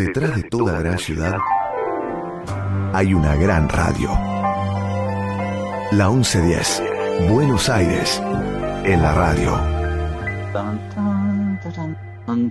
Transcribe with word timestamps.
Detrás 0.00 0.34
de 0.34 0.44
toda 0.44 0.80
gran 0.80 0.98
ciudad 0.98 1.36
hay 2.94 3.12
una 3.12 3.36
gran 3.36 3.68
radio. 3.68 4.08
La 5.92 6.08
1110, 6.08 6.82
Buenos 7.30 7.68
Aires, 7.68 8.18
en 8.86 9.02
la 9.02 9.12
radio. 9.12 9.60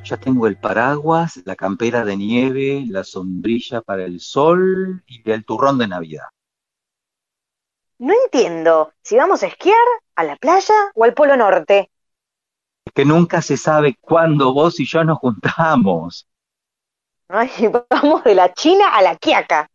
Ya 0.03 0.17
tengo 0.17 0.45
el 0.45 0.57
paraguas, 0.57 1.41
la 1.43 1.55
campera 1.55 2.05
de 2.05 2.17
nieve, 2.17 2.85
la 2.87 3.03
sombrilla 3.03 3.81
para 3.81 4.05
el 4.05 4.19
sol 4.19 5.03
y 5.07 5.27
el 5.31 5.43
turrón 5.43 5.79
de 5.79 5.87
Navidad. 5.87 6.27
No 7.97 8.13
entiendo 8.25 8.93
si 9.01 9.17
vamos 9.17 9.41
a 9.41 9.47
esquiar, 9.47 9.75
a 10.15 10.23
la 10.23 10.35
playa 10.35 10.75
o 10.93 11.03
al 11.03 11.15
Polo 11.15 11.35
Norte. 11.35 11.89
Es 12.85 12.93
que 12.93 13.05
nunca 13.05 13.41
se 13.41 13.57
sabe 13.57 13.97
cuándo 13.99 14.53
vos 14.53 14.79
y 14.79 14.85
yo 14.85 15.03
nos 15.03 15.17
juntamos. 15.17 16.28
Ay, 17.29 17.49
vamos 17.89 18.23
de 18.23 18.33
la 18.33 18.51
China 18.53 18.95
a 18.95 19.01
la 19.03 19.15
Quiaca. 19.15 19.69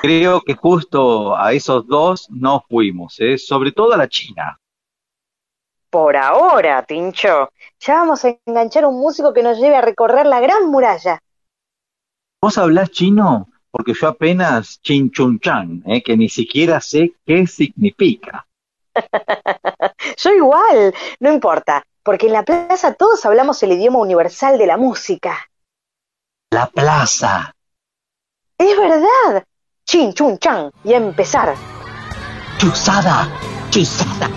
Creo 0.00 0.40
que 0.40 0.54
justo 0.54 1.36
a 1.36 1.52
esos 1.52 1.86
dos 1.86 2.28
no 2.30 2.64
fuimos, 2.68 3.16
¿eh? 3.20 3.38
sobre 3.38 3.72
todo 3.72 3.92
a 3.92 3.96
la 3.96 4.08
China. 4.08 4.58
Por 5.90 6.16
ahora, 6.16 6.82
Tincho. 6.82 7.50
Ya 7.78 7.94
vamos 7.94 8.24
a 8.24 8.36
enganchar 8.44 8.84
a 8.84 8.88
un 8.88 9.00
músico 9.00 9.32
que 9.32 9.42
nos 9.42 9.58
lleve 9.58 9.76
a 9.76 9.80
recorrer 9.80 10.26
la 10.26 10.40
gran 10.40 10.68
muralla. 10.68 11.20
¿Vos 12.42 12.58
hablás 12.58 12.90
chino? 12.90 13.48
Porque 13.70 13.92
yo 13.94 14.08
apenas 14.08 14.80
chin 14.82 15.10
chun 15.10 15.38
chan, 15.40 15.82
¿eh? 15.86 16.02
que 16.02 16.16
ni 16.16 16.28
siquiera 16.28 16.80
sé 16.80 17.12
qué 17.24 17.46
significa. 17.46 18.46
yo 20.16 20.32
igual, 20.32 20.94
no 21.20 21.32
importa, 21.32 21.84
porque 22.02 22.26
en 22.26 22.32
la 22.32 22.44
plaza 22.44 22.94
todos 22.94 23.24
hablamos 23.26 23.62
el 23.62 23.72
idioma 23.72 23.98
universal 23.98 24.58
de 24.58 24.66
la 24.66 24.76
música. 24.76 25.48
La 26.50 26.66
plaza. 26.66 27.54
Es 28.56 28.74
verdad. 28.78 29.44
Chin 29.84 30.14
chun 30.14 30.38
chan 30.38 30.70
y 30.82 30.94
empezar. 30.94 31.54
Chusada, 32.56 33.28
chusada. 33.68 34.30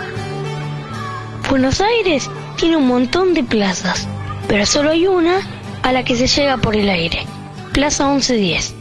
Buenos 1.50 1.80
Aires 1.80 2.30
tiene 2.58 2.76
un 2.76 2.88
montón 2.88 3.34
de 3.34 3.44
plazas, 3.44 4.09
pero 4.50 4.66
solo 4.66 4.89
hay 4.89 5.08
una 5.08 5.39
a 5.84 5.94
la 5.94 6.04
que 6.04 6.17
se 6.17 6.28
llega 6.28 6.58
por 6.58 6.76
el 6.76 6.89
aire. 6.89 7.26
Plaza 7.72 8.09
1110. 8.09 8.76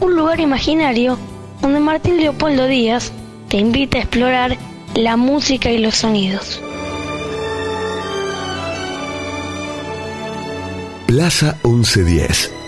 Un 0.00 0.16
lugar 0.16 0.40
imaginario 0.40 1.18
donde 1.60 1.78
Martín 1.78 2.16
Leopoldo 2.16 2.66
Díaz 2.66 3.12
te 3.48 3.58
invita 3.58 3.98
a 3.98 4.00
explorar 4.00 4.58
la 4.94 5.16
música 5.16 5.70
y 5.70 5.78
los 5.78 5.94
sonidos. 5.94 6.60
Plaza 11.06 11.56
1110. 11.62 12.61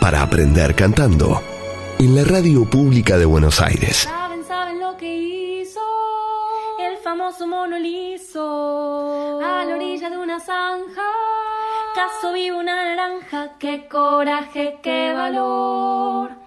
Para 0.00 0.22
aprender 0.22 0.74
cantando 0.74 1.40
en 1.98 2.14
la 2.14 2.24
radio 2.24 2.64
pública 2.64 3.18
de 3.18 3.24
Buenos 3.24 3.60
Aires. 3.60 3.98
Saben, 3.98 4.44
saben 4.44 4.80
lo 4.80 4.96
que 4.96 5.14
hizo 5.14 5.80
el 6.78 6.96
famoso 6.98 7.46
mono 7.46 7.78
liso 7.78 9.40
a 9.42 9.64
la 9.64 9.74
orilla 9.74 10.10
de 10.10 10.18
una 10.18 10.38
zanja. 10.38 11.02
Caso 11.94 12.32
vivo 12.32 12.58
una 12.58 12.76
naranja, 12.76 13.54
qué 13.58 13.88
coraje, 13.88 14.78
qué 14.82 15.12
valor. 15.14 16.45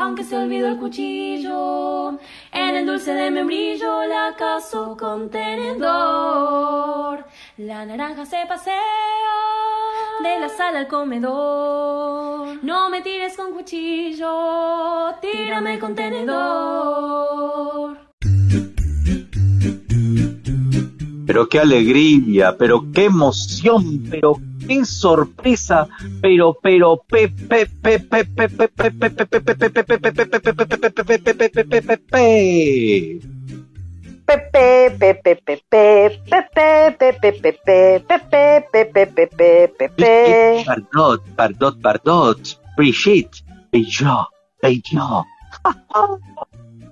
Aunque 0.00 0.22
se 0.22 0.36
olvidó 0.36 0.68
el 0.68 0.76
cuchillo, 0.76 2.10
en 2.52 2.76
el 2.76 2.86
dulce 2.86 3.14
de 3.14 3.32
membrillo 3.32 4.06
la 4.06 4.36
caso 4.38 4.96
con 4.96 5.28
tenedor. 5.28 7.24
La 7.56 7.84
naranja 7.84 8.24
se 8.24 8.46
pasea 8.46 8.78
de 10.22 10.38
la 10.38 10.48
sala 10.50 10.78
al 10.78 10.86
comedor. 10.86 12.62
No 12.62 12.90
me 12.90 13.02
tires 13.02 13.36
con 13.36 13.52
cuchillo, 13.52 15.16
tírame 15.20 15.80
con 15.80 15.96
tenedor. 15.96 17.98
Pero 21.26 21.48
qué 21.48 21.58
alegría, 21.58 22.56
pero 22.56 22.84
qué 22.94 23.06
emoción, 23.06 24.04
pero 24.08 24.36
sin 24.68 24.84
sorpresa, 24.84 25.88
pero, 26.20 26.56
pero, 26.62 27.02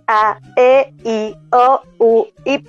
A, 0.09 0.39
E, 0.57 0.93
I, 1.05 1.35
O, 1.51 1.83
U, 1.99 2.27
Y. 2.45 2.63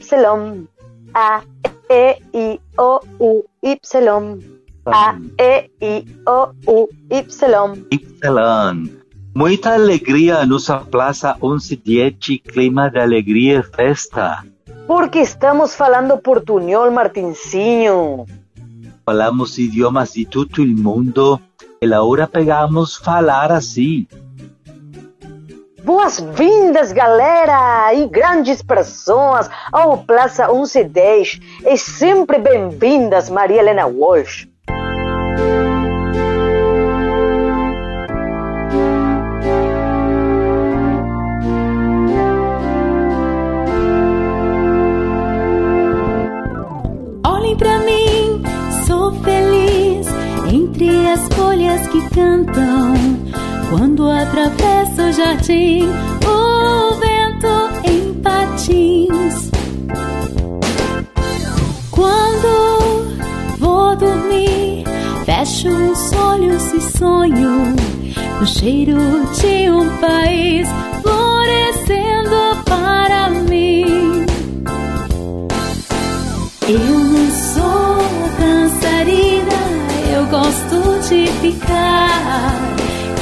A, 1.13 1.43
E, 1.89 2.19
I, 2.33 2.59
O, 2.77 2.99
U, 3.19 3.43
Y. 3.61 4.56
A, 4.93 5.17
E, 5.37 5.69
I, 5.81 6.05
O, 6.25 6.49
U, 6.65 6.89
Y. 7.09 7.87
Muita 9.35 9.73
alegria 9.73 10.45
nossa 10.45 10.79
plaza 10.79 11.35
1110, 11.41 12.41
clima 12.41 12.89
de 12.89 12.99
alegria 12.99 13.59
e 13.59 13.63
festa. 13.63 14.43
Porque 14.87 15.19
estamos 15.19 15.75
falando 15.75 16.17
portunhol, 16.17 16.89
Martinzinho. 16.91 18.25
Falamos 19.05 19.57
idiomas 19.57 20.13
de 20.13 20.25
todo 20.25 20.63
o 20.63 20.65
mundo 20.65 21.39
e 21.81 21.93
agora 21.93 22.25
pegamos 22.25 22.95
falar 22.95 23.51
assim. 23.51 24.07
Boas-vindas, 25.83 26.91
galera 26.91 27.93
e 27.93 28.07
grandes 28.07 28.61
pessoas 28.61 29.49
ao 29.71 29.99
Plaza 29.99 30.47
1110 30.47 31.39
e 31.65 31.77
sempre 31.77 32.39
bem-vindas, 32.39 33.29
Maria 33.29 33.59
Helena 33.59 33.85
Walsh. 33.85 34.47
Entre 50.77 51.07
as 51.07 51.27
folhas 51.29 51.87
que 51.87 52.09
cantam. 52.09 52.93
Quando 53.69 54.09
atravesso 54.09 55.01
o 55.01 55.11
jardim, 55.11 55.89
o 56.23 56.93
vento 56.95 57.47
em 57.83 58.13
patins. 58.21 59.49
Quando 61.89 63.57
vou 63.57 63.95
dormir, 63.95 64.83
fecho 65.25 65.67
os 65.67 66.13
olhos 66.13 66.73
e 66.73 66.97
sonho 66.97 67.75
com 68.37 68.43
o 68.43 68.47
cheiro 68.47 68.97
de 69.41 69.69
um 69.71 69.97
país 69.97 70.67
ficar 81.41 82.77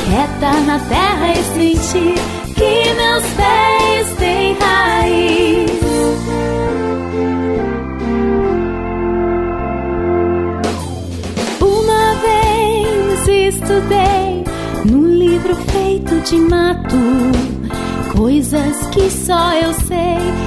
quieta 0.06 0.52
na 0.66 0.80
terra 0.80 1.34
e 1.34 1.44
sentir 1.54 2.16
que 2.56 2.94
meus 2.94 3.24
pés 3.34 4.18
têm 4.18 4.58
raiz. 4.60 5.72
Uma 11.62 12.16
vez 12.22 13.54
estudei 13.54 14.44
num 14.86 15.08
livro 15.08 15.56
feito 15.72 16.20
de 16.22 16.38
mato 16.38 16.96
coisas 18.16 18.88
que 18.94 19.10
só 19.10 19.54
eu 19.54 19.74
sei 19.74 20.45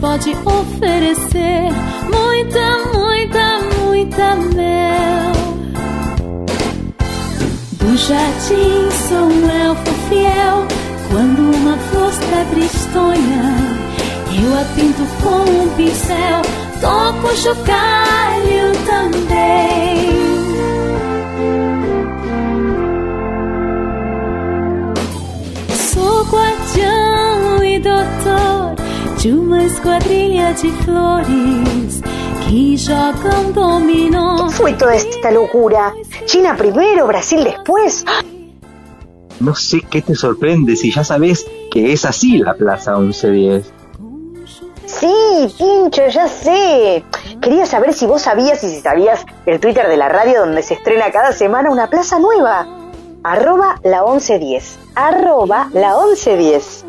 pode 0.00 0.30
oferecer 0.44 1.70
muita, 2.04 2.78
muita, 2.94 3.60
muita 3.80 4.36
mel. 4.54 5.32
Do 7.72 7.96
jardim 7.96 8.90
sou 9.08 9.26
um 9.26 9.50
elfo 9.50 9.92
fiel, 10.08 10.66
quando 11.10 11.40
uma 11.56 11.76
flor 11.76 12.10
está 12.10 12.44
tristonha, 12.50 13.54
eu 14.42 14.60
a 14.60 14.64
pinto 14.74 15.04
com 15.22 15.50
um 15.50 15.68
pincel, 15.76 16.42
toco 16.80 17.26
o 17.26 17.36
chocalho 17.36 18.72
também. 18.86 20.08
Sou 25.92 26.18
de 29.22 29.32
uma 29.32 29.64
esquadrilha 29.64 30.52
de 30.52 30.70
flores 30.84 32.00
que 32.46 32.76
jogam 32.78 33.52
dominó. 33.52 34.48
Fue 34.50 34.74
toda 34.74 34.94
esta 34.94 35.32
locura. 35.32 35.92
China 36.26 36.56
primero, 36.56 37.06
Brasil 37.08 37.42
después. 37.42 38.04
No 39.40 39.54
sé 39.56 39.80
qué 39.90 40.02
te 40.02 40.14
sorprende 40.14 40.76
si 40.76 40.92
ya 40.92 41.02
sabes 41.02 41.46
que 41.70 41.92
es 41.92 42.04
así 42.04 42.38
la 42.38 42.54
Plaza 42.54 42.96
1110. 42.96 43.72
Sí, 44.86 45.54
Pincho, 45.58 46.06
ya 46.08 46.28
sé. 46.28 47.04
Quería 47.40 47.66
saber 47.66 47.94
si 47.94 48.06
vos 48.06 48.22
sabías 48.22 48.62
y 48.62 48.70
si 48.70 48.80
sabías 48.80 49.26
el 49.46 49.58
Twitter 49.58 49.88
de 49.88 49.96
la 49.96 50.08
radio 50.08 50.40
donde 50.40 50.62
se 50.62 50.74
estrena 50.74 51.10
cada 51.10 51.32
semana 51.32 51.70
una 51.70 51.90
plaza 51.90 52.20
nueva. 52.20 52.66
Arroba 53.24 53.80
la 53.82 54.04
1110. 54.04 54.78
Arroba 54.94 55.68
la 55.72 55.96
1110. 55.96 56.84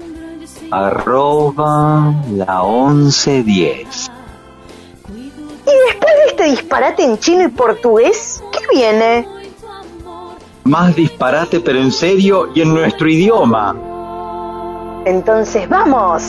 Arroba 0.72 2.14
la 2.32 2.62
1110. 2.64 4.12
Y 5.10 5.72
después 5.88 6.14
de 6.16 6.26
este 6.28 6.44
disparate 6.46 7.04
en 7.04 7.18
chino 7.18 7.44
y 7.44 7.48
portugués, 7.48 8.44
¿qué 8.52 8.60
viene? 8.72 9.28
Más 10.64 10.96
disparate 10.96 11.60
pero 11.60 11.80
en 11.80 11.92
serio 11.92 12.50
y 12.54 12.62
en 12.62 12.74
nuestro 12.74 13.10
idioma. 13.10 13.76
Entonces 15.06 15.68
vamos. 15.68 16.24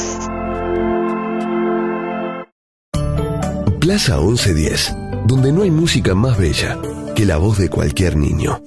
Plaza 3.81 4.19
1110, 4.19 4.97
donde 5.27 5.53
no 5.53 5.63
hay 5.63 5.71
música 5.71 6.15
más 6.15 6.39
bella 6.39 6.79
que 7.15 7.27
la 7.27 7.37
voz 7.37 7.59
de 7.59 7.69
cualquier 7.69 8.17
niño. 8.17 8.63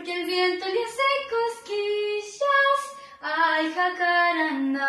Porque 0.00 0.18
el 0.18 0.26
viento 0.26 0.64
le 0.64 0.82
hace 0.82 1.02
cosquillas. 1.36 2.80
Ay, 3.20 3.70
jacaranda. 3.74 4.88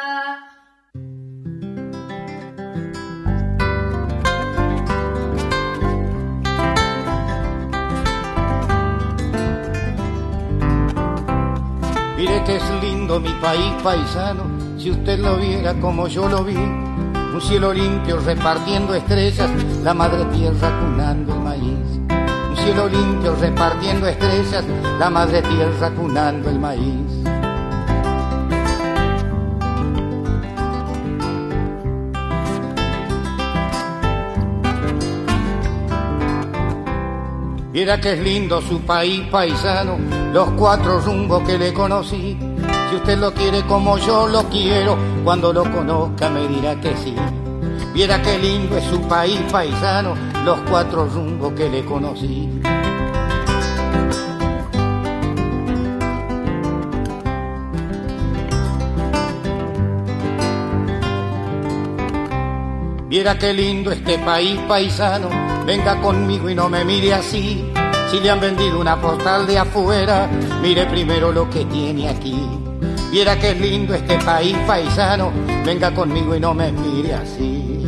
Mire 12.16 12.44
que 12.46 12.56
es 12.56 12.64
lindo 12.82 13.20
mi 13.20 13.34
país 13.42 13.74
paisano, 13.84 14.46
si 14.78 14.92
usted 14.92 15.20
lo 15.20 15.36
viera 15.36 15.74
como 15.82 16.08
yo 16.08 16.30
lo 16.30 16.46
vi. 16.46 16.56
Un 16.56 17.42
cielo 17.42 17.74
limpio 17.74 18.18
repartiendo 18.20 18.94
estrellas, 18.94 19.50
la 19.84 19.94
madre 19.94 20.24
tierra 20.26 20.80
cunando 20.80 21.34
el 21.34 21.40
maíz. 21.42 22.01
Cielo 22.72 22.88
limpio 22.88 23.36
repartiendo 23.36 24.08
estrellas, 24.08 24.64
la 24.98 25.10
madre 25.10 25.42
tierra 25.42 25.92
cunando 25.92 26.50
el 26.50 26.58
maíz. 26.58 27.12
Mira 37.74 38.00
que 38.00 38.14
es 38.14 38.20
lindo 38.20 38.62
su 38.62 38.80
país 38.84 39.28
paisano, 39.30 39.98
los 40.32 40.52
cuatro 40.52 41.02
rumbos 41.02 41.44
que 41.44 41.58
le 41.58 41.74
conocí. 41.74 42.38
Si 42.90 42.96
usted 42.96 43.18
lo 43.18 43.34
quiere 43.34 43.64
como 43.64 43.98
yo 43.98 44.30
lo 44.30 44.44
quiero, 44.44 44.98
cuando 45.26 45.52
lo 45.52 45.70
conozca 45.70 46.30
me 46.30 46.48
dirá 46.48 46.80
que 46.80 46.96
sí. 46.96 47.14
Viera 47.94 48.22
qué 48.22 48.40
lindo 48.40 48.78
es 48.78 48.86
su 48.86 49.02
país 49.10 49.42
paisano, 49.52 50.14
los 50.46 50.60
cuatro 50.70 51.06
rumbos 51.06 51.54
que 51.54 51.70
le 51.70 51.86
conocí. 51.86 52.50
Viera 63.08 63.38
qué 63.38 63.54
lindo 63.54 63.92
este 63.92 64.18
país 64.20 64.58
paisano, 64.70 65.28
venga 65.66 66.00
conmigo 66.02 66.50
y 66.50 66.56
no 66.56 66.70
me 66.70 66.86
mire 66.86 67.14
así. 67.14 67.72
Si 68.10 68.20
le 68.20 68.32
han 68.32 68.40
vendido 68.40 68.80
una 68.80 69.00
postal 69.00 69.46
de 69.46 69.58
afuera, 69.58 70.30
mire 70.62 70.86
primero 70.86 71.32
lo 71.32 71.50
que 71.50 71.66
tiene 71.66 72.10
aquí. 72.10 72.42
Viera 73.12 73.38
qué 73.38 73.54
lindo 73.54 73.94
este 73.94 74.18
país 74.20 74.56
paisano, 74.66 75.32
venga 75.66 75.94
conmigo 75.94 76.36
y 76.36 76.40
no 76.40 76.54
me 76.54 76.72
mire 76.72 77.14
así. 77.16 77.81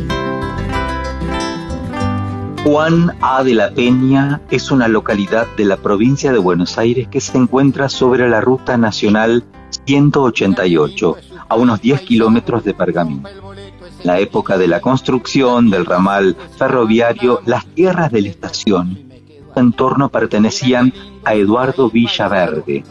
Juan 2.64 3.14
A. 3.20 3.44
de 3.44 3.52
la 3.52 3.74
Peña 3.74 4.40
es 4.50 4.70
una 4.70 4.88
localidad 4.88 5.46
de 5.54 5.66
la 5.66 5.76
provincia 5.76 6.32
de 6.32 6.38
Buenos 6.38 6.78
Aires 6.78 7.08
que 7.08 7.20
se 7.20 7.36
encuentra 7.36 7.90
sobre 7.90 8.26
la 8.26 8.40
ruta 8.40 8.78
nacional 8.78 9.44
188, 9.84 11.16
a 11.46 11.56
unos 11.56 11.82
10 11.82 12.00
kilómetros 12.00 12.64
de 12.64 12.72
Pergamino. 12.72 13.28
En 13.28 14.06
la 14.06 14.18
época 14.18 14.56
de 14.56 14.66
la 14.66 14.80
construcción 14.80 15.68
del 15.68 15.84
ramal 15.84 16.38
ferroviario, 16.56 17.42
las 17.44 17.66
tierras 17.66 18.10
de 18.10 18.22
la 18.22 18.28
estación 18.30 18.98
en 19.54 19.72
torno 19.72 20.08
pertenecían 20.08 20.90
a 21.22 21.34
Eduardo 21.34 21.90
Villaverde. 21.90 22.82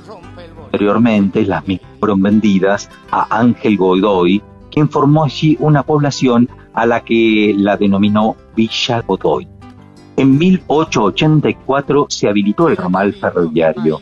Posteriormente, 0.56 1.46
las 1.46 1.68
mismas 1.68 1.90
fueron 2.00 2.22
vendidas 2.22 2.92
a 3.10 3.40
Ángel 3.40 3.78
Godoy, 3.78 4.44
quien 4.72 4.88
formó 4.88 5.24
allí 5.24 5.58
una 5.60 5.82
población 5.82 6.48
a 6.76 6.86
la 6.86 7.04
que 7.04 7.56
la 7.58 7.76
denominó 7.76 8.36
Villa 8.56 9.02
Godoy. 9.02 9.53
En 10.16 10.38
1884 10.38 12.06
se 12.10 12.30
habilitó 12.30 12.70
el 12.70 12.78
ramal 12.78 13.14
ferroviario. 13.14 14.02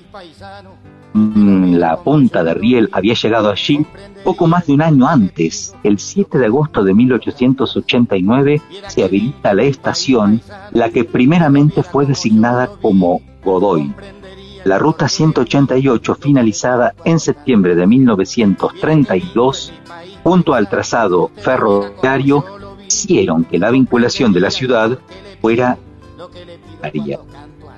Mm, 1.13 1.75
La 1.75 1.97
punta 1.97 2.43
de 2.43 2.53
riel 2.53 2.89
había 2.91 3.13
llegado 3.13 3.49
allí 3.49 3.85
poco 4.23 4.47
más 4.47 4.67
de 4.67 4.73
un 4.73 4.81
año 4.81 5.07
antes. 5.07 5.73
El 5.83 5.99
7 5.99 6.37
de 6.37 6.45
agosto 6.45 6.83
de 6.83 6.93
1889 6.93 8.61
se 8.87 9.03
habilita 9.03 9.53
la 9.53 9.63
estación, 9.63 10.41
la 10.71 10.89
que 10.89 11.03
primeramente 11.03 11.83
fue 11.83 12.05
designada 12.05 12.69
como 12.81 13.21
Godoy. 13.43 13.93
La 14.63 14.77
ruta 14.77 15.07
188, 15.07 16.15
finalizada 16.15 16.93
en 17.03 17.19
septiembre 17.19 17.73
de 17.75 17.87
1932, 17.87 19.73
junto 20.23 20.53
al 20.53 20.69
trazado 20.69 21.31
ferroviario, 21.37 22.45
hicieron 22.85 23.43
que 23.43 23.57
la 23.57 23.71
vinculación 23.71 24.33
de 24.33 24.39
la 24.39 24.51
ciudad 24.51 24.99
fuera 25.41 25.79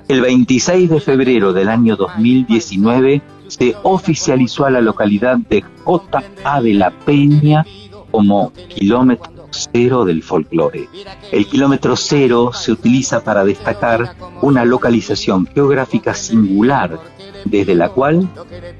El 0.08 0.20
26 0.20 0.90
de 0.90 1.00
febrero 1.00 1.52
del 1.52 1.68
año 1.68 1.96
2019 1.96 3.22
se 3.48 3.76
oficializó 3.82 4.66
a 4.66 4.70
la 4.70 4.80
localidad 4.80 5.38
de 5.38 5.62
J.A. 5.84 6.60
de 6.60 6.74
la 6.74 6.90
Peña 6.90 7.64
como 8.10 8.52
kilómetro 8.52 9.48
cero 9.50 10.04
del 10.04 10.22
folclore. 10.22 10.88
El 11.32 11.46
kilómetro 11.46 11.96
cero 11.96 12.50
se 12.52 12.72
utiliza 12.72 13.22
para 13.22 13.44
destacar 13.44 14.16
una 14.42 14.64
localización 14.64 15.46
geográfica 15.46 16.14
singular 16.14 16.98
desde 17.44 17.74
la 17.74 17.88
cual 17.90 18.28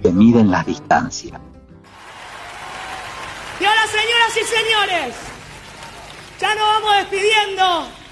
se 0.02 0.12
miden 0.12 0.50
las 0.50 0.66
distancias. 0.66 1.40
Y 3.61 3.64
ahora, 3.64 3.87
señoras 3.87 4.37
y 4.37 4.44
señores, 4.44 5.16
ya 6.40 6.54
nos 6.54 6.64
vamos 6.64 6.97
despidiendo. 6.99 8.03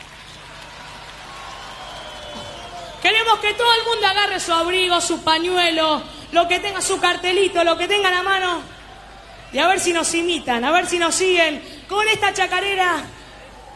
Queremos 3.02 3.40
que 3.40 3.52
todo 3.54 3.74
el 3.74 3.84
mundo 3.84 4.06
agarre 4.06 4.38
su 4.38 4.52
abrigo, 4.52 5.00
su 5.00 5.22
pañuelo, 5.22 6.02
lo 6.30 6.46
que 6.46 6.60
tenga 6.60 6.80
su 6.80 7.00
cartelito, 7.00 7.64
lo 7.64 7.76
que 7.76 7.88
tenga 7.88 8.08
en 8.08 8.14
la 8.14 8.22
mano. 8.22 8.62
Y 9.52 9.58
a 9.58 9.66
ver 9.66 9.80
si 9.80 9.92
nos 9.92 10.14
imitan, 10.14 10.64
a 10.64 10.70
ver 10.70 10.86
si 10.86 10.98
nos 10.98 11.14
siguen 11.14 11.62
con 11.88 12.06
esta 12.08 12.32
chacarera 12.32 13.02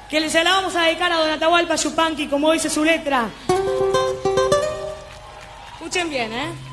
que 0.08 0.30
se 0.30 0.44
la 0.44 0.52
vamos 0.52 0.76
a 0.76 0.82
dedicar 0.82 1.12
a 1.12 1.16
Don 1.16 1.30
Atahualpa 1.30 1.74
Yupanqui, 1.74 2.28
como 2.28 2.52
dice 2.52 2.70
su 2.70 2.84
letra. 2.84 3.28
Escuchen 5.74 6.08
bien, 6.08 6.32
¿eh? 6.32 6.65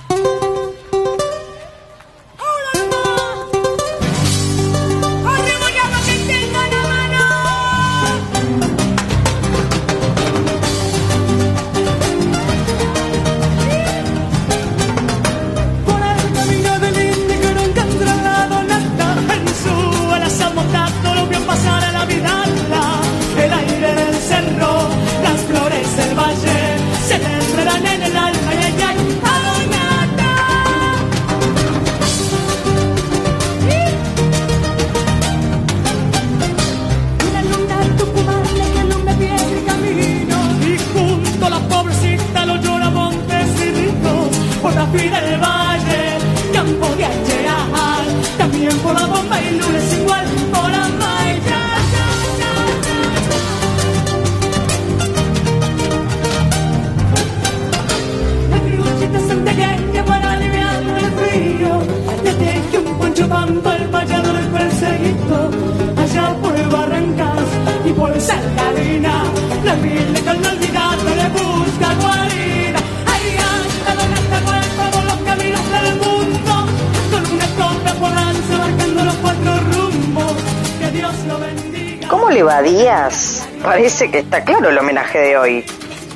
¿Cómo 82.10 82.30
le 82.30 82.44
va, 82.44 82.62
Díaz? 82.62 83.48
Parece 83.64 84.12
que 84.12 84.20
está 84.20 84.44
claro 84.44 84.70
el 84.70 84.78
homenaje 84.78 85.18
de 85.18 85.38
hoy. 85.38 85.66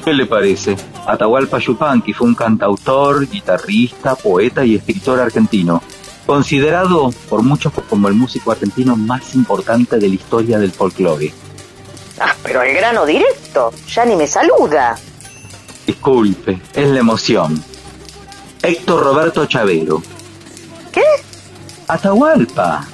¿Qué 0.06 0.14
le 0.14 0.26
parece? 0.26 0.76
Atahualpa 1.08 1.58
Yupanqui 1.58 2.14
fue 2.14 2.28
un 2.28 2.36
cantautor, 2.36 3.28
guitarrista, 3.28 4.16
poeta 4.16 4.64
y 4.64 4.76
escritor 4.76 5.20
argentino, 5.20 5.82
considerado 6.26 7.10
por 7.30 7.42
muchos 7.42 7.74
como 7.90 8.08
el 8.08 8.14
músico 8.14 8.52
argentino 8.52 8.96
más 8.96 9.34
importante 9.34 9.98
de 9.98 10.10
la 10.10 10.16
historia 10.16 10.60
del 10.60 10.72
folclore. 10.72 11.47
Pero 12.44 12.62
el 12.62 12.76
grano 12.76 13.06
directo, 13.06 13.74
ya 13.88 14.06
ni 14.06 14.16
me 14.16 14.28
saluda. 14.28 14.98
Disculpe, 15.86 16.62
es 16.74 16.88
la 16.88 17.00
emoción. 17.00 17.64
Héctor 18.62 19.04
Roberto 19.04 19.46
Chavero. 19.46 20.02
¿Qué? 20.92 21.04
Atahualpa. 21.88 22.86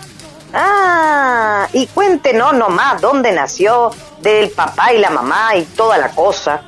Ah, 0.53 1.67
y 1.73 1.87
cuéntenos 1.87 2.53
nomás 2.53 3.01
dónde 3.01 3.31
nació, 3.31 3.91
del 4.21 4.51
papá 4.51 4.93
y 4.93 4.99
la 4.99 5.09
mamá 5.09 5.55
y 5.55 5.63
toda 5.63 5.97
la 5.97 6.09
cosa. 6.09 6.61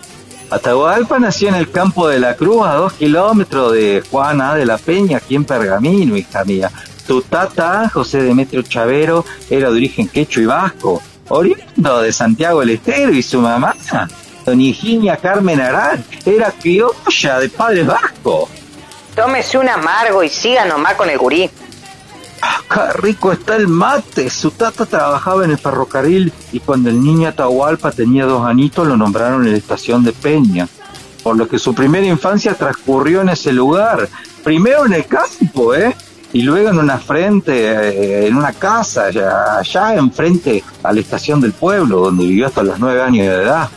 Atahualpa 0.49 1.19
nació 1.19 1.49
en 1.49 1.55
el 1.55 1.71
campo 1.71 2.07
de 2.07 2.19
la 2.19 2.35
Cruz, 2.35 2.65
a 2.65 2.73
dos 2.75 2.93
kilómetros 2.93 3.73
de 3.73 4.03
Juana 4.09 4.55
de 4.55 4.65
la 4.65 4.77
Peña, 4.77 5.17
aquí 5.17 5.35
en 5.35 5.45
Pergamino, 5.45 6.15
hija 6.17 6.43
mía. 6.43 6.71
Tu 7.07 7.21
tata, 7.21 7.89
José 7.89 8.21
Demetrio 8.21 8.63
Chavero, 8.63 9.25
era 9.49 9.69
de 9.69 9.75
origen 9.75 10.07
quecho 10.07 10.41
y 10.41 10.45
vasco, 10.45 11.01
oriundo 11.29 12.01
de 12.01 12.13
Santiago 12.13 12.59
del 12.59 12.71
Estero, 12.71 13.13
y 13.13 13.23
su 13.23 13.39
mamá, 13.39 13.75
doña 14.45 14.63
Higinia 14.63 15.17
Carmen 15.17 15.59
Arán, 15.59 16.03
era 16.25 16.51
criolla 16.51 17.39
de 17.39 17.49
padres 17.49 17.87
vascos. 17.87 18.49
Tómese 19.15 19.57
un 19.57 19.69
amargo 19.69 20.23
y 20.23 20.29
siga 20.29 20.65
nomás 20.65 20.95
con 20.95 21.09
el 21.09 21.17
gurí. 21.17 21.49
Ah, 22.41 22.59
qué 22.69 23.01
rico 23.01 23.31
está 23.31 23.55
el 23.55 23.67
mate. 23.67 24.29
Su 24.29 24.51
tata 24.51 24.85
trabajaba 24.85 25.45
en 25.45 25.51
el 25.51 25.57
ferrocarril 25.57 26.33
y 26.51 26.59
cuando 26.59 26.89
el 26.89 27.01
niño 27.01 27.29
Atahualpa 27.29 27.91
tenía 27.91 28.25
dos 28.25 28.45
añitos 28.45 28.85
lo 28.85 28.97
nombraron 28.97 29.45
en 29.45 29.53
la 29.53 29.57
estación 29.57 30.03
de 30.03 30.11
Peña. 30.11 30.67
Por 31.23 31.37
lo 31.37 31.47
que 31.47 31.57
su 31.57 31.73
primera 31.73 32.05
infancia 32.05 32.53
transcurrió 32.53 33.21
en 33.21 33.29
ese 33.29 33.51
lugar. 33.51 34.07
Primero 34.43 34.85
en 34.85 34.93
el 34.93 35.07
campo, 35.07 35.73
¿eh? 35.73 35.95
Y 36.35 36.41
luego 36.41 36.67
en 36.67 36.79
una 36.79 36.97
frente, 36.97 37.53
eh, 37.53 38.27
en 38.27 38.35
una 38.35 38.51
casa, 38.51 39.05
allá, 39.05 39.59
allá 39.59 39.95
enfrente 39.95 40.61
a 40.83 40.91
la 40.91 40.99
estación 40.99 41.39
del 41.39 41.53
pueblo, 41.53 41.99
donde 42.01 42.25
vivió 42.25 42.47
hasta 42.47 42.61
los 42.61 42.77
nueve 42.77 43.01
años 43.01 43.25
de 43.25 43.41
edad. 43.41 43.69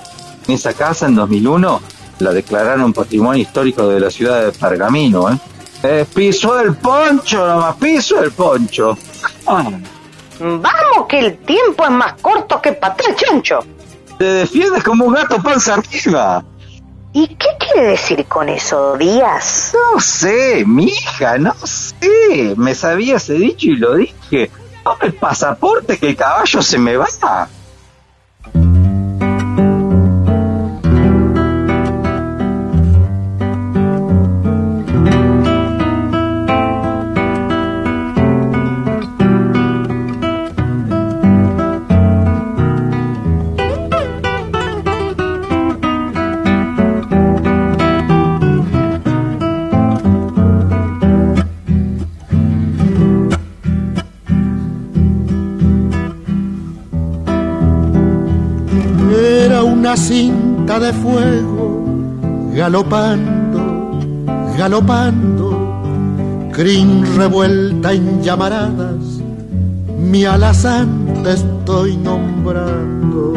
En 0.49 0.55
esa 0.55 0.73
casa, 0.73 1.07
en 1.07 1.15
2001, 1.15 1.81
la 2.19 2.33
declararon 2.33 2.93
patrimonio 2.93 3.41
histórico 3.41 3.87
de 3.87 4.01
la 4.01 4.11
ciudad 4.11 4.45
de 4.45 4.51
Pergamino, 4.51 5.31
¿eh? 5.31 5.39
Eh, 5.85 6.05
piso 6.13 6.59
el 6.59 6.75
poncho 6.75 7.47
nomás, 7.47 7.77
piso 7.77 8.21
el 8.21 8.33
poncho. 8.33 8.99
Ah, 9.47 9.71
Vamos 10.41 11.07
que 11.09 11.21
el 11.21 11.39
tiempo 11.39 11.85
es 11.85 11.91
más 11.93 12.15
corto 12.15 12.61
que 12.61 12.73
para 12.73 12.93
atrás, 12.95 13.15
chancho. 13.15 13.61
te 14.19 14.25
defiendes 14.25 14.83
como 14.83 15.05
un 15.05 15.15
gato 15.15 15.41
panza 15.41 15.75
arriba. 15.75 16.43
¿Y 17.21 17.27
qué 17.35 17.49
quiere 17.59 17.89
decir 17.89 18.27
con 18.27 18.49
eso, 18.49 18.97
Díaz? 18.97 19.75
No 19.75 19.99
sé, 19.99 20.63
mija, 20.65 21.37
no 21.37 21.53
sé. 21.65 22.55
Me 22.57 22.77
sabía 22.77 23.17
ese 23.17 23.33
dicho 23.33 23.67
y 23.67 23.77
lo 23.77 23.97
dije. 23.97 24.53
Toma 24.85 24.99
el 25.03 25.15
pasaporte 25.15 25.99
que 25.99 26.11
el 26.11 26.17
caballo 26.17 26.63
se 26.63 26.79
me 26.79 26.97
va. 26.97 27.09
Cinta 59.99 60.79
de 60.79 60.93
fuego, 60.93 61.85
galopando, 62.55 63.99
galopando, 64.57 65.49
crin 66.53 67.05
revuelta 67.17 67.93
en 67.93 68.23
llamaradas, 68.23 69.21
mi 69.99 70.25
alazán 70.25 70.89
te 71.25 71.33
estoy 71.33 71.97
nombrando. 71.97 73.35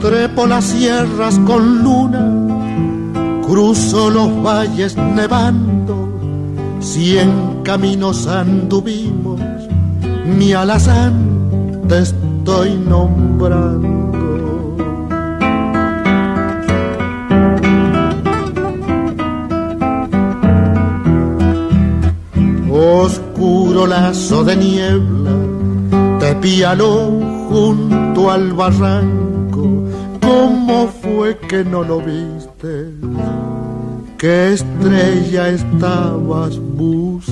Trepo 0.00 0.46
las 0.46 0.64
sierras 0.64 1.38
con 1.40 1.82
luna, 1.82 3.42
cruzo 3.46 4.08
los 4.10 4.42
valles 4.42 4.96
nevando, 4.96 6.08
cien 6.80 7.51
caminos 7.62 8.26
anduvimos, 8.26 9.40
mi 10.26 10.52
alazán 10.52 11.14
te 11.88 12.00
estoy 12.00 12.76
nombrando. 12.76 13.92
Oscuro 22.70 23.86
lazo 23.86 24.44
de 24.44 24.56
niebla, 24.56 25.30
te 26.18 26.34
píalo 26.36 27.10
junto 27.48 28.30
al 28.30 28.52
barranco, 28.52 29.84
¿cómo 30.20 30.88
fue 31.02 31.38
que 31.38 31.64
no 31.64 31.82
lo 31.82 32.00
viste? 32.00 32.92
¿Qué 34.18 34.52
estrella 34.52 35.48
estabas 35.48 36.56
buscando? 36.58 37.31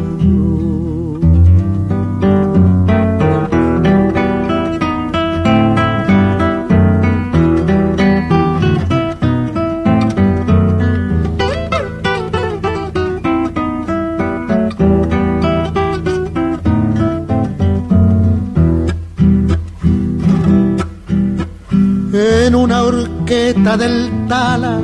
Del 23.77 24.27
Tala 24.27 24.79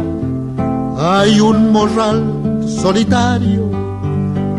hay 0.98 1.40
un 1.40 1.72
morral 1.72 2.64
solitario 2.68 3.70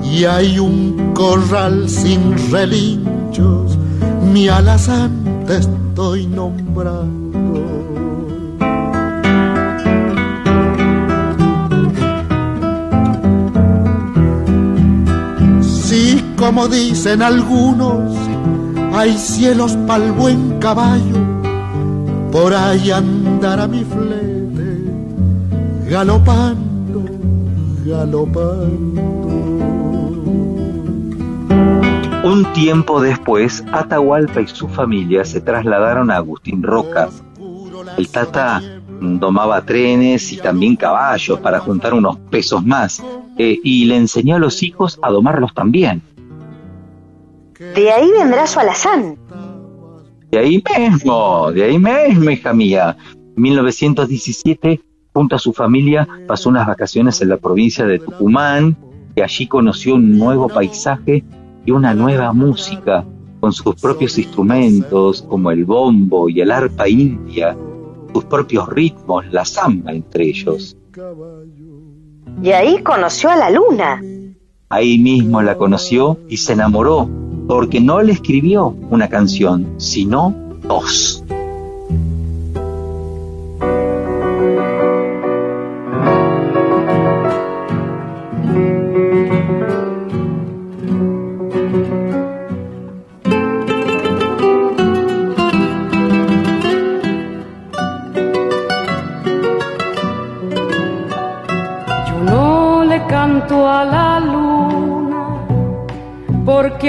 y 0.03 0.25
hay 0.25 0.59
un 0.59 1.13
corral 1.15 1.89
sin 1.89 2.37
relinchos. 2.51 3.79
Mi 4.33 4.49
alazán 4.49 5.45
te 5.47 5.57
estoy 5.57 6.27
nombrando. 6.27 7.63
Sí, 15.63 16.23
como 16.37 16.69
dicen 16.69 17.23
algunos, 17.23 18.13
hay 18.93 19.17
cielos 19.17 19.77
pa'l 19.87 20.13
buen 20.13 20.59
caballo 20.59 21.29
por 22.31 22.53
ahí 22.55 22.91
andará 22.91 23.67
mi 23.67 23.85
flete, 23.85 24.18
galopando, 25.89 27.05
galopando. 27.85 29.03
Un 32.25 32.53
tiempo 32.53 33.01
después, 33.01 33.65
Atahualpa 33.73 34.43
y 34.43 34.49
su 34.49 34.69
familia 34.69 35.25
se 35.25 35.41
trasladaron 35.41 36.11
a 36.11 36.17
Agustín 36.17 36.63
Roca. 36.63 37.09
El 37.97 38.09
Tata 38.09 38.63
domaba 39.01 39.63
trenes 39.63 40.33
y 40.33 40.37
también 40.37 40.77
caballos 40.77 41.41
para 41.41 41.61
juntar 41.61 41.95
unos 41.95 42.19
pesos 42.31 42.65
más 42.65 43.03
eh, 43.39 43.59
y 43.63 43.87
le 43.87 43.97
enseñó 43.97 44.37
a 44.37 44.41
los 44.41 44.63
hijos 44.63 44.99
a 45.01 45.11
domarlos 45.11 45.55
también. 45.55 46.03
De 47.59 47.91
ahí 47.91 48.11
vendrá 48.11 48.47
su 48.47 48.61
alazán. 48.61 49.17
De 50.31 50.39
ahí 50.39 50.63
mismo, 50.79 51.51
de 51.51 51.65
ahí 51.65 51.79
mismo, 51.79 52.31
hija 52.31 52.53
mía. 52.53 52.97
En 53.37 53.43
1917, 53.43 54.81
junto 55.19 55.35
a 55.35 55.39
su 55.41 55.53
familia, 55.53 56.07
pasó 56.29 56.49
unas 56.49 56.65
vacaciones 56.65 57.21
en 57.21 57.31
la 57.31 57.39
provincia 57.39 57.85
de 57.85 57.99
Tucumán 57.99 58.77
y 59.17 59.21
allí 59.21 59.49
conoció 59.49 59.97
un 59.97 60.17
nuevo 60.17 60.49
paisaje 60.49 61.25
y 61.67 61.73
una 61.73 61.93
nueva 61.93 62.33
música 62.33 63.05
con 63.41 63.53
sus 63.53 63.75
propios 63.75 64.17
instrumentos 64.17 65.23
como 65.23 65.51
el 65.51 65.65
bombo 65.65 66.29
y 66.29 66.41
el 66.41 66.53
arpa 66.53 66.89
india, 66.89 67.57
sus 68.13 68.25
propios 68.27 68.69
ritmos, 68.69 69.25
la 69.33 69.45
samba 69.45 69.91
entre 69.91 70.29
ellos. 70.29 70.77
Y 72.41 72.51
ahí 72.53 72.81
conoció 72.85 73.31
a 73.31 73.37
la 73.37 73.51
luna. 73.51 74.01
Ahí 74.69 75.01
mismo 75.01 75.43
la 75.43 75.57
conoció 75.57 76.17
y 76.29 76.37
se 76.37 76.53
enamoró, 76.53 77.11
porque 77.49 77.81
no 77.81 78.03
le 78.03 78.13
escribió 78.13 78.69
una 78.89 79.09
canción, 79.09 79.75
sino 79.79 80.33
dos. 80.63 81.25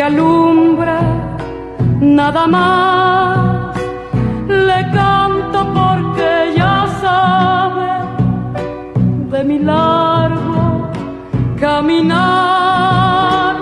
Alumbra 0.02 1.00
nada 2.00 2.48
más. 2.48 3.76
Le 4.48 4.92
canto 4.92 5.60
porque 5.74 6.54
ya 6.56 6.86
sabe 7.02 7.90
de 9.32 9.44
mi 9.44 9.60
largo 9.60 10.90
caminar. 11.60 13.56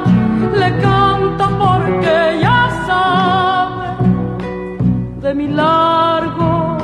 Le 0.61 0.69
canto 0.81 1.45
porque 1.61 2.39
ya 2.41 2.69
sabe 2.87 3.87
de 5.21 5.33
mi 5.33 5.47
largo 5.47 6.77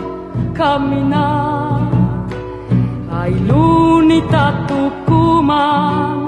caminar. 0.54 1.82
Ay, 3.12 3.34
lunita 3.48 4.66
Tucumán, 4.68 6.28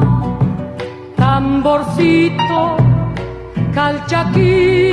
tamborcito 1.17 2.34
Calchaquí, 3.75 4.89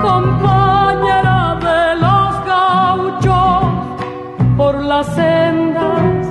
compañera 0.00 1.58
de 1.60 1.96
los 2.04 2.32
gauchos, 2.46 3.64
por 4.56 4.82
las 4.82 5.06
sendas 5.14 6.26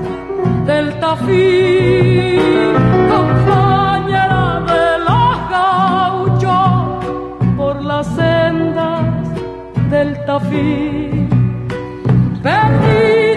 del 0.66 1.00
Tafí, 1.00 2.40
compañera 3.14 4.64
de 4.72 4.86
los 5.08 5.36
gauchos, 5.58 7.06
por 7.56 7.84
las 7.84 8.08
sendas 8.16 9.30
del 9.92 10.26
Tafí. 10.26 11.30
Perdida 12.42 13.31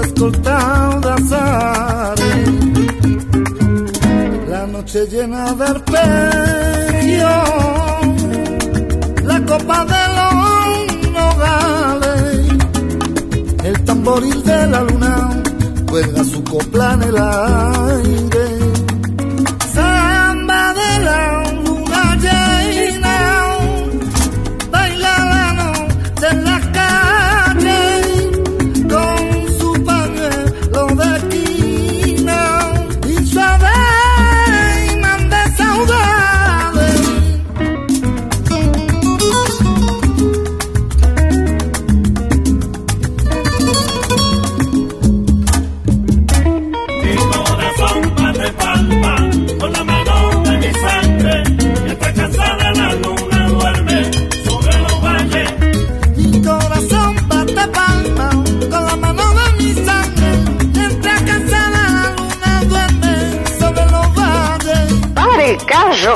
escolta 0.00 0.98
Dazares, 1.02 2.50
la 4.48 4.66
noche 4.66 5.06
llena 5.06 5.52
de 5.54 5.64
arpegios 5.64 6.86
la 9.26 9.44
copa 9.44 9.84
de 9.84 10.02
los 10.16 11.12
nogales, 11.12 12.48
el 13.64 13.84
tamboril 13.84 14.42
de 14.44 14.66
la 14.68 14.80
luna 14.82 15.42
cuelga 15.88 16.24
su 16.24 16.42
copla 16.44 16.94
en 16.94 17.02
el 17.02 17.16
aire. 17.16 18.55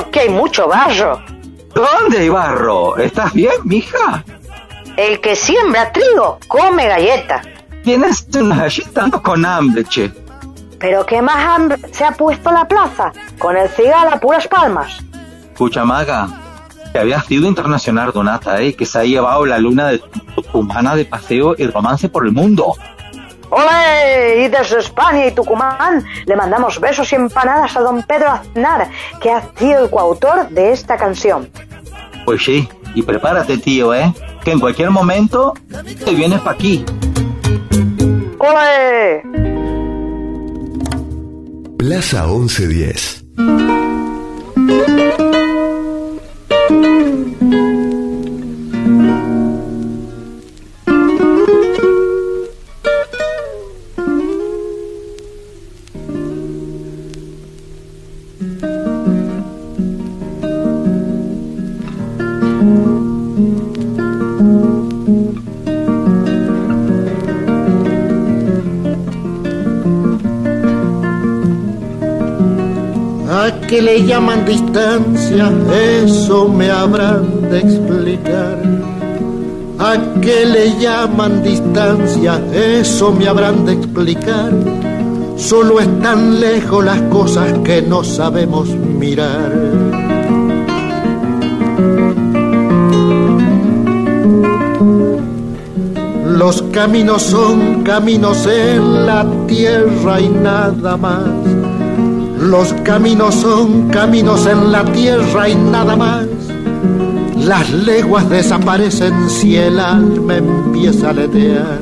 Que 0.06 0.20
hay 0.20 0.28
mucho 0.28 0.68
barro. 0.68 1.20
¿Dónde 1.74 2.18
hay 2.18 2.28
barro? 2.28 2.96
¿Estás 2.96 3.32
bien, 3.32 3.52
mija? 3.64 4.24
El 4.96 5.20
que 5.20 5.36
siembra 5.36 5.92
trigo, 5.92 6.38
come 6.48 6.86
galleta. 6.86 7.42
Tienes 7.84 8.26
unas 8.34 8.58
galletas 8.58 9.20
con 9.22 9.44
hambre, 9.44 9.84
che. 9.84 10.12
Pero 10.78 11.04
qué 11.06 11.22
más 11.22 11.36
hambre 11.36 11.78
se 11.92 12.04
ha 12.04 12.12
puesto 12.12 12.50
la 12.50 12.66
plaza, 12.66 13.12
con 13.38 13.56
el 13.56 13.68
cigarro 13.68 14.14
a 14.14 14.20
puras 14.20 14.48
palmas. 14.48 14.98
Escucha, 15.52 15.84
maga, 15.84 16.28
que 16.92 16.98
había 16.98 17.20
sido 17.22 17.48
internacional 17.48 18.12
Donata, 18.12 18.60
¿eh? 18.60 18.74
Que 18.74 18.86
se 18.86 18.98
ha 18.98 19.04
llevado 19.04 19.46
la 19.46 19.58
luna 19.58 19.88
de 19.88 20.02
humana 20.52 20.96
de 20.96 21.04
paseo 21.04 21.54
y 21.56 21.66
romance 21.66 22.08
por 22.08 22.26
el 22.26 22.32
mundo. 22.32 22.74
¡Ole! 23.50 24.44
Y 24.44 24.48
desde 24.48 24.78
España 24.78 25.26
y 25.26 25.32
Tucumán 25.32 26.04
le 26.24 26.36
mandamos 26.36 26.80
besos 26.80 27.12
y 27.12 27.16
empanadas 27.16 27.76
a 27.76 27.80
don 27.80 28.02
Pedro 28.02 28.30
Aznar, 28.30 28.88
que 29.20 29.30
ha 29.30 29.42
sido 29.56 29.84
el 29.84 29.90
coautor 29.90 30.48
de 30.48 30.72
esta 30.72 30.96
canción. 30.96 31.50
Pues 32.24 32.44
sí, 32.44 32.68
y 32.94 33.02
prepárate, 33.02 33.58
tío, 33.58 33.94
¿eh? 33.94 34.12
Que 34.44 34.52
en 34.52 34.60
cualquier 34.60 34.90
momento 34.90 35.54
te 36.04 36.14
vienes 36.14 36.40
pa' 36.40 36.52
aquí. 36.52 36.84
¡Ole! 38.38 39.22
Plaza 41.78 42.26
1110. 42.26 43.24
¿A 73.80 73.82
qué 73.82 73.92
le 73.92 74.04
llaman 74.06 74.44
distancia? 74.44 75.50
Eso 76.04 76.48
me 76.48 76.70
habrán 76.70 77.48
de 77.50 77.60
explicar. 77.60 78.58
¿A 79.78 79.96
qué 80.20 80.44
le 80.44 80.78
llaman 80.78 81.42
distancia? 81.42 82.42
Eso 82.52 83.10
me 83.10 83.26
habrán 83.26 83.64
de 83.64 83.72
explicar. 83.72 84.52
Solo 85.36 85.80
están 85.80 86.40
lejos 86.40 86.84
las 86.84 87.00
cosas 87.04 87.54
que 87.64 87.80
no 87.80 88.04
sabemos 88.04 88.68
mirar. 88.68 89.50
Los 96.26 96.60
caminos 96.70 97.22
son 97.22 97.82
caminos 97.82 98.46
en 98.46 99.06
la 99.06 99.24
tierra 99.46 100.20
y 100.20 100.28
nada 100.28 100.98
más. 100.98 101.60
Los 102.50 102.72
caminos 102.82 103.36
son 103.36 103.90
caminos 103.90 104.44
en 104.44 104.72
la 104.72 104.84
tierra 104.84 105.48
y 105.48 105.54
nada 105.54 105.94
más. 105.94 106.26
Las 107.36 107.70
leguas 107.70 108.28
desaparecen 108.28 109.30
si 109.30 109.54
el 109.54 109.78
alma 109.78 110.38
empieza 110.38 111.06
a 111.06 111.10
aletear. 111.10 111.80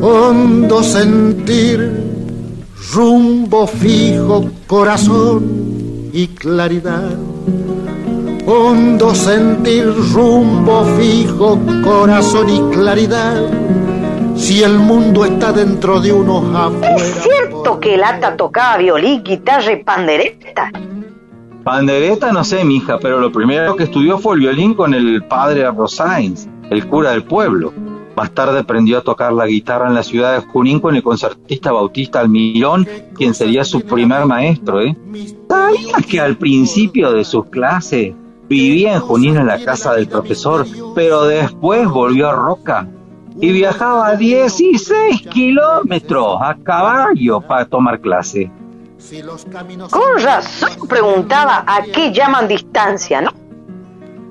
Hondo 0.00 0.84
sentir, 0.84 2.30
rumbo 2.92 3.66
fijo, 3.66 4.48
corazón 4.68 5.65
y 6.16 6.28
claridad. 6.28 7.10
Hondo 8.46 9.14
sentir, 9.14 9.92
rumbo 10.14 10.82
fijo, 10.98 11.60
corazón 11.84 12.48
y 12.48 12.74
claridad. 12.74 13.36
Si 14.34 14.62
el 14.62 14.78
mundo 14.78 15.26
está 15.26 15.52
dentro 15.52 16.00
de 16.00 16.12
unos 16.12 16.42
afuera. 16.54 16.96
¿Es 16.96 17.22
cierto 17.22 17.78
que 17.80 17.96
el 17.96 18.02
ata 18.04 18.34
tocaba 18.34 18.78
violín, 18.78 19.22
guitarra 19.22 19.72
y 19.72 19.84
pandereta? 19.84 20.70
Pandereta 21.64 22.32
no 22.32 22.44
sé, 22.44 22.64
mija, 22.64 22.98
pero 22.98 23.20
lo 23.20 23.30
primero 23.30 23.76
que 23.76 23.84
estudió 23.84 24.16
fue 24.16 24.36
el 24.36 24.40
violín 24.40 24.72
con 24.72 24.94
el 24.94 25.22
padre 25.24 25.70
Rosains, 25.70 26.48
el 26.70 26.86
cura 26.86 27.10
del 27.10 27.24
pueblo. 27.24 27.74
Más 28.16 28.30
tarde 28.32 28.60
aprendió 28.60 28.98
a 28.98 29.02
tocar 29.02 29.32
la 29.32 29.46
guitarra 29.46 29.88
en 29.88 29.94
la 29.94 30.02
ciudad 30.02 30.34
de 30.34 30.46
Junín 30.46 30.80
con 30.80 30.96
el 30.96 31.02
concertista 31.02 31.70
Bautista 31.70 32.20
Almirón, 32.20 32.88
quien 33.14 33.34
sería 33.34 33.62
su 33.62 33.82
primer 33.82 34.24
maestro, 34.24 34.80
¿eh? 34.80 34.96
¿Sabías 35.48 36.06
que 36.06 36.18
al 36.18 36.38
principio 36.38 37.12
de 37.12 37.24
sus 37.24 37.46
clases 37.46 38.14
vivía 38.48 38.94
en 38.94 39.00
Junín 39.00 39.36
en 39.36 39.46
la 39.46 39.62
casa 39.62 39.92
del 39.92 40.08
profesor, 40.08 40.66
pero 40.94 41.24
después 41.24 41.86
volvió 41.88 42.30
a 42.30 42.34
Roca? 42.34 42.88
y 43.40 43.52
viajaba 43.52 44.16
16 44.16 45.28
kilómetros 45.28 46.38
a 46.40 46.56
caballo 46.56 47.40
para 47.40 47.66
tomar 47.66 48.00
clase. 48.00 48.50
Con 49.90 50.22
razón 50.22 50.88
preguntaba 50.88 51.64
a 51.66 51.82
qué 51.82 52.12
llaman 52.12 52.48
distancia, 52.48 53.20
¿no? 53.20 53.30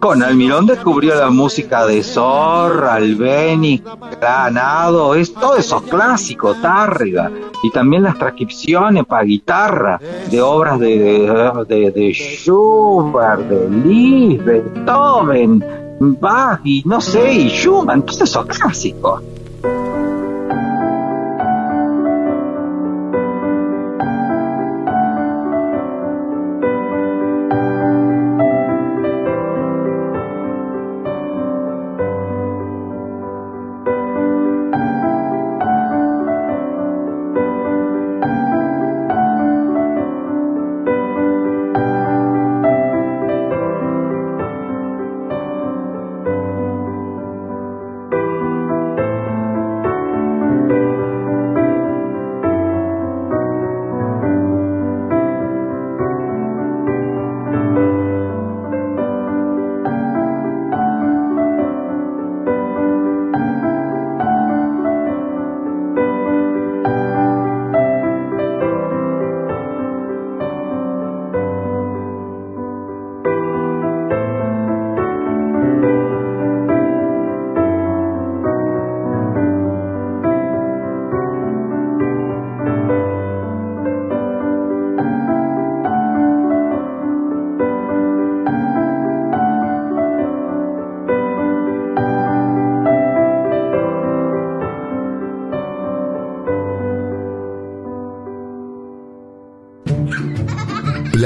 Con 0.06 0.22
Almirón 0.22 0.68
descubrió 0.68 1.16
la 1.16 1.32
música 1.32 1.84
de 1.88 2.04
Zorra, 2.04 2.94
Albeni, 2.94 3.82
Granado, 4.22 5.16
es 5.16 5.34
todo 5.34 5.56
eso 5.56 5.82
clásico, 5.82 6.54
Tárrega, 6.54 7.32
y 7.64 7.72
también 7.72 8.04
las 8.04 8.16
transcripciones 8.16 9.04
para 9.06 9.24
guitarra 9.24 10.00
de 10.30 10.40
obras 10.44 10.80
de, 10.80 11.28
de, 11.68 11.90
de 11.90 12.14
Schubert, 12.14 13.50
de 13.50 13.68
Liszt, 13.68 14.46
Beethoven, 14.46 15.66
Bach 16.00 16.60
y 16.64 16.84
no 16.86 17.02
sé, 17.02 17.34
y 17.34 17.50
Schumann, 17.50 18.04
todo 18.04 18.26
eso 18.26 18.46
clásico. 18.46 19.24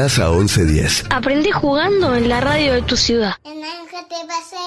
Plaza 0.09 0.31
1110. 0.31 1.05
Aprendí 1.11 1.51
jugando 1.51 2.15
en 2.15 2.29
la 2.29 2.41
radio 2.41 2.73
de 2.73 2.81
tu 2.81 2.97
ciudad. 2.97 3.33
El 3.43 3.63
ángel 3.63 4.07
te 4.09 4.25
pasea, 4.25 4.57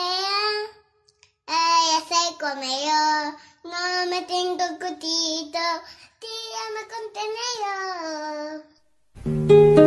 ay, 1.48 1.96
hace 1.98 2.14
comer 2.38 3.34
no 3.64 4.06
me 4.08 4.22
tengo 4.22 4.64
cutito, 4.78 5.58
tírame 6.22 6.82
contenedor. 6.94 8.62
Si 9.74 9.81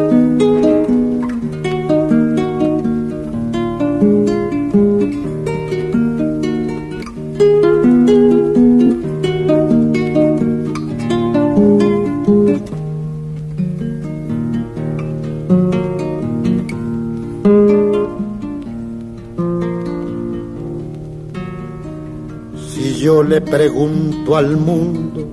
al 24.38 24.58
mundo, 24.58 25.28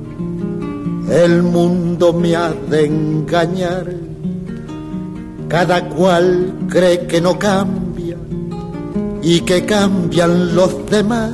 el 1.11 1.43
mundo 1.43 2.13
me 2.13 2.37
ha 2.37 2.51
de 2.53 2.87
engañar. 2.87 3.93
Cada 5.49 5.89
cual 5.89 6.55
cree 6.69 7.07
que 7.07 7.21
no 7.21 7.39
cambia 7.39 8.17
y 9.23 9.41
que 9.41 9.65
cambian 9.67 10.55
los 10.57 10.87
demás. 10.91 11.33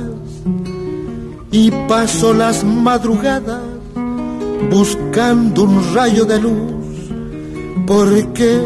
Y 1.51 1.71
paso 1.87 2.33
las 2.33 2.63
madrugadas 2.63 3.63
buscando 4.69 5.63
un 5.63 5.93
rayo 5.95 6.25
de 6.25 6.39
luz, 6.39 7.11
porque 7.87 8.61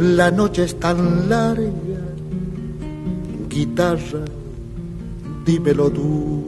la 0.00 0.30
noche 0.30 0.64
es 0.64 0.78
tan 0.78 1.28
larga. 1.28 1.70
Guitarra, 3.48 4.24
dímelo 5.46 5.90
tú. 5.90 6.41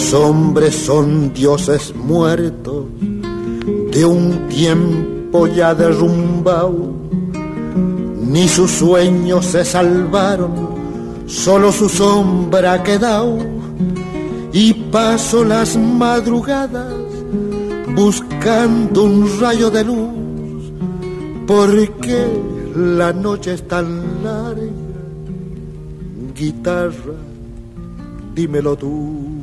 Los 0.00 0.14
hombres 0.14 0.74
son 0.74 1.34
dioses 1.34 1.94
muertos 1.94 2.86
de 3.92 4.04
un 4.04 4.48
tiempo 4.48 5.46
ya 5.46 5.74
derrumbado. 5.74 6.99
Ni 8.30 8.46
sus 8.46 8.70
sueños 8.70 9.44
se 9.44 9.64
salvaron, 9.64 10.52
solo 11.26 11.72
su 11.72 11.88
sombra 11.88 12.74
ha 12.74 12.82
quedado. 12.84 13.38
Y 14.52 14.72
paso 14.72 15.44
las 15.44 15.76
madrugadas 15.76 16.94
buscando 17.96 19.02
un 19.02 19.40
rayo 19.40 19.68
de 19.68 19.82
luz, 19.82 20.72
porque 21.44 22.28
la 22.76 23.12
noche 23.12 23.54
es 23.54 23.66
tan 23.66 24.22
larga. 24.22 24.62
Guitarra, 26.36 27.18
dímelo 28.32 28.76
tú. 28.76 29.40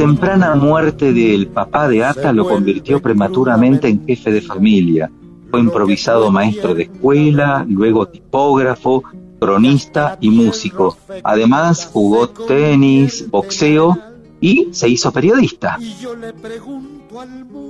Temprana 0.00 0.54
muerte 0.54 1.12
del 1.12 1.48
papá 1.48 1.86
de 1.86 2.02
Ata 2.02 2.32
lo 2.32 2.48
convirtió 2.48 3.02
prematuramente 3.02 3.86
en 3.86 4.06
jefe 4.06 4.32
de 4.32 4.40
familia. 4.40 5.10
Fue 5.50 5.60
improvisado 5.60 6.30
maestro 6.30 6.74
de 6.74 6.84
escuela, 6.84 7.66
luego 7.68 8.08
tipógrafo, 8.08 9.02
cronista 9.38 10.16
y 10.18 10.30
músico. 10.30 10.96
Además 11.22 11.90
jugó 11.92 12.30
tenis, 12.30 13.28
boxeo 13.28 13.98
y 14.40 14.70
se 14.72 14.88
hizo 14.88 15.12
periodista. 15.12 15.76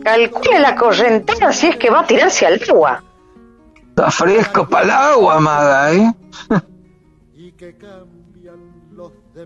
Calcule 0.05 0.61
la 0.61 0.77
correntera 0.77 1.53
si 1.53 1.66
es 1.66 1.77
que 1.79 1.90
va 1.90 2.03
a 2.03 2.07
tirarse 2.07 2.47
al 2.47 2.61
agua. 2.69 3.03
Está 3.88 4.09
fresco 4.12 4.69
para 4.69 4.85
el 4.85 4.90
agua, 4.90 5.40
maga, 5.40 5.95
¿eh? 5.95 6.14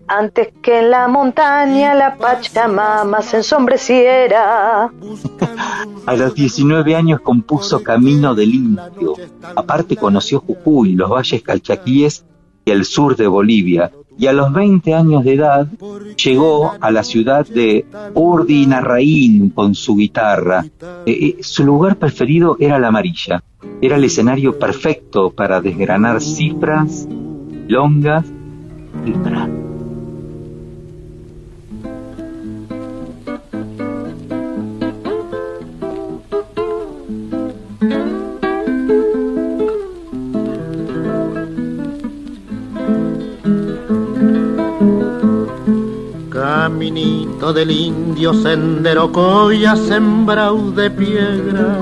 Antes 0.07 0.49
que 0.63 0.81
en 0.81 0.91
la 0.91 1.09
montaña 1.09 1.95
la 1.95 2.17
Pachamama 2.17 3.23
se 3.23 3.39
ensombreciera. 3.39 4.91
A 6.07 6.17
los 6.17 6.35
19 6.35 6.95
años 6.95 7.21
compuso 7.21 7.83
Camino 7.83 8.35
del 8.35 8.55
Indio. 8.55 9.15
Aparte 9.57 9.97
conoció 9.97 10.41
Jujuy, 10.41 10.95
los 10.95 11.11
valles 11.11 11.43
calchaquíes 11.43 12.25
y 12.65 12.71
el 12.71 12.85
sur 12.85 13.17
de 13.17 13.27
Bolivia. 13.27 13.91
y 14.17 14.29
a 14.29 14.33
los 14.33 14.53
20 14.53 14.95
años 14.95 15.25
de 15.25 15.35
edad 15.35 15.67
llegó 16.23 16.73
a 16.81 16.91
la 16.93 17.03
ciudad 17.03 17.45
de 17.47 17.85
Urdinarraín 18.15 19.51
con 19.51 19.75
su 19.75 19.97
guitarra. 19.97 20.65
Eh, 21.05 21.37
eh, 21.39 21.43
su 21.43 21.65
lugar 21.65 21.97
preferido 21.97 22.57
era 22.61 22.79
la 22.79 22.89
amarilla, 22.89 23.43
era 23.81 23.97
el 23.97 24.05
escenario 24.05 24.57
perfecto 24.57 25.31
para 25.31 25.61
desgranar 25.61 26.21
cifras, 26.21 27.09
longas 27.67 28.25
y 29.05 29.11
pradas. 29.11 29.74
Caminito 46.65 47.53
del 47.53 47.71
indio, 47.71 48.33
sendero 48.33 49.13
coya 49.13 49.77
sembrado 49.77 50.71
de 50.71 50.91
piedra. 50.91 51.77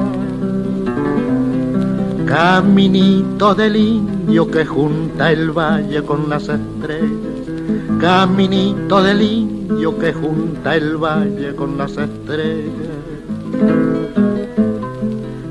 Caminito 2.27 3.55
del 3.55 3.77
indio 3.77 4.51
que 4.51 4.67
junta 4.67 5.31
el 5.31 5.53
valle 5.53 6.03
con 6.03 6.29
las 6.29 6.49
estrellas. 6.49 7.45
Caminito 8.01 9.01
del 9.05 9.23
indio 9.23 9.97
que 9.97 10.13
junta 10.13 10.75
el 10.75 10.97
valle 10.97 11.55
con 11.55 11.79
las 11.79 11.97
estrellas. 11.97 12.91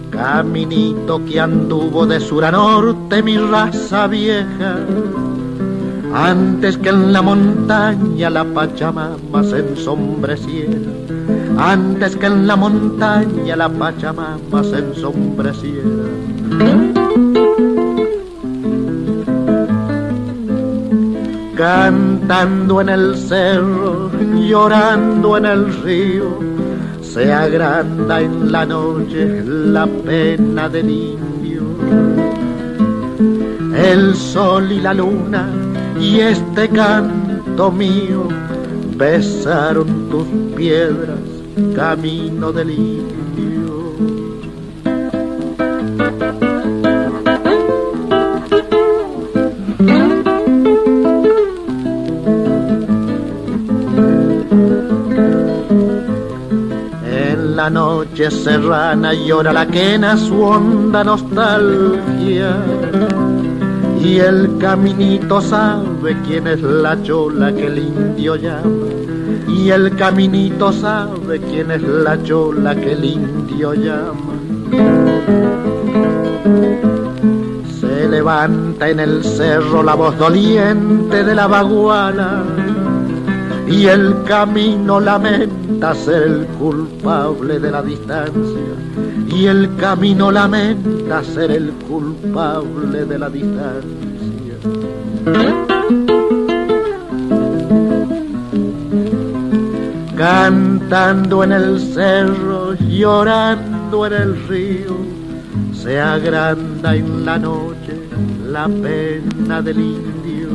Caminito 0.10 1.24
que 1.24 1.40
anduvo 1.40 2.06
de 2.06 2.20
sur 2.20 2.44
a 2.44 2.52
norte 2.52 3.24
mi 3.24 3.38
raza 3.38 4.08
vieja 4.08 4.76
antes 6.14 6.78
que 6.78 6.90
en 6.90 7.14
la 7.14 7.22
montaña 7.22 8.30
la 8.30 8.44
Pachamama 8.44 9.44
se 9.44 9.60
ensombreciera, 9.60 10.92
antes 11.58 12.16
que 12.18 12.26
en 12.26 12.48
la 12.48 12.56
montaña 12.56 13.56
la 13.56 13.70
Pachamama 13.70 14.64
se 14.64 14.80
ensombreciera. 14.80 15.90
Cantando 21.56 22.82
en 22.82 22.90
el 22.90 23.16
cerro, 23.16 24.10
llorando 24.36 25.38
en 25.38 25.46
el 25.46 25.84
río, 25.84 26.40
se 27.02 27.32
agranda 27.32 28.20
en 28.20 28.52
la 28.52 28.66
noche 28.66 29.44
la 29.46 29.86
pena 29.86 30.68
del 30.68 30.90
indio. 30.90 31.62
El 33.76 34.16
sol 34.16 34.72
y 34.72 34.82
la 34.82 34.94
luna 34.94 35.71
y 36.02 36.20
este 36.20 36.68
canto 36.68 37.72
mío 37.72 38.28
besaron 38.98 40.10
tus 40.10 40.26
piedras, 40.56 41.20
camino 41.76 42.52
del 42.52 42.72
indio. 42.72 43.92
En 57.06 57.56
la 57.56 57.70
noche 57.70 58.32
serrana 58.32 59.14
llora 59.14 59.54
la 59.54 59.68
quena 59.68 60.18
su 60.18 60.42
honda 60.42 61.04
nostalgia 61.04 62.58
y 64.04 64.20
el 64.20 64.58
caminito 64.58 65.40
sabe 65.42 66.18
quién 66.26 66.48
es 66.48 66.62
la 66.62 67.02
chola 67.04 67.54
que 67.54 67.68
el 67.68 67.78
indio 67.78 68.36
llama. 68.36 68.88
Y 69.48 69.70
el 69.70 69.96
caminito 69.96 70.74
sabe 70.74 71.40
quién 71.40 71.72
es 71.72 71.84
la 71.84 72.22
chola 72.24 72.76
que 72.76 72.94
el 72.94 73.06
indio 73.06 73.74
llama. 73.74 74.34
Se 77.80 78.10
levanta 78.10 78.90
en 78.90 79.00
el 79.00 79.24
cerro 79.24 79.84
la 79.84 79.94
voz 79.94 80.18
doliente 80.18 81.24
de 81.24 81.36
la 81.36 81.48
baguala. 81.48 82.44
Y 83.68 83.86
el 83.86 84.24
camino 84.24 85.00
lamenta 85.00 85.94
ser 85.94 86.24
el 86.24 86.46
culpable 86.48 87.60
de 87.60 87.72
la 87.72 87.82
distancia 87.82 88.72
y 89.34 89.46
el 89.48 89.76
camino 89.78 90.30
lamenta 90.32 91.24
ser 91.24 91.52
el 91.52 91.72
culpable 91.88 93.06
de 93.06 93.20
la 93.20 93.30
distancia. 93.30 94.56
Cantando 100.18 101.44
en 101.44 101.52
el 101.54 101.80
cerro, 101.80 102.74
llorando 102.74 104.06
en 104.06 104.14
el 104.14 104.48
río, 104.48 104.98
se 105.74 106.00
agranda 106.00 106.96
en 106.96 107.26
la 107.26 107.40
noche 107.40 108.00
la 108.48 108.68
pena 108.68 109.62
del 109.62 109.80
indio. 109.80 110.50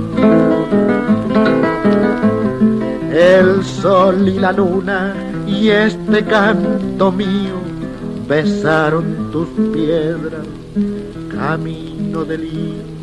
El 3.11 3.65
sol 3.65 4.29
y 4.29 4.39
la 4.39 4.53
luna 4.53 5.15
y 5.47 5.69
este 5.69 6.23
canto 6.25 7.11
mío 7.11 7.66
besaron 8.29 9.31
tus 9.31 9.49
piedras, 9.73 10.47
camino 11.31 12.25
del 12.25 12.45
indio. 12.45 12.97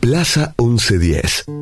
Plaza 0.00 0.54
1110. 0.58 1.61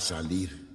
Salir. 0.00 0.65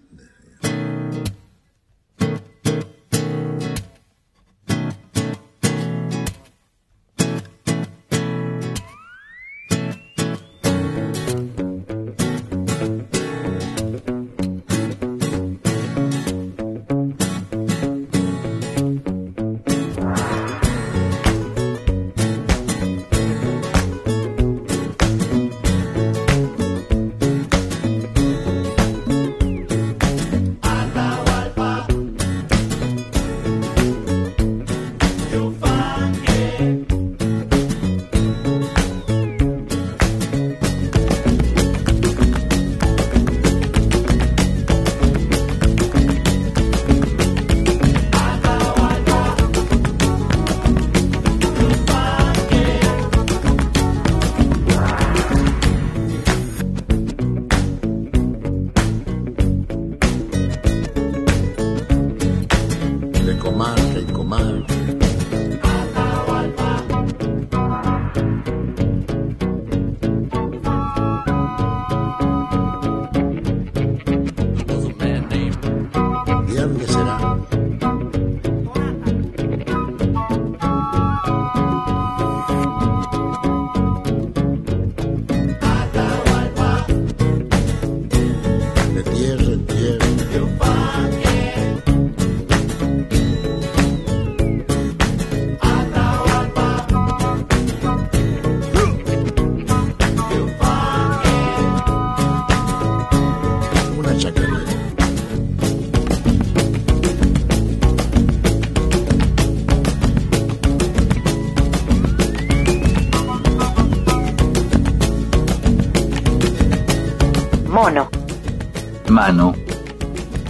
Mano. 119.21 119.53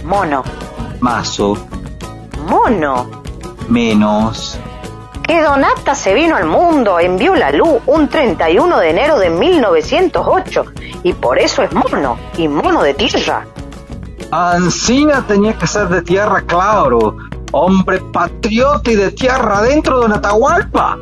Mono. 0.02 0.42
Mazo. 1.00 1.58
Mono. 2.48 3.06
Menos. 3.68 4.58
Que 5.22 5.42
Donata 5.42 5.94
se 5.94 6.14
vino 6.14 6.36
al 6.36 6.46
mundo, 6.46 6.98
envió 6.98 7.34
la 7.34 7.50
luz 7.50 7.82
un 7.84 8.08
31 8.08 8.78
de 8.78 8.88
enero 8.88 9.18
de 9.18 9.28
1908 9.28 10.64
y 11.02 11.12
por 11.12 11.38
eso 11.38 11.62
es 11.62 11.74
mono 11.74 12.16
y 12.38 12.48
mono 12.48 12.82
de 12.82 12.94
tierra. 12.94 13.46
Ancina 14.30 15.22
tenía 15.28 15.52
que 15.52 15.66
ser 15.66 15.88
de 15.88 16.00
tierra, 16.00 16.40
claro. 16.40 17.18
Hombre 17.50 18.00
patriota 18.10 18.90
y 18.90 18.96
de 18.96 19.10
tierra 19.10 19.58
adentro 19.58 20.00
de 20.00 20.14
Atahualpa. 20.14 20.96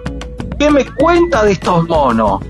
¿Qué 0.58 0.68
me 0.72 0.84
cuenta 0.96 1.44
de 1.44 1.52
estos 1.52 1.86
monos? 1.86 2.40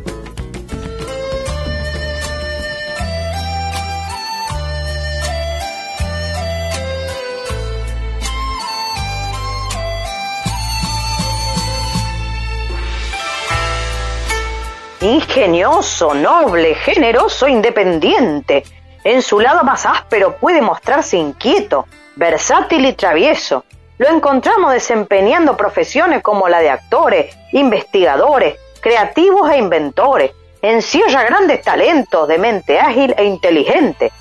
Ingenioso, 15.02 16.12
noble, 16.12 16.74
generoso, 16.74 17.48
independiente. 17.48 18.64
En 19.02 19.22
su 19.22 19.40
lado 19.40 19.64
más 19.64 19.86
áspero 19.86 20.36
puede 20.36 20.60
mostrarse 20.60 21.16
inquieto, 21.16 21.86
versátil 22.16 22.84
y 22.84 22.92
travieso. 22.92 23.64
Lo 23.96 24.08
encontramos 24.08 24.74
desempeñando 24.74 25.56
profesiones 25.56 26.22
como 26.22 26.50
la 26.50 26.60
de 26.60 26.68
actores, 26.68 27.34
investigadores, 27.52 28.56
creativos 28.82 29.50
e 29.50 29.56
inventores. 29.56 30.32
Encierra 30.60 31.22
grandes 31.24 31.62
talentos 31.62 32.28
de 32.28 32.36
mente 32.36 32.78
ágil 32.78 33.14
e 33.16 33.24
inteligente. 33.24 34.12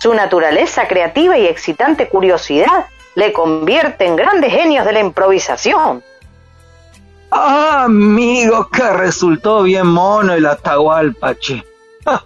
Su 0.00 0.12
naturaleza 0.12 0.88
creativa 0.88 1.38
y 1.38 1.46
excitante 1.46 2.08
curiosidad 2.08 2.86
le 3.14 3.32
convierte 3.32 4.06
en 4.06 4.16
grandes 4.16 4.52
genios 4.52 4.84
de 4.84 4.92
la 4.92 5.00
improvisación. 5.00 6.02
Ah, 7.38 7.82
amigo, 7.84 8.68
que 8.70 8.82
resultó 8.94 9.62
bien 9.64 9.86
mono 9.86 10.32
el 10.32 10.46
Atahualpa, 10.46 11.34
che. 11.34 11.62
Ah, 12.06 12.22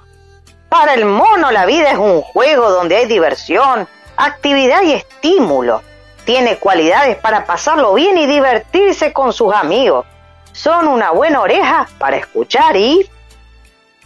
Para 0.68 0.94
el 0.94 1.04
mono 1.04 1.50
la 1.50 1.66
vida 1.66 1.90
es 1.90 1.98
un 1.98 2.22
juego 2.22 2.70
donde 2.70 2.96
hay 2.96 3.06
diversión, 3.06 3.88
actividad 4.16 4.82
y 4.82 4.92
estímulo. 4.92 5.82
Tiene 6.24 6.58
cualidades 6.58 7.16
para 7.16 7.44
pasarlo 7.44 7.92
bien 7.94 8.18
y 8.18 8.26
divertirse 8.26 9.12
con 9.12 9.32
sus 9.32 9.52
amigos. 9.52 10.06
Son 10.52 10.86
una 10.86 11.10
buena 11.10 11.40
oreja 11.40 11.88
para 11.98 12.16
escuchar 12.16 12.76
y... 12.76 13.04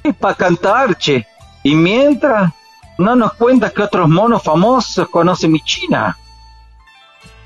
y 0.03 0.13
para 0.13 0.35
cantar, 0.35 0.97
che. 0.97 1.27
Y 1.63 1.75
mientras, 1.75 2.51
no 2.97 3.15
nos 3.15 3.35
cuentas 3.35 3.73
que 3.75 3.83
otros 3.83 4.09
monos 4.09 4.43
famosos 4.43 5.07
conoce 5.11 5.49
mi 5.49 5.61
China. 5.61 6.17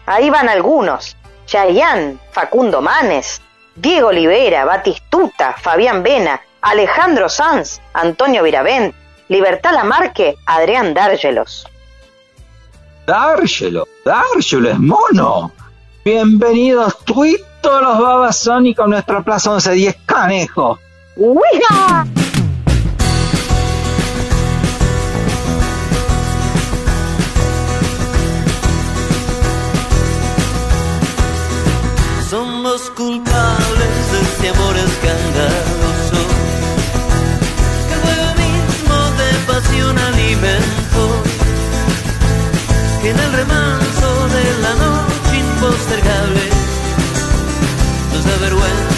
Ahí 0.07 0.31
van 0.31 0.49
algunos. 0.49 1.17
Chayanne, 1.47 2.19
Facundo 2.31 2.83
Manes, 2.83 3.41
Diego 3.81 4.09
Olivera, 4.09 4.65
Batistuta, 4.65 5.55
Fabián 5.57 6.03
Vena, 6.03 6.41
Alejandro 6.63 7.29
Sanz, 7.29 7.81
Antonio 7.93 8.43
Viravent, 8.43 8.93
Libertad 9.29 9.73
Lamarque, 9.73 10.35
Adrián 10.47 10.95
Dárgelos. 10.95 11.65
Dárgelo, 13.07 13.87
Dárgelo 14.05 14.71
es 14.71 14.79
mono. 14.81 15.53
Bienvenidos 16.05 16.97
todos 17.05 17.83
los 17.83 18.01
babasónicos 18.01 18.85
a 18.85 18.89
nuestra 18.89 19.23
Plaza 19.23 19.51
1110 19.51 19.97
Canejo. 20.07 20.79
¡Uiga! 21.15 22.05
Somos 32.69 32.91
culpables 32.91 34.13
de 34.13 34.21
este 34.21 34.49
amor 34.51 34.77
escandaloso 34.77 36.21
que 37.89 37.95
el 38.13 38.27
mismo 38.45 38.97
de 39.21 39.31
pasión 39.47 39.99
alimentó 39.99 41.23
que 43.01 43.09
en 43.09 43.19
el 43.19 43.33
remanso 43.33 44.29
de 44.37 44.45
la 44.61 44.75
noche 44.85 45.39
impostergable 45.39 46.45
nos 48.13 48.25
da 48.27 48.37
vergüenza 48.37 48.98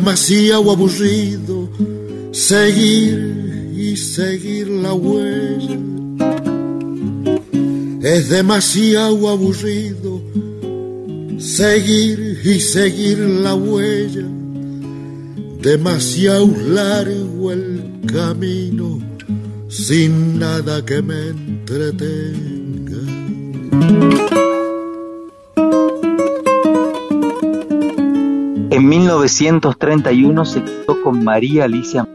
demasiado 0.00 0.70
aburrido 0.70 1.68
seguir 2.32 3.74
y 3.76 3.96
seguir 3.98 4.68
la 4.68 4.94
huella. 4.94 5.78
Es 8.00 8.30
demasiado 8.30 9.28
aburrido 9.28 10.22
seguir 11.38 12.40
y 12.42 12.60
seguir 12.60 13.18
la 13.18 13.54
huella. 13.54 14.26
Demasiado 15.60 16.50
largo 16.68 17.52
el 17.52 18.00
camino 18.06 19.00
sin 19.68 20.38
nada 20.38 20.82
que 20.82 21.02
me 21.02 21.28
entretenga. 21.28 23.00
1931 29.20 30.44
se 30.46 30.62
casó 30.62 31.02
con 31.02 31.22
María 31.22 31.64
Alicia. 31.64 32.08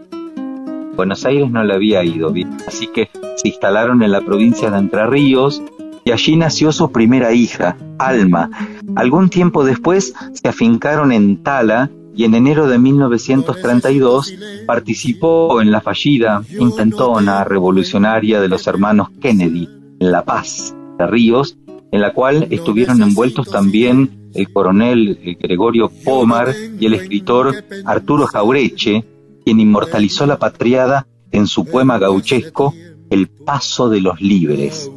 Buenos 0.96 1.24
Aires 1.24 1.52
no 1.52 1.64
le 1.64 1.76
había 1.76 2.04
ido 2.04 2.32
bien, 2.32 2.58
así 2.68 2.88
que 2.88 3.12
se 3.36 3.48
instalaron 3.48 4.02
en 4.02 4.12
la 4.12 4.22
provincia 4.22 4.72
de 4.72 4.80
Entre 4.80 5.06
Ríos 5.06 5.62
y 6.04 6.10
allí 6.10 6.36
nació 6.36 6.72
su 6.72 6.92
primera 6.92 7.32
hija, 7.32 7.78
Alma. 8.00 8.50
Algún 8.96 9.30
tiempo 9.30 9.64
después 9.64 10.16
se 10.34 10.48
afincaron 10.48 11.12
en 11.12 11.44
Tala 11.44 11.92
y 12.16 12.24
en 12.24 12.34
enero 12.34 12.68
de 12.68 12.80
1932 12.80 14.34
participó 14.66 15.62
en 15.62 15.70
la 15.70 15.82
fallida 15.82 16.42
intentona 16.60 17.44
revolucionaria 17.44 18.42
de 18.42 18.48
los 18.48 18.66
hermanos 18.66 19.10
Kennedy 19.22 19.70
en 20.00 20.12
La 20.12 20.26
Paz 20.26 20.76
de 20.98 21.06
Ríos, 21.06 21.56
en 21.92 22.02
la 22.02 22.14
cual 22.14 22.48
estuvieron 22.50 23.04
envueltos 23.04 23.48
también 23.52 24.25
el 24.36 24.52
coronel 24.52 25.38
Gregorio 25.40 25.90
Pomar 26.04 26.54
y 26.80 26.86
el 26.86 26.94
escritor 26.94 27.64
Arturo 27.86 28.28
Jaureche, 28.28 29.04
quien 29.44 29.60
inmortalizó 29.60 30.26
la 30.26 30.38
patriada 30.38 31.08
en 31.32 31.48
su 31.48 31.66
poema 31.66 31.98
gauchesco 31.98 32.74
El 33.10 33.28
paso 33.28 33.90
de 33.90 34.02
los 34.02 34.20
libres. 34.22 34.90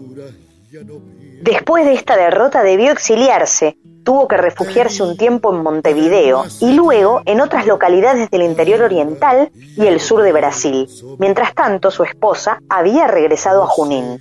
Después 1.43 1.85
de 1.85 1.95
esta 1.95 2.17
derrota 2.17 2.63
debió 2.63 2.91
exiliarse, 2.91 3.79
tuvo 4.05 4.27
que 4.27 4.37
refugiarse 4.37 5.03
un 5.03 5.17
tiempo 5.17 5.55
en 5.55 5.63
Montevideo 5.63 6.45
y 6.61 6.73
luego 6.73 7.23
en 7.27 7.41
otras 7.41 7.67
localidades 7.67 8.31
del 8.31 8.43
interior 8.43 8.83
oriental 8.83 9.51
y 9.55 9.87
el 9.87 10.01
sur 10.01 10.23
de 10.23 10.33
Brasil. 10.33 10.89
Mientras 11.19 11.55
tanto, 11.55 11.91
su 11.91 12.03
esposa 12.03 12.61
había 12.69 13.07
regresado 13.07 13.63
a 13.63 13.67
Junín. 13.67 14.19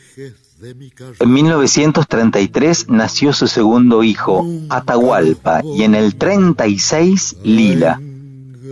En 0.60 1.34
1933 1.34 2.90
nació 2.90 3.32
su 3.32 3.48
segundo 3.48 4.04
hijo, 4.04 4.44
Atahualpa, 4.70 5.62
y 5.64 5.84
en 5.84 5.94
el 5.94 6.16
36, 6.16 7.38
Lila. 7.44 8.02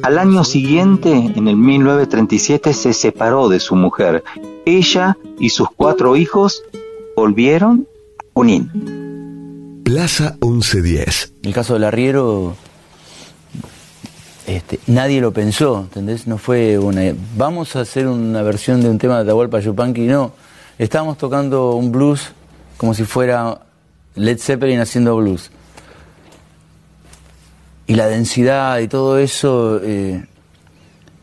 Al 0.01 0.17
año 0.17 0.43
siguiente, 0.43 1.11
en 1.11 1.47
el 1.47 1.55
1937, 1.55 2.73
se 2.73 2.93
separó 2.93 3.49
de 3.49 3.59
su 3.59 3.75
mujer. 3.75 4.23
Ella 4.65 5.15
y 5.39 5.49
sus 5.49 5.67
cuatro 5.75 6.15
hijos 6.15 6.63
volvieron 7.15 7.87
a 8.19 8.23
Junín. 8.33 9.81
Plaza 9.83 10.37
1110. 10.41 11.33
El 11.43 11.53
caso 11.53 11.75
del 11.75 11.83
arriero, 11.83 12.55
este, 14.47 14.79
nadie 14.87 15.21
lo 15.21 15.31
pensó, 15.33 15.81
¿entendés? 15.81 16.25
No 16.25 16.39
fue 16.39 16.79
una. 16.79 17.13
Vamos 17.37 17.75
a 17.75 17.81
hacer 17.81 18.07
una 18.07 18.41
versión 18.41 18.81
de 18.81 18.89
un 18.89 18.97
tema 18.97 19.17
de 19.17 19.21
Atahualpa 19.21 19.59
Yupanqui, 19.59 20.07
no. 20.07 20.33
Estábamos 20.77 21.17
tocando 21.17 21.73
un 21.75 21.91
blues 21.91 22.31
como 22.77 22.93
si 22.93 23.03
fuera 23.05 23.59
Led 24.15 24.37
Zeppelin 24.39 24.79
haciendo 24.79 25.15
blues. 25.15 25.51
Y 27.87 27.95
la 27.95 28.07
densidad 28.07 28.79
y 28.79 28.87
todo 28.87 29.17
eso. 29.19 29.79
eh, 29.83 30.23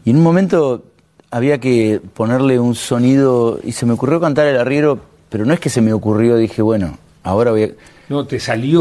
y 0.05 0.11
en 0.11 0.17
un 0.17 0.23
momento 0.23 0.85
había 1.31 1.59
que 1.59 2.01
ponerle 2.15 2.59
un 2.59 2.75
sonido. 2.75 3.59
Y 3.65 3.73
se 3.73 3.85
me 3.87 3.93
ocurrió 3.95 4.21
cantar 4.21 4.47
el 4.47 4.59
arriero, 4.59 5.01
pero 5.29 5.45
no 5.45 5.53
es 5.53 5.61
que 5.61 5.71
se 5.71 5.81
me 5.81 5.93
ocurrió, 5.93 6.37
dije, 6.37 6.63
bueno, 6.63 6.99
ahora 7.23 7.51
voy 7.51 7.65
a. 7.65 7.69
No, 8.09 8.25
te 8.27 8.39
salió. 8.39 8.81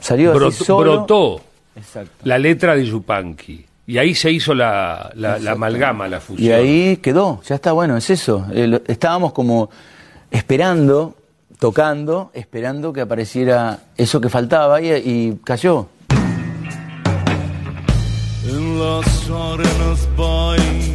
Salió 0.00 0.30
así 0.30 0.38
Brotó, 0.38 0.64
solo. 0.64 0.92
brotó 0.98 1.40
Exacto. 1.76 2.10
la 2.24 2.38
letra 2.38 2.74
de 2.76 2.86
Yupanqui. 2.86 3.66
Y 3.84 3.98
ahí 3.98 4.14
se 4.14 4.30
hizo 4.30 4.54
la, 4.54 5.10
la- 5.16 5.38
la 5.40 5.52
amalgama, 5.52 6.06
la 6.08 6.20
fusión. 6.20 6.48
Y 6.48 6.52
ahí 6.52 6.96
quedó, 6.98 7.42
ya 7.46 7.56
está, 7.56 7.72
bueno, 7.72 7.96
es 7.96 8.08
eso. 8.10 8.46
Eh, 8.54 8.68
lo- 8.68 8.80
estábamos 8.86 9.32
como 9.32 9.70
esperando, 10.32 11.14
tocando, 11.58 12.30
esperando 12.34 12.92
que 12.92 13.02
apareciera 13.02 13.78
eso 13.96 14.20
que 14.20 14.28
faltaba 14.28 14.80
y, 14.80 14.90
y 14.92 15.38
cayó. 15.44 15.88
En 18.44 18.78
las 18.80 19.30
arenas 19.30 20.08
bailan 20.16 20.88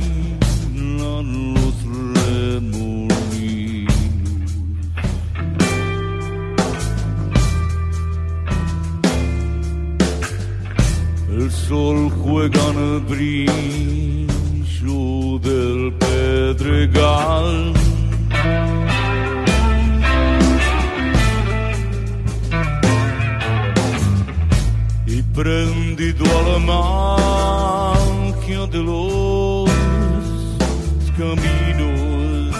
los 1.53 1.75
remolinos. 2.25 3.93
El 11.29 11.51
sol 11.51 12.09
juega 12.09 12.61
en 12.71 12.77
el 12.77 12.99
brillo 13.01 14.27
del 15.39 15.93
pedregal. 15.93 17.73
Prendido 25.37 26.25
a 26.25 26.41
la 26.49 26.57
magia 27.93 28.65
de 28.65 28.81
los 28.81 29.69
caminos. 31.15 32.55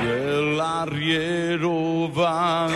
El 0.00 0.60
arriero 0.60 2.08
va 2.16 2.68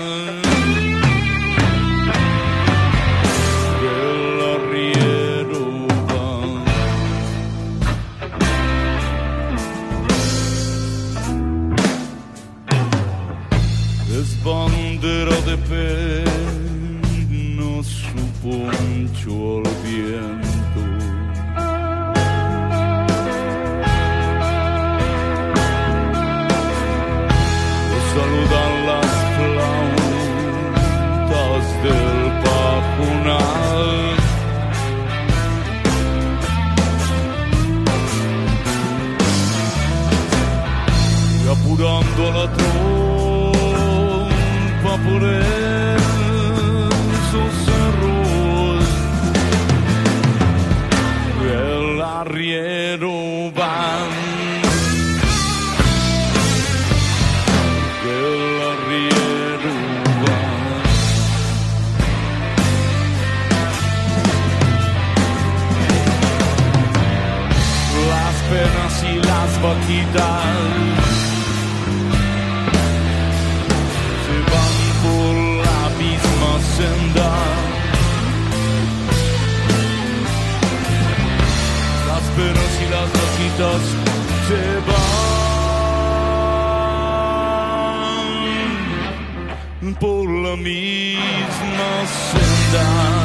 misma 90.57 92.07
senda. 92.07 93.16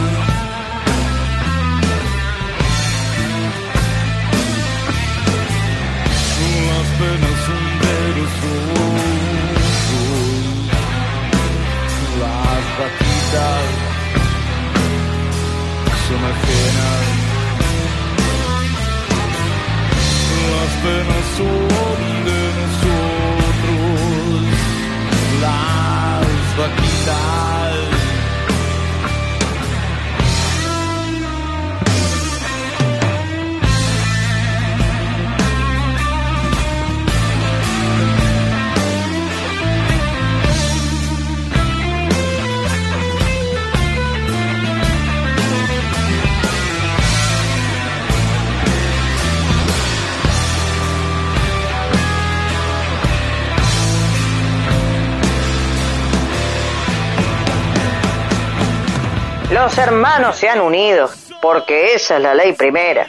Los 59.71 59.77
hermanos 59.77 60.35
se 60.35 60.49
han 60.49 60.59
unido, 60.59 61.09
porque 61.41 61.93
esa 61.93 62.17
es 62.17 62.21
la 62.21 62.33
ley 62.33 62.51
primera. 62.51 63.07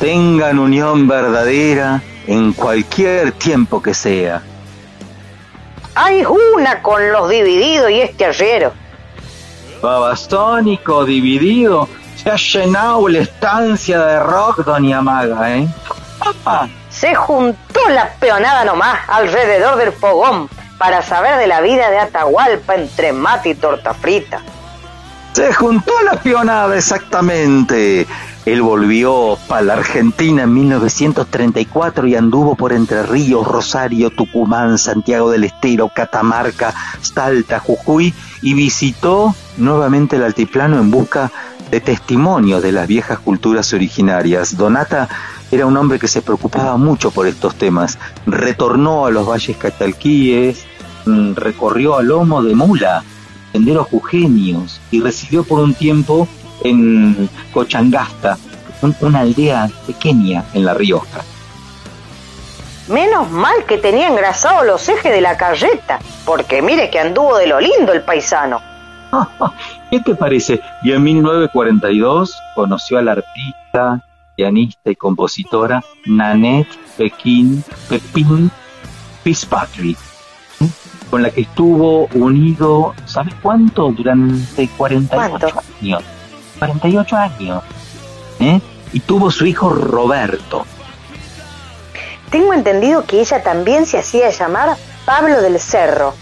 Tengan 0.00 0.58
unión 0.58 1.06
verdadera 1.06 2.02
en 2.26 2.52
cualquier 2.52 3.30
tiempo 3.30 3.80
que 3.80 3.94
sea. 3.94 4.42
Hay 5.94 6.24
una 6.24 6.82
con 6.82 7.12
los 7.12 7.28
divididos 7.28 7.92
y 7.92 8.00
este 8.00 8.24
arriero. 8.24 8.72
Babastónico 9.80 11.04
dividido. 11.04 11.88
Se 12.16 12.28
ha 12.28 12.34
llenado 12.34 13.06
la 13.06 13.20
estancia 13.20 14.00
de 14.04 14.18
rock, 14.18 14.64
doña 14.64 15.00
Maga, 15.00 15.58
¿eh? 15.58 15.68
Se 16.90 17.14
juntó 17.14 17.88
la 17.88 18.12
peonada 18.14 18.64
nomás 18.64 18.98
alrededor 19.06 19.76
del 19.76 19.92
fogón 19.92 20.48
para 20.76 21.02
saber 21.02 21.36
de 21.36 21.46
la 21.46 21.60
vida 21.60 21.88
de 21.88 22.00
Atahualpa 22.00 22.74
entre 22.74 23.12
mate 23.12 23.50
y 23.50 23.54
torta 23.54 23.94
frita. 23.94 24.42
Se 25.32 25.52
juntó 25.54 25.92
la 26.04 26.20
pionada 26.20 26.76
exactamente. 26.76 28.06
Él 28.44 28.60
volvió 28.60 29.38
para 29.48 29.62
la 29.62 29.74
Argentina 29.74 30.42
en 30.42 30.52
1934 30.52 32.06
y 32.06 32.16
anduvo 32.16 32.54
por 32.54 32.72
Entre 32.72 33.02
Ríos, 33.02 33.46
Rosario, 33.46 34.10
Tucumán, 34.10 34.76
Santiago 34.78 35.30
del 35.30 35.44
Estero, 35.44 35.90
Catamarca, 35.94 36.74
Salta, 37.00 37.60
Jujuy 37.60 38.12
y 38.42 38.54
visitó 38.54 39.34
nuevamente 39.56 40.16
el 40.16 40.24
altiplano 40.24 40.78
en 40.78 40.90
busca 40.90 41.30
de 41.70 41.80
testimonios 41.80 42.62
de 42.62 42.72
las 42.72 42.86
viejas 42.86 43.18
culturas 43.20 43.72
originarias. 43.72 44.58
Donata 44.58 45.08
era 45.50 45.64
un 45.64 45.76
hombre 45.78 45.98
que 45.98 46.08
se 46.08 46.20
preocupaba 46.20 46.76
mucho 46.76 47.10
por 47.10 47.26
estos 47.26 47.54
temas. 47.54 47.98
Retornó 48.26 49.06
a 49.06 49.10
los 49.10 49.26
valles 49.26 49.56
catalquíes, 49.56 50.66
mm, 51.06 51.34
recorrió 51.36 51.96
a 51.96 52.02
lomo 52.02 52.42
de 52.42 52.54
mula 52.54 53.02
senderos 53.52 53.86
jujeños 53.88 54.80
y 54.90 55.00
residió 55.00 55.44
por 55.44 55.60
un 55.60 55.74
tiempo 55.74 56.26
en 56.64 57.28
Cochangasta, 57.52 58.38
un- 58.82 58.96
una 59.00 59.20
aldea 59.20 59.68
pequeña 59.86 60.44
en 60.54 60.64
La 60.64 60.74
Rioja. 60.74 61.20
Menos 62.88 63.30
mal 63.30 63.64
que 63.66 63.78
tenía 63.78 64.08
engrasados 64.08 64.66
los 64.66 64.88
ejes 64.88 65.12
de 65.12 65.20
la 65.20 65.36
carreta, 65.36 66.00
porque 66.24 66.60
mire 66.62 66.90
que 66.90 66.98
anduvo 66.98 67.36
de 67.38 67.46
lo 67.46 67.60
lindo 67.60 67.92
el 67.92 68.02
paisano. 68.02 68.60
¿Qué 69.90 70.00
te 70.00 70.14
parece? 70.14 70.60
Y 70.82 70.92
en 70.92 71.02
1942 71.02 72.34
conoció 72.54 72.98
a 72.98 73.02
la 73.02 73.12
artista, 73.12 74.00
pianista 74.36 74.90
y 74.90 74.96
compositora 74.96 75.82
Nanette 76.06 76.68
Pekín, 76.96 77.62
Pepín 77.88 78.50
Fitzpatrick. 79.22 79.98
Con 81.12 81.22
la 81.22 81.30
que 81.30 81.42
estuvo 81.42 82.06
unido, 82.14 82.94
¿sabes 83.04 83.34
cuánto? 83.42 83.92
Durante 83.92 84.66
48 84.66 85.60
años. 85.82 86.02
48 86.58 87.16
años. 87.16 87.62
¿eh? 88.40 88.58
Y 88.94 89.00
tuvo 89.00 89.30
su 89.30 89.44
hijo 89.44 89.68
Roberto. 89.68 90.64
Tengo 92.30 92.54
entendido 92.54 93.04
que 93.04 93.20
ella 93.20 93.42
también 93.42 93.84
se 93.84 93.98
hacía 93.98 94.30
llamar 94.30 94.78
Pablo 95.04 95.42
del 95.42 95.60
Cerro. 95.60 96.14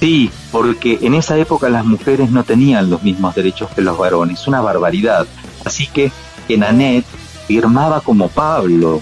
Sí, 0.00 0.28
porque 0.50 0.98
en 1.02 1.14
esa 1.14 1.36
época 1.36 1.68
las 1.68 1.84
mujeres 1.84 2.32
no 2.32 2.42
tenían 2.42 2.90
los 2.90 3.04
mismos 3.04 3.36
derechos 3.36 3.70
que 3.70 3.80
los 3.80 3.96
varones, 3.96 4.48
una 4.48 4.60
barbaridad. 4.60 5.24
Así 5.64 5.86
que 5.86 6.10
Nanette 6.48 7.06
firmaba 7.46 8.00
como 8.00 8.28
Pablo. 8.28 9.00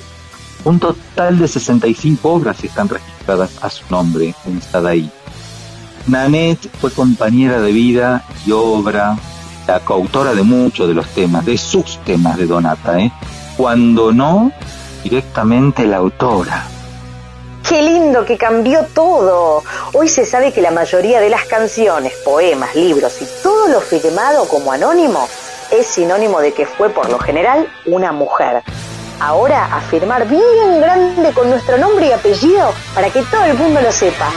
Un 0.65 0.79
total 0.79 1.39
de 1.39 1.49
65 1.49 2.31
obras 2.31 2.63
están 2.63 2.91
registradas 2.91 3.14
a 3.29 3.71
su 3.71 3.85
nombre 3.91 4.35
en 4.47 4.61
Sadaí. 4.61 5.11
Nanette 6.07 6.69
fue 6.81 6.91
compañera 6.91 7.61
de 7.61 7.73
vida 7.73 8.25
y 8.47 8.53
obra, 8.53 9.17
la 9.67 9.81
coautora 9.81 10.35
de 10.35 10.43
muchos 10.43 10.87
de 10.89 10.95
los 10.95 11.09
temas, 11.09 11.47
de 11.47 11.57
sus 11.57 11.99
temas 12.05 12.37
de 12.37 12.47
Donata, 12.47 12.99
¿eh? 13.01 13.11
cuando 13.57 14.13
no 14.13 14.53
directamente 15.03 15.87
la 15.87 15.99
autora. 15.99 16.67
¡Qué 17.67 17.81
lindo 17.81 18.27
que 18.27 18.37
cambió 18.37 18.85
todo! 18.95 19.63
Hoy 19.95 20.09
se 20.09 20.27
sabe 20.27 20.53
que 20.53 20.61
la 20.61 20.71
mayoría 20.71 21.21
de 21.21 21.31
las 21.31 21.47
canciones, 21.47 22.13
poemas, 22.23 22.75
libros 22.75 23.23
y 23.23 23.43
todo 23.43 23.69
lo 23.69 23.81
firmado 23.81 24.47
como 24.47 24.71
anónimo 24.71 25.27
es 25.71 25.87
sinónimo 25.87 26.41
de 26.41 26.53
que 26.53 26.67
fue 26.67 26.91
por 26.91 27.09
lo 27.09 27.19
general 27.19 27.67
una 27.87 28.13
mujer. 28.13 28.63
Ahora 29.21 29.67
a 29.75 29.81
firmar 29.81 30.27
bien 30.29 30.81
grande 30.81 31.33
con 31.33 31.49
nuestro 31.49 31.79
nombre 31.79 32.09
y 32.09 32.13
apellido 32.13 32.73
para 32.95 33.11
que 33.11 33.23
todo 33.23 33.45
el 33.45 33.55
mundo 33.55 33.81
lo 33.81 33.93
sepa. 33.93 34.29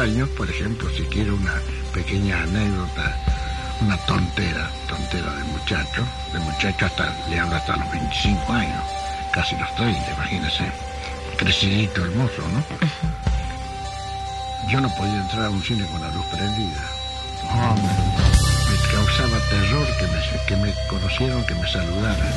Años, 0.00 0.28
por 0.30 0.48
ejemplo, 0.48 0.88
si 0.96 1.02
quiere 1.04 1.30
una 1.30 1.52
pequeña 1.92 2.42
anécdota, 2.42 3.14
una 3.82 3.96
tontera, 4.06 4.70
tontera 4.88 5.30
de 5.34 5.44
muchacho, 5.44 6.06
de 6.32 6.38
muchacho 6.38 6.86
hasta, 6.86 7.14
le 7.28 7.38
hablo 7.38 7.56
hasta 7.56 7.76
los 7.76 7.90
25 7.92 8.52
años, 8.52 8.82
casi 9.32 9.56
los 9.56 9.74
30, 9.74 10.10
imagínese, 10.12 10.72
crecidito 11.36 12.02
hermoso, 12.02 12.42
¿no? 12.48 12.64
Yo 14.70 14.80
no 14.80 14.88
podía 14.96 15.20
entrar 15.20 15.46
a 15.46 15.50
un 15.50 15.62
cine 15.62 15.84
con 15.86 16.00
la 16.00 16.10
luz 16.10 16.24
prendida. 16.26 16.82
No, 17.44 17.74
me, 17.74 17.82
me 17.82 18.92
causaba 18.92 19.38
terror 19.50 19.86
que 19.98 20.06
me, 20.06 20.46
que 20.46 20.56
me 20.56 20.74
conocieran, 20.88 21.44
que 21.44 21.54
me 21.54 21.68
saludaran, 21.70 22.32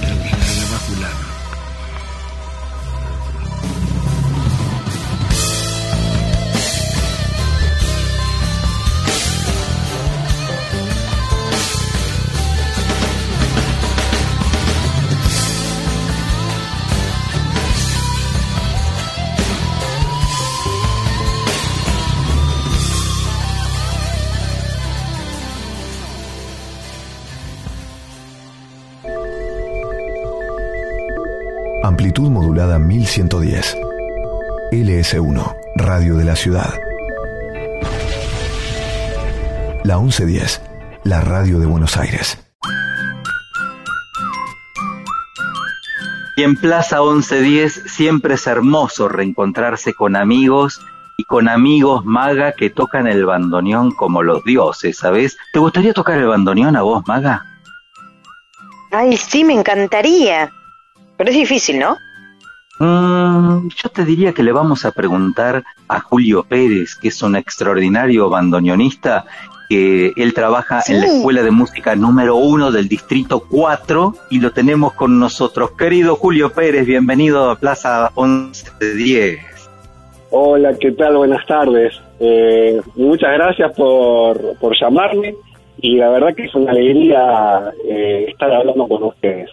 que 0.00 0.14
me 0.14 0.22
dijera 0.22 1.27
fulano. 32.58 32.74
Amplitud 32.74 32.78
modulada 32.78 32.78
1110. 32.78 33.76
LS1, 34.72 35.56
Radio 35.76 36.16
de 36.16 36.24
la 36.24 36.36
Ciudad. 36.36 36.74
La 39.84 39.98
1110, 39.98 40.60
la 41.04 41.20
radio 41.20 41.58
de 41.58 41.66
Buenos 41.66 41.96
Aires. 41.96 42.38
Y 46.36 46.42
en 46.42 46.56
Plaza 46.56 47.00
1110 47.00 47.84
siempre 47.86 48.34
es 48.34 48.46
hermoso 48.46 49.08
reencontrarse 49.08 49.94
con 49.94 50.14
amigos 50.14 50.80
y 51.16 51.24
con 51.24 51.48
amigos 51.48 52.04
maga 52.04 52.52
que 52.52 52.70
tocan 52.70 53.08
el 53.08 53.24
bandoneón 53.24 53.90
como 53.90 54.22
los 54.22 54.44
dioses, 54.44 54.98
¿sabes? 54.98 55.36
¿Te 55.52 55.58
gustaría 55.58 55.92
tocar 55.92 56.18
el 56.18 56.28
bandoneón 56.28 56.76
a 56.76 56.82
vos, 56.82 57.02
maga? 57.08 57.44
Ay, 58.92 59.16
sí, 59.16 59.44
me 59.44 59.54
encantaría. 59.54 60.52
Pero 61.16 61.30
es 61.30 61.36
difícil, 61.36 61.80
¿no? 61.80 61.96
Mm, 62.78 63.68
yo 63.68 63.88
te 63.88 64.04
diría 64.04 64.32
que 64.32 64.42
le 64.42 64.52
vamos 64.52 64.84
a 64.84 64.92
preguntar 64.92 65.64
a 65.88 66.00
Julio 66.00 66.44
Pérez, 66.44 66.94
que 66.94 67.08
es 67.08 67.22
un 67.22 67.36
extraordinario 67.36 68.30
bandoneonista, 68.30 69.24
que 69.68 70.12
él 70.16 70.32
trabaja 70.32 70.80
en 70.88 71.00
la 71.00 71.06
Escuela 71.06 71.42
de 71.42 71.50
Música 71.50 71.94
número 71.94 72.36
uno 72.36 72.70
del 72.70 72.88
Distrito 72.88 73.44
4 73.50 74.14
y 74.30 74.40
lo 74.40 74.52
tenemos 74.52 74.94
con 74.94 75.18
nosotros. 75.18 75.72
Querido 75.72 76.16
Julio 76.16 76.52
Pérez, 76.52 76.86
bienvenido 76.86 77.50
a 77.50 77.56
Plaza 77.56 78.10
1110. 78.16 79.40
Hola, 80.30 80.74
¿qué 80.78 80.92
tal? 80.92 81.16
Buenas 81.16 81.44
tardes. 81.46 82.00
Eh, 82.20 82.80
muchas 82.96 83.32
gracias 83.32 83.74
por, 83.76 84.56
por 84.58 84.74
llamarme 84.78 85.34
y 85.80 85.96
la 85.96 86.10
verdad 86.10 86.34
que 86.34 86.44
es 86.44 86.54
una 86.54 86.70
alegría 86.70 87.72
eh, 87.84 88.26
estar 88.28 88.52
hablando 88.52 88.86
con 88.88 89.02
ustedes. 89.04 89.50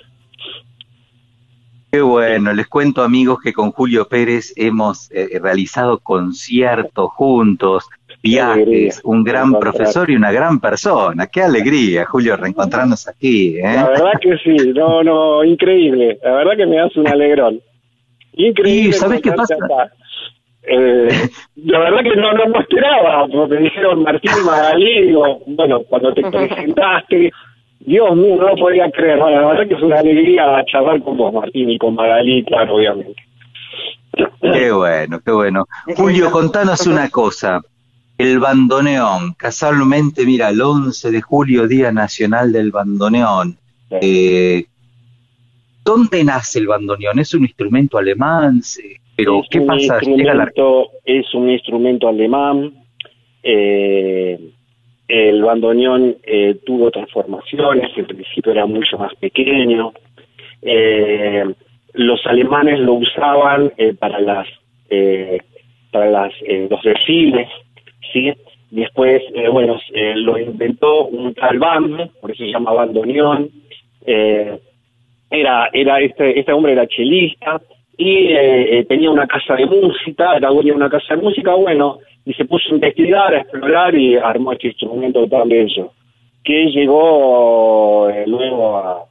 Qué 1.96 2.02
bueno, 2.02 2.52
les 2.52 2.68
cuento 2.68 3.04
amigos 3.04 3.39
que 3.41 3.54
con 3.54 3.72
Julio 3.72 4.06
Pérez 4.10 4.54
hemos 4.58 5.10
eh, 5.14 5.39
realizado 5.41 6.00
conciertos 6.00 7.10
juntos, 7.14 7.88
viajes, 8.22 9.00
un 9.06 9.24
gran 9.24 9.58
profesor 9.58 10.12
y 10.12 10.18
una 10.18 10.30
gran 10.34 10.60
persona. 10.60 11.28
Qué 11.28 11.41
alegría, 11.41 12.06
Julio, 12.06 12.36
reencontrarnos 12.36 13.08
aquí. 13.08 13.60
¿eh? 13.60 13.62
La 13.64 13.88
verdad 13.88 14.12
que 14.20 14.38
sí, 14.39 14.74
no, 14.76 15.04
no, 15.04 15.41
increíble. 15.46 16.20
La 16.22 16.34
verdad 16.34 16.58
que 16.58 16.66
me 16.66 16.76
das 16.76 16.93
un 16.98 17.08
alegrón. 17.08 17.62
Increíble. 18.34 18.89
¿Y 18.89 18.91
sabes 18.91 19.22
qué 19.22 19.32
pasa? 19.32 19.56
Acá. 19.56 19.93
Eh, 20.68 21.08
la 21.64 21.80
verdad 21.80 22.04
que 22.04 22.16
no, 22.18 22.34
no 22.34 22.48
me 22.48 22.60
esperaba, 22.60 23.26
porque 23.32 23.56
me 23.56 23.62
dijeron 23.62 24.04
Martín 24.04 24.32
Magalí, 24.46 25.08
digo, 25.08 25.39
bueno, 25.48 25.80
cuando 25.88 26.14
te 26.14 26.24
presentaste, 26.30 27.32
Dios 27.86 28.16
mío, 28.16 28.36
no 28.38 28.50
lo 28.50 28.56
podía 28.56 28.90
creer. 28.92 29.20
Bueno, 29.20 29.42
la 29.42 29.48
verdad 29.50 29.68
que 29.68 29.76
es 29.76 29.82
una 29.82 30.00
alegría 30.00 30.64
charlar 30.66 31.02
con 31.04 31.18
vos, 31.18 31.34
Martín, 31.34 31.70
y 31.70 31.78
con 31.78 31.96
Magalí, 31.96 32.44
claro, 32.46 32.76
obviamente. 32.76 33.16
Qué 34.42 34.72
bueno, 34.72 35.20
qué 35.24 35.32
bueno. 35.32 35.66
Julio, 35.96 36.32
contanos 36.32 36.88
una 36.88 37.10
cosa. 37.10 37.62
El 38.18 38.40
bandoneón, 38.40 39.34
casualmente, 39.34 40.26
mira, 40.26 40.50
el 40.50 40.62
11 40.62 41.12
de 41.12 41.22
julio, 41.22 41.68
Día 41.68 41.92
Nacional 41.92 42.52
del 42.54 42.72
Bandoneón. 42.72 43.58
Eh, 43.92 44.66
¿Dónde 45.84 46.24
nace 46.24 46.60
el 46.60 46.68
bandoneón? 46.68 47.20
¿Es 47.20 47.34
un 47.34 47.42
instrumento 47.44 47.98
alemán? 47.98 48.62
¿Pero 49.18 49.42
es 49.44 49.48
qué 49.50 49.62
pasa? 49.62 50.00
Llega 50.00 50.34
la- 50.34 50.46
instrumento- 50.46 50.90
Es 51.04 51.34
un 51.34 51.50
instrumento 51.50 52.08
alemán. 52.08 52.74
eh, 53.48 54.40
el 55.08 55.43
bandoneón 55.43 56.18
eh, 56.24 56.58
tuvo 56.66 56.89
transformaciones, 56.91 57.95
en 57.97 58.06
principio 58.06 58.51
era 58.51 58.66
mucho 58.66 58.97
más 58.97 59.14
pequeño. 59.16 59.93
Eh, 60.62 61.45
los 61.95 62.26
alemanes 62.26 62.80
lo 62.80 62.93
usaban 62.93 63.72
eh, 63.78 63.93
para 63.93 64.20
las 64.20 64.47
eh, 64.89 65.39
para 65.91 66.10
las 66.10 66.34
eh, 66.41 66.68
los 66.70 66.82
desfiles, 66.84 67.47
sí. 68.12 68.34
Después, 68.72 69.22
bueno, 69.53 69.80
lo 70.16 70.38
inventó 70.38 71.06
un 71.06 71.34
tal 71.34 71.60
Band, 71.60 72.10
por 72.20 72.32
eso 72.32 72.43
se 72.43 72.51
llama 72.51 72.74
bandoneón. 72.74 73.49
Era 74.06 75.70
era 75.72 76.01
este 76.01 76.38
este 76.38 76.51
hombre 76.51 76.74
era 76.74 76.88
chelista 76.88 77.62
y 77.97 78.34
tenía 78.86 79.12
una 79.12 79.28
casa 79.28 79.56
de 79.56 79.66
música, 79.66 80.36
era 80.36 80.49
dueño 80.49 80.74
de 80.74 80.78
una 80.78 80.89
casa 80.89 81.16
de 81.16 81.22
música, 81.22 81.53
bueno, 81.53 81.99
y 82.26 82.34
se 82.34 82.45
puso 82.45 82.71
a 82.71 82.76
investigar, 82.76 83.34
a 83.36 83.41
explorar 83.41 83.95
y 83.95 84.17
armó 84.17 84.53
este 84.53 84.67
instrumento 84.67 85.28
tan 85.28 85.47
bello, 85.47 85.91
que 86.43 86.65
llegó 86.71 88.09
eh, 88.09 88.23
luego 88.28 88.78
a 88.78 89.05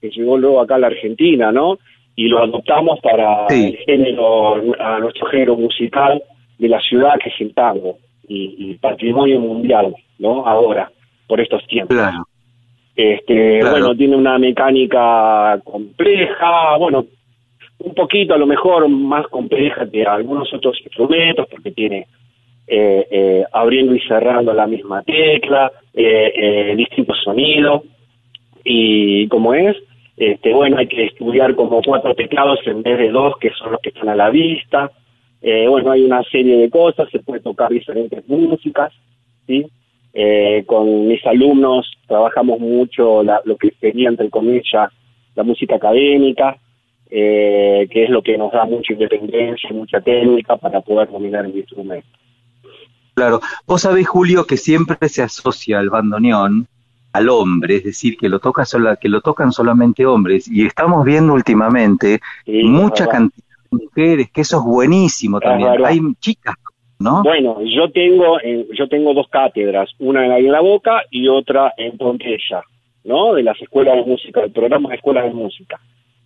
que 0.00 0.10
llegó 0.10 0.36
luego 0.36 0.60
acá 0.60 0.74
a 0.74 0.78
la 0.78 0.86
Argentina, 0.88 1.52
¿no? 1.52 1.78
Y 2.14 2.28
lo 2.28 2.42
adoptamos 2.42 2.98
para 3.00 3.46
el 3.48 3.76
género, 3.78 4.56
a 4.78 4.98
nuestro 4.98 5.26
género 5.26 5.56
musical 5.56 6.22
de 6.58 6.68
la 6.68 6.80
ciudad 6.80 7.18
que 7.22 7.30
es 7.30 7.40
el 7.40 7.54
tango 7.54 7.98
y, 8.28 8.56
y 8.58 8.74
patrimonio 8.74 9.40
mundial, 9.40 9.94
¿no? 10.18 10.46
Ahora, 10.46 10.90
por 11.26 11.40
estos 11.40 11.66
tiempos. 11.66 11.96
Claro. 11.96 12.26
Este, 12.94 13.60
Claro. 13.60 13.72
bueno, 13.72 13.94
tiene 13.94 14.16
una 14.16 14.38
mecánica 14.38 15.60
compleja, 15.64 16.76
bueno, 16.78 17.04
un 17.78 17.94
poquito 17.94 18.32
a 18.32 18.38
lo 18.38 18.46
mejor 18.46 18.88
más 18.88 19.26
compleja 19.28 19.88
que 19.90 20.04
algunos 20.04 20.52
otros 20.54 20.78
instrumentos, 20.82 21.46
porque 21.50 21.72
tiene 21.72 22.06
eh, 22.66 23.06
eh, 23.10 23.44
abriendo 23.52 23.94
y 23.94 24.00
cerrando 24.00 24.52
la 24.52 24.66
misma 24.66 25.02
tecla, 25.02 25.70
eh, 25.94 26.32
eh, 26.34 26.74
distintos 26.76 27.16
sonidos, 27.22 27.82
y 28.64 29.28
como 29.28 29.54
es, 29.54 29.76
este, 30.16 30.52
bueno, 30.52 30.78
hay 30.78 30.88
que 30.88 31.04
estudiar 31.04 31.54
como 31.54 31.80
cuatro 31.82 32.14
teclados 32.14 32.58
en 32.66 32.82
vez 32.82 32.98
de 32.98 33.10
dos, 33.10 33.34
que 33.38 33.50
son 33.50 33.72
los 33.72 33.80
que 33.80 33.90
están 33.90 34.08
a 34.08 34.16
la 34.16 34.30
vista. 34.30 34.90
Eh, 35.42 35.68
bueno, 35.68 35.90
hay 35.92 36.02
una 36.02 36.22
serie 36.24 36.56
de 36.56 36.70
cosas, 36.70 37.08
se 37.10 37.20
puede 37.20 37.40
tocar 37.40 37.70
diferentes 37.70 38.26
músicas, 38.26 38.92
¿sí? 39.46 39.66
Eh, 40.14 40.64
con 40.66 41.06
mis 41.06 41.24
alumnos 41.26 41.92
trabajamos 42.08 42.58
mucho 42.58 43.22
la- 43.22 43.42
lo 43.44 43.56
que 43.56 43.70
sería, 43.78 44.08
entre 44.08 44.30
comillas, 44.30 44.90
la 45.36 45.42
música 45.42 45.76
académica, 45.76 46.56
que 47.08 47.88
es 47.92 48.10
lo 48.10 48.20
que 48.22 48.36
nos 48.36 48.50
da 48.50 48.64
mucha 48.64 48.92
independencia, 48.94 49.70
mucha 49.72 50.00
técnica 50.00 50.56
para 50.56 50.80
poder 50.80 51.08
dominar 51.08 51.44
el 51.44 51.56
instrumento. 51.56 52.08
Claro, 53.16 53.40
vos 53.66 53.80
sabés, 53.80 54.06
Julio, 54.06 54.46
que 54.46 54.58
siempre 54.58 55.08
se 55.08 55.22
asocia 55.22 55.80
el 55.80 55.88
bandoneón 55.88 56.68
al 57.14 57.30
hombre, 57.30 57.76
es 57.76 57.84
decir, 57.84 58.18
que 58.18 58.28
lo, 58.28 58.40
toca 58.40 58.66
sola, 58.66 58.96
que 58.96 59.08
lo 59.08 59.22
tocan 59.22 59.52
solamente 59.52 60.04
hombres, 60.04 60.46
y 60.46 60.66
estamos 60.66 61.02
viendo 61.02 61.32
últimamente 61.32 62.20
mucha 62.46 63.06
cantidad 63.06 63.46
de 63.70 63.78
mujeres, 63.84 64.30
que 64.30 64.42
eso 64.42 64.58
es 64.58 64.64
buenísimo 64.64 65.40
también. 65.40 65.82
Hay 65.86 65.98
chicas, 66.20 66.56
¿no? 66.98 67.22
Bueno, 67.22 67.56
yo 67.64 67.90
tengo 67.90 68.38
eh, 68.40 68.66
yo 68.74 68.86
tengo 68.86 69.14
dos 69.14 69.28
cátedras, 69.30 69.88
una 69.98 70.26
en 70.26 70.32
en 70.32 70.52
la 70.52 70.60
Boca 70.60 71.00
y 71.10 71.26
otra 71.26 71.72
en 71.78 71.96
Pompeya, 71.96 72.64
¿no? 73.04 73.32
De 73.32 73.42
las 73.42 73.58
escuelas 73.62 73.96
de 73.96 74.04
música, 74.04 74.42
del 74.42 74.52
programa 74.52 74.90
de 74.90 74.96
escuelas 74.96 75.24
de 75.24 75.32
música. 75.32 75.80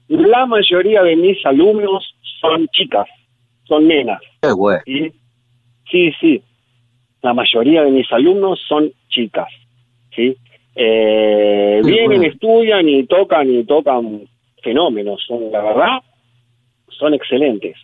La 0.08 0.44
mayoría 0.44 1.04
de 1.04 1.14
mis 1.14 1.46
alumnos 1.46 2.16
son 2.40 2.66
chicas, 2.72 3.06
son 3.62 3.86
nenas. 3.86 4.20
Qué 4.42 4.50
bueno. 4.50 4.82
¿sí? 4.84 5.12
Sí, 5.88 6.12
sí. 6.20 6.42
La 7.22 7.34
mayoría 7.34 7.82
de 7.82 7.90
mis 7.90 8.10
alumnos 8.12 8.60
son 8.68 8.90
chicas, 9.08 9.48
¿sí? 10.14 10.36
Eh, 10.74 11.80
Sí, 11.82 11.90
vienen, 11.90 12.18
bueno. 12.18 12.32
estudian 12.32 12.88
y 12.88 13.04
tocan 13.04 13.50
y 13.50 13.64
tocan 13.64 14.22
fenómenos. 14.62 15.22
Son, 15.26 15.50
la 15.50 15.62
verdad, 15.62 15.98
son 16.88 17.14
excelentes. 17.14 17.76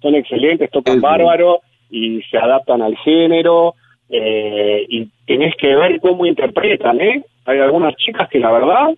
Son 0.00 0.14
excelentes, 0.14 0.70
tocan 0.70 1.00
bárbaro 1.00 1.60
y 1.90 2.20
se 2.30 2.36
adaptan 2.38 2.82
al 2.82 2.96
género 2.98 3.74
eh, 4.08 4.84
y 4.88 5.08
tenés 5.26 5.54
que 5.56 5.74
ver 5.74 6.00
cómo 6.00 6.26
interpretan, 6.26 7.00
¿eh? 7.00 7.22
Hay 7.44 7.58
algunas 7.58 7.94
chicas 7.96 8.28
que 8.28 8.38
la 8.40 8.50
verdad 8.52 8.88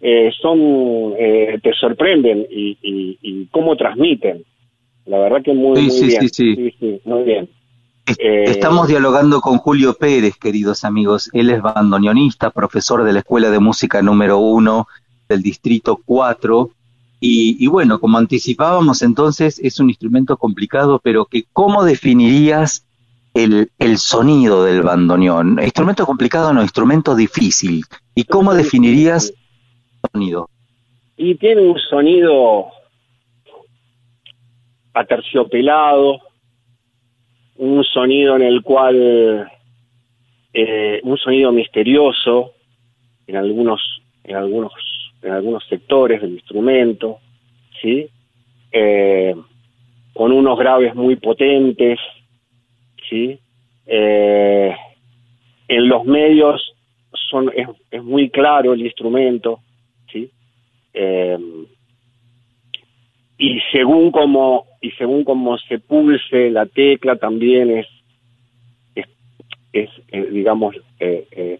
eh, 0.00 0.30
son 0.40 1.14
eh, 1.18 1.58
te 1.62 1.72
sorprenden 1.74 2.46
y, 2.50 2.76
y, 2.82 3.18
y 3.22 3.46
cómo 3.46 3.76
transmiten. 3.76 4.44
La 5.06 5.18
verdad 5.18 5.42
que 5.42 5.52
muy, 5.52 5.76
Sí, 5.76 5.82
muy 5.82 5.90
sí, 5.90 6.06
bien. 6.06 6.28
sí, 6.28 6.74
sí. 6.78 7.00
muy 7.04 7.22
bien. 7.24 7.48
Eh, 8.18 8.44
Estamos 8.46 8.88
dialogando 8.88 9.40
con 9.40 9.58
Julio 9.58 9.94
Pérez, 9.94 10.36
queridos 10.36 10.84
amigos. 10.84 11.30
Él 11.32 11.50
es 11.50 11.62
bandoneonista, 11.62 12.50
profesor 12.50 13.04
de 13.04 13.12
la 13.12 13.20
Escuela 13.20 13.50
de 13.50 13.58
Música 13.58 14.02
número 14.02 14.38
uno 14.38 14.88
del 15.28 15.42
Distrito 15.42 16.00
4. 16.04 16.70
Y, 17.20 17.62
y 17.62 17.66
bueno, 17.66 18.00
como 18.00 18.18
anticipábamos 18.18 19.02
entonces, 19.02 19.58
es 19.58 19.78
un 19.78 19.90
instrumento 19.90 20.36
complicado, 20.36 21.00
pero 21.02 21.26
que 21.26 21.44
¿cómo 21.52 21.84
definirías 21.84 22.84
el, 23.34 23.70
el 23.78 23.98
sonido 23.98 24.64
del 24.64 24.82
bandoneón? 24.82 25.60
Instrumento 25.62 26.06
complicado 26.06 26.52
no, 26.52 26.62
instrumento 26.62 27.14
difícil. 27.14 27.84
¿Y 28.14 28.24
cómo 28.24 28.54
definirías 28.54 29.32
el 30.02 30.10
sonido? 30.12 30.48
y 31.22 31.34
tiene 31.34 31.60
un 31.60 31.78
sonido 31.78 32.68
aterciopelado, 34.94 36.18
un 37.60 37.84
sonido 37.84 38.36
en 38.36 38.42
el 38.42 38.62
cual 38.62 39.50
eh, 40.52 41.00
un 41.04 41.18
sonido 41.18 41.52
misterioso 41.52 42.54
en 43.26 43.36
algunos 43.36 43.80
en 44.24 44.36
algunos 44.36 44.72
en 45.22 45.32
algunos 45.32 45.66
sectores 45.68 46.22
del 46.22 46.32
instrumento, 46.32 47.18
sí, 47.80 48.08
Eh, 48.72 49.34
con 50.14 50.32
unos 50.32 50.56
graves 50.58 50.94
muy 50.94 51.16
potentes, 51.16 51.98
sí, 53.08 53.38
Eh, 53.86 54.74
en 55.68 55.88
los 55.88 56.04
medios 56.04 56.74
son 57.30 57.50
es, 57.54 57.68
es 57.90 58.02
muy 58.02 58.30
claro 58.30 58.72
el 58.72 58.80
instrumento, 58.80 59.60
sí. 60.10 60.30
Y 63.42 63.58
según 63.72 64.10
como 64.10 64.66
y 64.82 64.90
según 64.92 65.24
como 65.24 65.56
se 65.58 65.78
pulse 65.78 66.50
la 66.50 66.66
tecla 66.66 67.16
también 67.16 67.70
es 67.78 67.86
es, 68.94 69.06
es, 69.72 69.90
eh, 70.12 70.28
digamos 70.30 70.76
eh, 71.00 71.26
eh, 71.32 71.58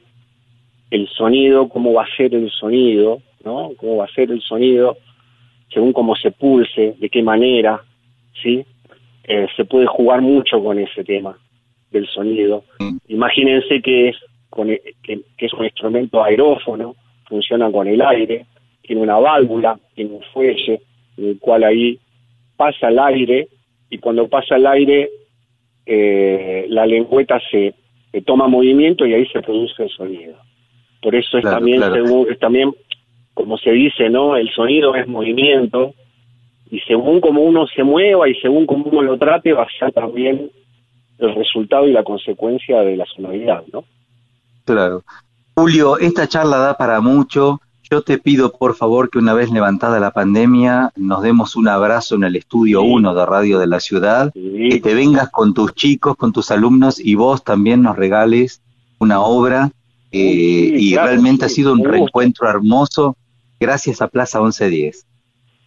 el 0.90 1.08
sonido 1.08 1.68
cómo 1.68 1.92
va 1.94 2.04
a 2.04 2.16
ser 2.16 2.34
el 2.34 2.50
sonido 2.50 3.22
no 3.44 3.72
cómo 3.78 3.96
va 3.96 4.04
a 4.04 4.14
ser 4.14 4.30
el 4.30 4.42
sonido 4.42 4.96
según 5.72 5.92
cómo 5.92 6.14
se 6.16 6.30
pulse 6.32 6.94
de 7.00 7.08
qué 7.08 7.22
manera 7.22 7.80
sí 8.42 8.64
Eh, 9.32 9.46
se 9.56 9.64
puede 9.64 9.86
jugar 9.86 10.20
mucho 10.22 10.58
con 10.64 10.76
ese 10.78 11.04
tema 11.04 11.32
del 11.92 12.06
sonido. 12.08 12.64
Imagínense 13.08 13.80
que 13.80 14.08
es 14.08 14.16
con 14.48 14.68
e- 14.70 14.82
que, 15.04 15.20
que 15.36 15.46
es 15.46 15.52
un 15.54 15.64
instrumento 15.64 16.16
aerófono 16.24 16.96
funciona 17.28 17.70
con 17.70 17.86
el 17.86 18.00
aire 18.02 18.46
tiene 18.82 19.02
una 19.02 19.18
válvula 19.20 19.78
tiene 19.94 20.10
un 20.18 20.22
fuelle 20.32 20.80
en 21.20 21.28
el 21.30 21.38
cual 21.38 21.64
ahí 21.64 21.98
pasa 22.56 22.88
el 22.88 22.98
aire 22.98 23.48
y 23.90 23.98
cuando 23.98 24.28
pasa 24.28 24.56
el 24.56 24.66
aire 24.66 25.10
eh, 25.86 26.66
la 26.68 26.86
lengüeta 26.86 27.40
se, 27.50 27.74
toma 28.24 28.48
movimiento 28.48 29.06
y 29.06 29.14
ahí 29.14 29.26
se 29.26 29.40
produce 29.40 29.84
el 29.84 29.90
sonido. 29.90 30.34
Por 31.02 31.14
eso 31.14 31.38
es 31.38 31.42
Claro, 31.42 31.56
también 31.58 31.78
claro. 31.78 31.94
según- 31.94 32.30
es 32.30 32.38
también 32.38 32.74
como 33.34 33.56
se 33.58 33.70
dice, 33.70 34.10
¿no? 34.10 34.36
El 34.36 34.50
sonido 34.50 34.94
es 34.94 35.06
movimiento 35.06 35.94
y 36.70 36.80
según 36.80 37.20
como 37.20 37.42
uno 37.42 37.66
se 37.66 37.82
mueva 37.82 38.28
y 38.28 38.34
según 38.40 38.66
como 38.66 38.84
uno 38.86 39.02
lo 39.02 39.18
trate 39.18 39.52
va 39.52 39.62
a 39.62 39.78
ser 39.78 39.92
también 39.92 40.50
el 41.18 41.34
resultado 41.34 41.86
y 41.88 41.92
la 41.92 42.02
consecuencia 42.02 42.80
de 42.82 42.96
la 42.96 43.06
sonoridad, 43.06 43.62
¿no? 43.72 43.84
Claro. 44.64 45.02
Julio, 45.54 45.98
esta 45.98 46.26
charla 46.26 46.58
da 46.58 46.76
para 46.76 47.00
mucho. 47.00 47.60
Yo 47.90 48.02
te 48.02 48.18
pido, 48.18 48.52
por 48.52 48.76
favor, 48.76 49.10
que 49.10 49.18
una 49.18 49.34
vez 49.34 49.50
levantada 49.50 49.98
la 49.98 50.12
pandemia, 50.12 50.92
nos 50.94 51.22
demos 51.22 51.56
un 51.56 51.66
abrazo 51.66 52.14
en 52.14 52.22
el 52.22 52.36
estudio 52.36 52.82
1 52.82 53.14
de 53.14 53.26
Radio 53.26 53.58
de 53.58 53.66
la 53.66 53.80
Ciudad, 53.80 54.32
que 54.32 54.80
te 54.80 54.94
vengas 54.94 55.28
con 55.30 55.54
tus 55.54 55.74
chicos, 55.74 56.14
con 56.16 56.32
tus 56.32 56.52
alumnos 56.52 57.04
y 57.04 57.16
vos 57.16 57.42
también 57.42 57.82
nos 57.82 57.96
regales 57.96 58.62
una 59.00 59.20
obra. 59.20 59.70
eh, 60.12 60.72
y 60.78 60.92
claro, 60.92 61.08
realmente 61.08 61.48
sí, 61.48 61.52
ha 61.52 61.54
sido 61.56 61.72
un 61.72 61.84
reencuentro 61.84 62.48
hermoso 62.48 63.16
gracias 63.58 64.00
a 64.00 64.06
Plaza 64.08 64.40
1110. 64.40 65.06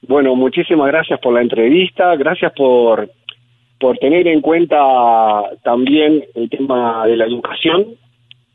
Bueno, 0.07 0.33
muchísimas 0.35 0.87
gracias 0.87 1.19
por 1.19 1.33
la 1.33 1.41
entrevista, 1.41 2.15
gracias 2.15 2.53
por, 2.53 3.09
por 3.79 3.97
tener 3.97 4.27
en 4.27 4.39
cuenta 4.39 4.77
también 5.61 6.23
el 6.35 6.49
tema 6.49 7.05
de 7.05 7.17
la 7.17 7.25
educación, 7.25 7.85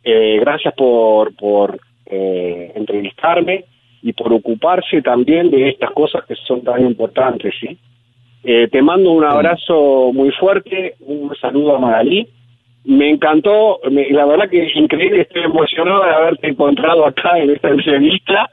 eh, 0.04 0.38
gracias 0.40 0.72
por, 0.74 1.34
por 1.36 1.78
eh, 2.10 2.72
entrevistarme 2.74 3.64
y 4.02 4.12
por 4.12 4.32
ocuparse 4.32 5.02
también 5.02 5.50
de 5.50 5.68
estas 5.70 5.90
cosas 5.92 6.24
que 6.26 6.34
son 6.46 6.62
tan 6.62 6.84
importantes, 6.86 7.54
¿sí? 7.60 7.78
Eh, 8.44 8.68
te 8.70 8.80
mando 8.82 9.10
un 9.10 9.24
abrazo 9.24 10.10
muy 10.12 10.30
fuerte, 10.32 10.94
un 11.00 11.34
saludo 11.40 11.76
a 11.76 11.80
Magalí. 11.80 12.28
Me 12.84 13.10
encantó, 13.10 13.80
me- 13.90 14.08
la 14.10 14.24
verdad 14.24 14.48
que 14.48 14.64
es 14.66 14.76
increíble, 14.76 15.22
estoy 15.22 15.42
emocionado 15.42 16.04
de 16.04 16.10
haberte 16.10 16.48
encontrado 16.48 17.04
acá 17.04 17.38
en 17.38 17.50
esta 17.50 17.68
entrevista 17.68 18.48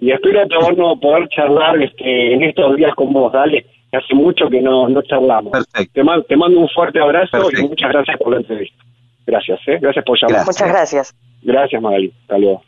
y 0.00 0.10
espero 0.12 0.46
podernos 0.48 0.98
poder 1.00 1.28
charlar 1.30 1.82
este, 1.82 2.34
en 2.34 2.42
estos 2.44 2.76
días 2.76 2.94
con 2.94 3.12
vos, 3.12 3.32
dale, 3.32 3.64
que 3.90 3.96
hace 3.96 4.14
mucho 4.14 4.48
que 4.48 4.60
no, 4.60 4.88
no 4.88 5.02
charlamos. 5.02 5.52
Te, 5.92 6.04
man- 6.04 6.22
te 6.28 6.36
mando 6.36 6.60
un 6.60 6.68
fuerte 6.68 7.00
abrazo 7.00 7.38
y 7.58 7.62
muchas 7.68 7.90
gracias 7.90 8.16
por 8.18 8.32
la 8.32 8.36
entrevista. 8.38 8.84
Gracias, 9.26 9.60
¿eh? 9.66 9.78
Gracias 9.80 10.04
por 10.04 10.18
llamar. 10.20 10.40
Muchas 10.46 10.68
gracias. 10.68 11.14
Gracias, 11.42 11.82
Magali. 11.82 12.12
Hasta 12.22 12.38
luego. 12.38 12.62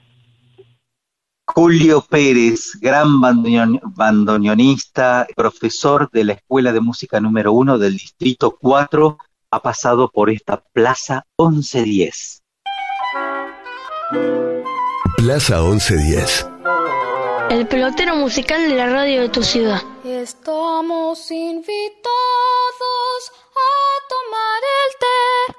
Julio 1.54 2.00
Pérez, 2.00 2.78
gran 2.80 3.20
bandoneon- 3.20 3.80
bandoneonista, 3.84 5.26
profesor 5.36 6.08
de 6.10 6.24
la 6.24 6.32
Escuela 6.34 6.72
de 6.72 6.80
Música 6.80 7.20
número 7.20 7.52
1 7.52 7.78
del 7.78 7.92
Distrito 7.92 8.56
4, 8.58 9.18
ha 9.50 9.60
pasado 9.60 10.10
por 10.10 10.30
esta 10.30 10.62
Plaza 10.72 11.26
1110. 11.38 12.42
Plaza 15.18 15.60
1110. 15.60 16.46
El 17.50 17.66
pelotero 17.68 18.16
musical 18.16 18.62
de 18.68 18.74
la 18.76 18.86
radio 18.88 19.20
de 19.20 19.28
tu 19.28 19.42
ciudad. 19.42 19.82
Estamos 20.04 21.30
invitados 21.30 21.82
a 23.54 23.68
tomar 24.08 24.62
el 24.78 24.92
té, 24.98 25.54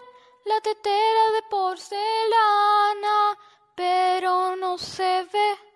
la 0.50 0.60
tetera 0.62 1.32
de 1.36 1.42
porcelana, 1.52 3.38
pero 3.76 4.56
no 4.56 4.78
se 4.80 5.04
ve. 5.32 5.73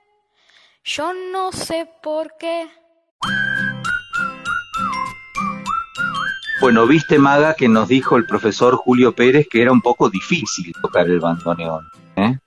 Yo 0.88 1.12
no 1.34 1.52
sé 1.52 1.86
por 2.02 2.38
qué. 2.40 2.66
Bueno, 6.62 6.88
viste, 6.88 7.20
Maga, 7.20 7.56
que 7.56 7.68
nos 7.68 7.90
dijo 7.90 8.16
el 8.16 8.26
profesor 8.26 8.76
Julio 8.78 9.12
Pérez 9.12 9.48
que 9.52 9.62
era 9.62 9.74
un 9.74 9.82
poco 9.82 10.10
difícil 10.10 10.72
tocar 10.82 11.08
el 11.08 11.20
bandoneón. 11.20 11.86
¿eh? 12.16 12.40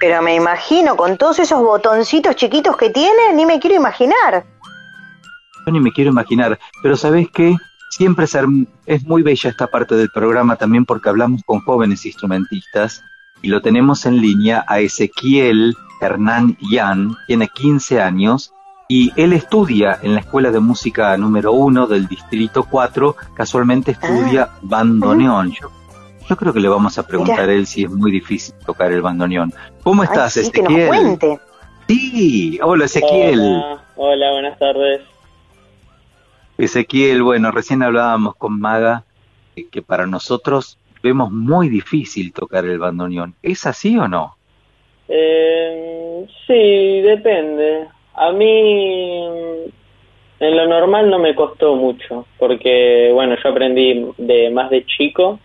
Pero 0.00 0.20
me 0.20 0.34
imagino, 0.34 0.96
con 0.96 1.16
todos 1.16 1.38
esos 1.38 1.60
botoncitos 1.60 2.34
chiquitos 2.34 2.76
que 2.76 2.90
tiene, 2.90 3.32
ni 3.34 3.46
me 3.46 3.60
quiero 3.60 3.76
imaginar. 3.76 4.44
Yo 5.64 5.72
ni 5.72 5.78
me 5.78 5.92
quiero 5.92 6.10
imaginar, 6.10 6.58
pero 6.82 6.96
¿sabes 6.96 7.28
qué? 7.32 7.54
Siempre 7.90 8.26
es 8.86 9.04
muy 9.04 9.22
bella 9.22 9.48
esta 9.48 9.68
parte 9.68 9.94
del 9.94 10.10
programa 10.10 10.56
también 10.56 10.84
porque 10.84 11.08
hablamos 11.08 11.42
con 11.46 11.60
jóvenes 11.60 12.04
instrumentistas 12.04 13.04
y 13.42 13.48
lo 13.48 13.60
tenemos 13.62 14.06
en 14.06 14.20
línea 14.20 14.64
a 14.66 14.80
Ezequiel 14.80 15.76
Hernán 16.00 16.56
Yan, 16.70 17.16
tiene 17.26 17.48
15 17.48 18.00
años 18.00 18.52
y 18.88 19.12
él 19.20 19.32
estudia 19.32 19.98
en 20.02 20.14
la 20.14 20.20
Escuela 20.20 20.50
de 20.50 20.60
Música 20.60 21.16
número 21.16 21.52
1 21.52 21.86
del 21.86 22.06
Distrito 22.06 22.64
4, 22.64 23.16
casualmente 23.34 23.92
estudia 23.92 24.50
bandoneón. 24.62 25.52
Yo, 25.52 25.70
yo 26.28 26.36
creo 26.36 26.52
que 26.52 26.60
le 26.60 26.68
vamos 26.68 26.98
a 26.98 27.06
preguntar 27.06 27.48
a 27.48 27.52
él 27.52 27.66
si 27.66 27.84
es 27.84 27.90
muy 27.90 28.12
difícil 28.12 28.54
tocar 28.64 28.92
el 28.92 29.02
bandoneón. 29.02 29.52
¿Cómo 29.82 30.02
Ay, 30.02 30.08
estás, 30.08 30.34
sí, 30.34 30.50
que 30.50 30.62
nos 30.62 30.72
Ezequiel? 30.72 30.88
cuente. 30.88 31.40
Sí, 31.88 32.58
hola 32.62 32.84
Ezequiel. 32.84 33.40
Hola, 33.40 33.82
hola, 33.96 34.32
buenas 34.32 34.58
tardes. 34.58 35.02
Ezequiel, 36.58 37.22
bueno, 37.22 37.50
recién 37.50 37.82
hablábamos 37.82 38.36
con 38.36 38.58
Maga 38.58 39.04
eh, 39.56 39.66
que 39.70 39.82
para 39.82 40.06
nosotros 40.06 40.78
vemos 41.02 41.30
muy 41.30 41.68
difícil 41.68 42.32
tocar 42.32 42.64
el 42.64 42.78
bandoneón. 42.78 43.34
¿Es 43.42 43.66
así 43.66 43.96
o 43.98 44.08
no? 44.08 44.36
Eh, 45.08 46.26
sí, 46.46 47.00
depende. 47.02 47.86
A 48.14 48.32
mí 48.32 49.72
en 50.38 50.56
lo 50.56 50.66
normal 50.66 51.10
no 51.10 51.18
me 51.18 51.34
costó 51.34 51.76
mucho, 51.76 52.26
porque 52.38 53.10
bueno, 53.12 53.36
yo 53.42 53.50
aprendí 53.50 54.06
de 54.18 54.50
más 54.50 54.70
de 54.70 54.84
chico, 54.84 55.38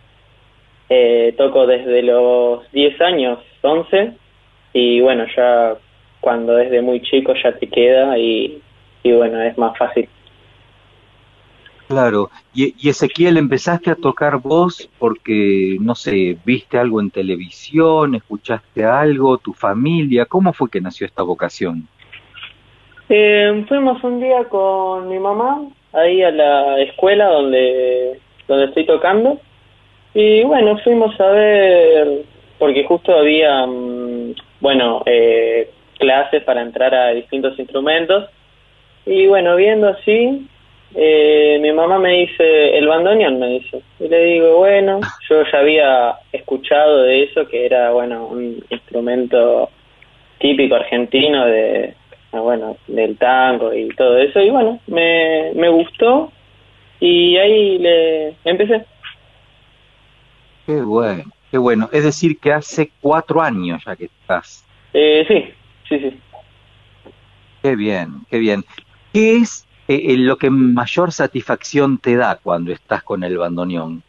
eh, 0.89 1.33
toco 1.37 1.65
desde 1.65 2.03
los 2.03 2.69
10 2.71 2.99
años, 3.01 3.39
11, 3.61 4.13
y 4.73 4.99
bueno, 5.01 5.25
ya 5.35 5.75
cuando 6.19 6.55
desde 6.55 6.81
muy 6.81 7.01
chico 7.01 7.33
ya 7.41 7.53
te 7.53 7.67
queda 7.67 8.17
y, 8.17 8.61
y 9.03 9.11
bueno, 9.13 9.41
es 9.41 9.57
más 9.57 9.77
fácil. 9.77 10.09
Claro, 11.91 12.29
y, 12.55 12.87
Ezequiel, 12.87 13.35
empezaste 13.35 13.91
a 13.91 13.95
tocar 13.95 14.37
vos 14.37 14.89
porque, 14.97 15.75
no 15.81 15.93
sé, 15.93 16.37
viste 16.45 16.77
algo 16.77 17.01
en 17.01 17.11
televisión, 17.11 18.15
escuchaste 18.15 18.85
algo, 18.85 19.37
tu 19.37 19.51
familia, 19.51 20.25
¿cómo 20.25 20.53
fue 20.53 20.69
que 20.69 20.79
nació 20.79 21.05
esta 21.05 21.21
vocación? 21.21 21.85
Eh, 23.09 23.65
fuimos 23.67 24.01
un 24.05 24.21
día 24.21 24.45
con 24.45 25.09
mi 25.09 25.19
mamá 25.19 25.67
ahí 25.91 26.23
a 26.23 26.31
la 26.31 26.79
escuela 26.79 27.25
donde, 27.25 28.21
donde 28.47 28.65
estoy 28.67 28.85
tocando. 28.85 29.41
Y 30.13 30.45
bueno, 30.45 30.77
fuimos 30.85 31.19
a 31.19 31.27
ver, 31.31 32.23
porque 32.57 32.85
justo 32.85 33.13
había, 33.13 33.65
mm, 33.67 34.33
bueno, 34.61 35.03
eh, 35.05 35.69
clases 35.99 36.41
para 36.43 36.61
entrar 36.61 36.95
a 36.95 37.09
distintos 37.09 37.59
instrumentos. 37.59 38.29
Y 39.05 39.27
bueno, 39.27 39.57
viendo 39.57 39.89
así, 39.89 40.47
eh, 40.95 41.57
mi 41.61 41.71
mamá 41.71 41.99
me 41.99 42.11
dice, 42.11 42.77
el 42.77 42.87
bandoneón 42.87 43.39
me 43.39 43.47
dice. 43.47 43.81
Y 43.99 44.07
le 44.07 44.25
digo, 44.25 44.57
bueno, 44.57 44.99
yo 45.29 45.43
ya 45.51 45.59
había 45.59 46.15
escuchado 46.31 47.03
de 47.03 47.23
eso, 47.23 47.47
que 47.47 47.65
era, 47.65 47.91
bueno, 47.91 48.25
un 48.25 48.63
instrumento 48.69 49.69
típico 50.39 50.75
argentino 50.75 51.45
de, 51.45 51.93
ah, 52.33 52.39
bueno, 52.39 52.77
del 52.87 53.17
tango 53.17 53.73
y 53.73 53.89
todo 53.89 54.17
eso. 54.17 54.41
Y 54.41 54.49
bueno, 54.49 54.79
me, 54.87 55.51
me 55.55 55.69
gustó 55.69 56.31
y 56.99 57.37
ahí 57.37 57.77
le 57.77 58.35
empecé. 58.43 58.85
Qué 60.65 60.81
bueno, 60.81 61.23
qué 61.49 61.57
bueno. 61.57 61.89
Es 61.91 62.03
decir, 62.03 62.37
que 62.37 62.51
hace 62.51 62.91
cuatro 63.01 63.41
años 63.41 63.81
ya 63.85 63.95
que 63.95 64.05
estás. 64.05 64.65
Eh, 64.93 65.25
sí, 65.27 65.53
sí, 65.87 65.99
sí. 65.99 66.19
Qué 67.61 67.75
bien, 67.75 68.09
qué 68.29 68.39
bien. 68.39 68.63
¿Qué 69.13 69.37
es 69.37 69.67
eh, 69.93 70.13
eh, 70.13 70.17
lo 70.17 70.37
que 70.37 70.49
mayor 70.49 71.11
satisfacción 71.11 71.97
te 71.97 72.15
da 72.15 72.39
cuando 72.41 72.71
estás 72.71 73.03
con 73.03 73.23
el 73.23 73.37
bandoneón? 73.37 74.03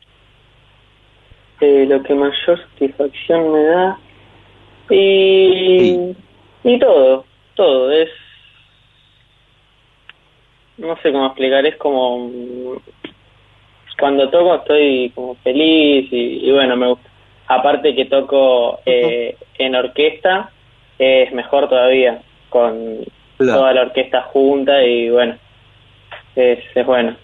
Eh, 1.60 1.86
lo 1.88 2.02
que 2.02 2.14
mayor 2.14 2.60
satisfacción 2.72 3.52
me 3.52 3.62
da 3.64 3.98
y, 4.90 6.14
y 6.64 6.78
todo, 6.78 7.24
todo 7.54 7.90
es 7.92 8.10
no 10.78 10.96
sé 10.96 11.12
cómo 11.12 11.26
explicar, 11.26 11.64
es 11.64 11.76
como 11.76 12.30
cuando 13.98 14.28
toco 14.30 14.56
estoy 14.56 15.12
como 15.14 15.36
feliz 15.36 16.12
y, 16.12 16.48
y 16.48 16.52
bueno, 16.52 16.76
me 16.76 16.88
gusta. 16.88 17.08
Aparte 17.46 17.94
que 17.94 18.06
toco 18.06 18.80
eh, 18.84 19.36
en 19.58 19.74
orquesta, 19.76 20.50
es 20.98 21.32
mejor 21.32 21.68
todavía, 21.68 22.22
con 22.48 23.04
toda 23.38 23.72
la 23.72 23.82
orquesta 23.82 24.22
junta 24.22 24.82
y 24.84 25.10
bueno, 25.10 25.36
es, 26.36 26.58
es 26.74 26.86
bueno. 26.86 27.16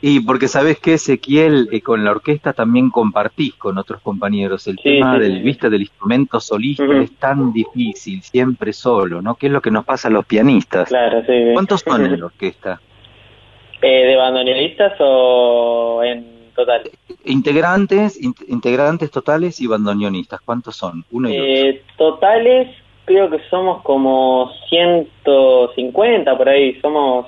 Y 0.00 0.20
porque 0.20 0.46
sabes 0.46 0.78
que 0.78 0.94
Ezequiel, 0.94 1.68
eh, 1.72 1.80
con 1.80 2.04
la 2.04 2.12
orquesta 2.12 2.52
también 2.52 2.88
compartís 2.88 3.54
con 3.54 3.78
otros 3.78 4.00
compañeros. 4.00 4.64
El 4.68 4.76
Sí, 4.76 4.82
tema 4.84 5.14
sí, 5.16 5.20
del 5.22 5.38
sí. 5.38 5.42
vista 5.42 5.68
del 5.68 5.80
instrumento 5.80 6.38
solista 6.38 6.84
es 6.84 7.16
tan 7.16 7.52
difícil, 7.52 8.22
siempre 8.22 8.72
solo, 8.72 9.20
¿no? 9.20 9.34
¿Qué 9.34 9.46
es 9.46 9.52
lo 9.52 9.60
que 9.60 9.72
nos 9.72 9.84
pasa 9.84 10.06
a 10.06 10.10
los 10.12 10.24
pianistas? 10.24 10.88
Claro, 10.88 11.22
sí. 11.26 11.32
¿Cuántos 11.52 11.80
son 11.80 12.04
en 12.04 12.20
la 12.20 12.26
orquesta? 12.26 12.80
Eh, 13.82 14.06
¿De 14.06 14.16
bandoneonistas 14.16 14.92
o 15.00 16.00
en 16.04 16.24
total? 16.54 16.82
Integrantes, 17.24 18.22
in- 18.22 18.34
integrantes 18.46 19.10
totales 19.10 19.60
y 19.60 19.66
bandoneonistas, 19.66 20.40
¿cuántos 20.44 20.76
son? 20.76 21.04
Uno 21.10 21.28
y 21.28 21.36
dos. 21.36 21.46
Eh, 21.48 21.82
totales 21.96 22.68
creo 23.04 23.28
que 23.30 23.40
somos 23.50 23.82
como 23.82 24.52
150 24.68 26.36
por 26.36 26.48
ahí, 26.48 26.78
somos 26.80 27.26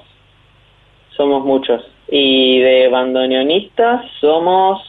somos 1.20 1.44
muchos. 1.44 1.82
Y 2.08 2.60
de 2.60 2.88
bandoneonistas 2.88 4.06
somos 4.22 4.80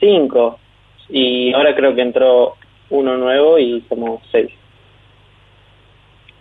cinco. 0.00 0.58
Y 1.10 1.52
ahora 1.52 1.74
creo 1.76 1.94
que 1.94 2.00
entró 2.00 2.54
uno 2.88 3.18
nuevo 3.18 3.58
y 3.58 3.84
somos 3.86 4.22
seis. 4.32 4.50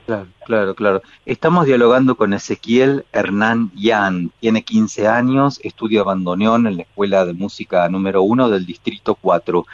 Claro, 0.05 0.27
claro, 0.45 0.75
claro. 0.75 1.01
Estamos 1.25 1.65
dialogando 1.65 2.15
con 2.15 2.33
Ezequiel 2.33 3.03
Hernán 3.11 3.71
Yan. 3.75 4.31
Tiene 4.39 4.63
15 4.63 5.07
años, 5.07 5.59
estudia 5.63 6.03
bandoneón 6.03 6.67
en 6.67 6.77
la 6.77 6.83
Escuela 6.83 7.25
de 7.25 7.33
Música 7.33 7.87
número 7.89 8.23
uno 8.23 8.49
del 8.49 8.65
Distrito 8.65 9.15
4. 9.15 9.65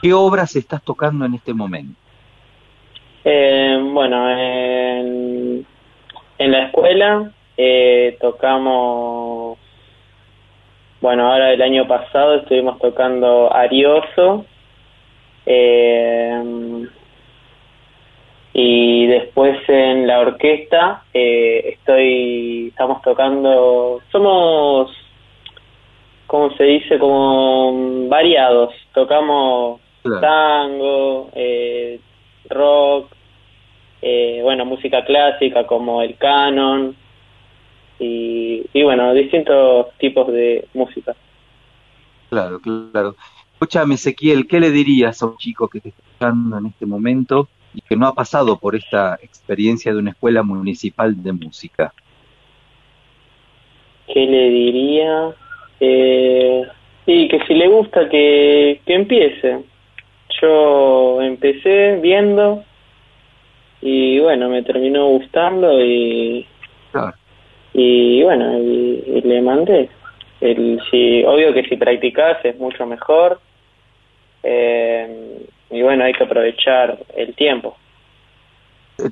¿Qué 0.00 0.14
obras 0.14 0.56
estás 0.56 0.82
tocando 0.82 1.26
en 1.26 1.34
este 1.34 1.52
momento? 1.52 1.98
Eh, 3.24 3.78
bueno, 3.92 4.30
en, 4.30 5.66
en 6.38 6.52
la 6.52 6.64
escuela 6.66 7.32
eh, 7.62 8.16
tocamos, 8.18 9.58
bueno, 11.02 11.30
ahora 11.30 11.52
el 11.52 11.60
año 11.60 11.86
pasado 11.86 12.36
estuvimos 12.36 12.78
tocando 12.78 13.54
Arioso 13.54 14.46
eh, 15.44 16.42
y 18.54 19.06
después 19.08 19.58
en 19.68 20.06
la 20.06 20.20
orquesta 20.20 21.02
eh, 21.12 21.74
estoy, 21.74 22.68
estamos 22.68 23.02
tocando, 23.02 24.00
somos, 24.10 24.90
¿cómo 26.26 26.50
se 26.56 26.64
dice? 26.64 26.98
Como 26.98 28.08
variados, 28.08 28.72
tocamos 28.94 29.80
Claro. 30.02 30.20
tango, 30.22 31.28
eh, 31.34 32.00
rock, 32.48 33.12
eh, 34.00 34.40
bueno, 34.42 34.64
música 34.64 35.04
clásica 35.04 35.66
como 35.66 36.00
el 36.00 36.16
canon 36.16 36.96
y, 38.00 38.64
y 38.72 38.82
bueno, 38.82 39.12
distintos 39.12 39.86
tipos 39.98 40.32
de 40.32 40.66
música. 40.74 41.14
Claro, 42.30 42.60
claro. 42.60 43.14
Escúchame, 43.52 43.94
Ezequiel, 43.94 44.48
¿qué 44.48 44.58
le 44.58 44.70
dirías 44.70 45.22
a 45.22 45.26
un 45.26 45.36
chico 45.36 45.68
que 45.68 45.80
te 45.80 45.90
está 45.90 46.02
escuchando 46.02 46.58
en 46.58 46.66
este 46.66 46.86
momento 46.86 47.48
y 47.74 47.82
que 47.82 47.94
no 47.94 48.06
ha 48.06 48.14
pasado 48.14 48.58
por 48.58 48.74
esta 48.74 49.18
experiencia 49.22 49.92
de 49.92 49.98
una 49.98 50.12
escuela 50.12 50.42
municipal 50.42 51.22
de 51.22 51.32
música? 51.32 51.92
¿Qué 54.06 54.26
le 54.26 54.48
diría? 54.48 55.34
Eh, 55.78 56.62
sí, 57.04 57.28
que 57.28 57.38
si 57.46 57.54
le 57.54 57.68
gusta 57.68 58.08
que, 58.08 58.80
que 58.86 58.94
empiece. 58.94 59.60
Yo 60.40 61.20
empecé 61.20 61.98
viendo 62.00 62.64
y 63.82 64.20
bueno, 64.20 64.48
me 64.48 64.62
terminó 64.62 65.08
gustando 65.08 65.84
y, 65.84 66.46
Claro. 66.92 67.14
Y 67.72 68.22
bueno, 68.22 68.58
y, 68.58 69.02
y 69.06 69.20
le 69.22 69.42
mandé. 69.42 69.88
El, 70.40 70.80
si, 70.90 71.22
obvio 71.24 71.52
que 71.52 71.64
si 71.64 71.76
practicas 71.76 72.42
es 72.44 72.58
mucho 72.58 72.86
mejor 72.86 73.40
eh, 74.42 75.46
y 75.70 75.82
bueno, 75.82 76.04
hay 76.04 76.12
que 76.12 76.24
aprovechar 76.24 76.98
el 77.14 77.34
tiempo. 77.34 77.76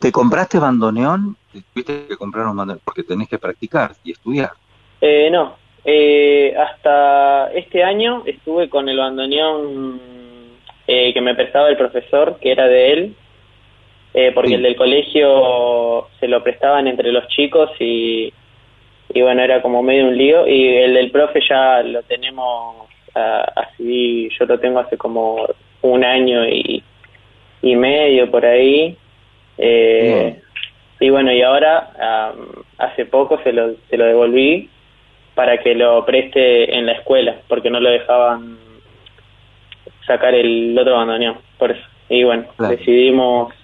¿Te 0.00 0.10
compraste 0.12 0.58
bandoneón? 0.58 1.36
Tuviste 1.72 2.06
que 2.08 2.16
comprar 2.16 2.46
un 2.46 2.56
bandoneón 2.56 2.80
porque 2.84 3.02
tenés 3.02 3.28
que 3.28 3.38
practicar 3.38 3.92
y 4.04 4.12
estudiar. 4.12 4.50
Eh, 5.00 5.28
no, 5.30 5.56
eh, 5.84 6.54
hasta 6.56 7.50
este 7.52 7.82
año 7.82 8.22
estuve 8.26 8.68
con 8.68 8.88
el 8.88 8.98
bandoneón 8.98 10.00
eh, 10.86 11.12
que 11.14 11.20
me 11.20 11.34
prestaba 11.34 11.68
el 11.68 11.76
profesor, 11.76 12.38
que 12.40 12.52
era 12.52 12.66
de 12.66 12.92
él, 12.92 13.16
eh, 14.14 14.32
porque 14.34 14.48
Sí. 14.48 14.54
el 14.54 14.62
del 14.62 14.76
colegio 14.76 16.08
se 16.18 16.28
lo 16.28 16.42
prestaban 16.42 16.88
entre 16.88 17.12
los 17.12 17.26
chicos 17.28 17.70
y, 17.78 18.32
y 19.14 19.22
bueno, 19.22 19.42
era 19.42 19.62
como 19.62 19.82
medio 19.82 20.06
un 20.08 20.16
lío, 20.16 20.46
y 20.46 20.68
el 20.68 20.94
del 20.94 21.10
profe 21.10 21.40
ya 21.48 21.82
lo 21.82 22.02
tenemos 22.02 22.86
ah, 23.14 23.52
así, 23.56 24.28
yo 24.38 24.46
lo 24.46 24.58
tengo 24.58 24.80
hace 24.80 24.96
como 24.96 25.46
un 25.82 26.04
año 26.04 26.46
y, 26.46 26.82
y 27.62 27.76
medio 27.76 28.30
por 28.30 28.44
ahí. 28.44 28.96
Eh, 29.56 30.40
y 31.00 31.10
bueno, 31.10 31.32
y 31.32 31.42
ahora 31.42 32.34
hace 32.78 33.06
poco 33.06 33.40
se 33.42 33.52
lo, 33.52 33.74
se 33.88 33.96
lo 33.96 34.04
devolví 34.04 34.68
para 35.34 35.58
que 35.58 35.74
lo 35.74 36.04
preste 36.04 36.76
en 36.76 36.86
la 36.86 36.92
escuela, 36.92 37.36
porque 37.48 37.70
no 37.70 37.80
lo 37.80 37.90
dejaban 37.90 38.58
sacar 40.06 40.34
el 40.34 40.76
otro 40.78 40.96
bandoneón, 40.96 41.36
por 41.58 41.70
eso. 41.70 41.84
Y 42.08 42.24
bueno, 42.24 42.44
Claro. 42.56 42.76
decidimos 42.76 43.54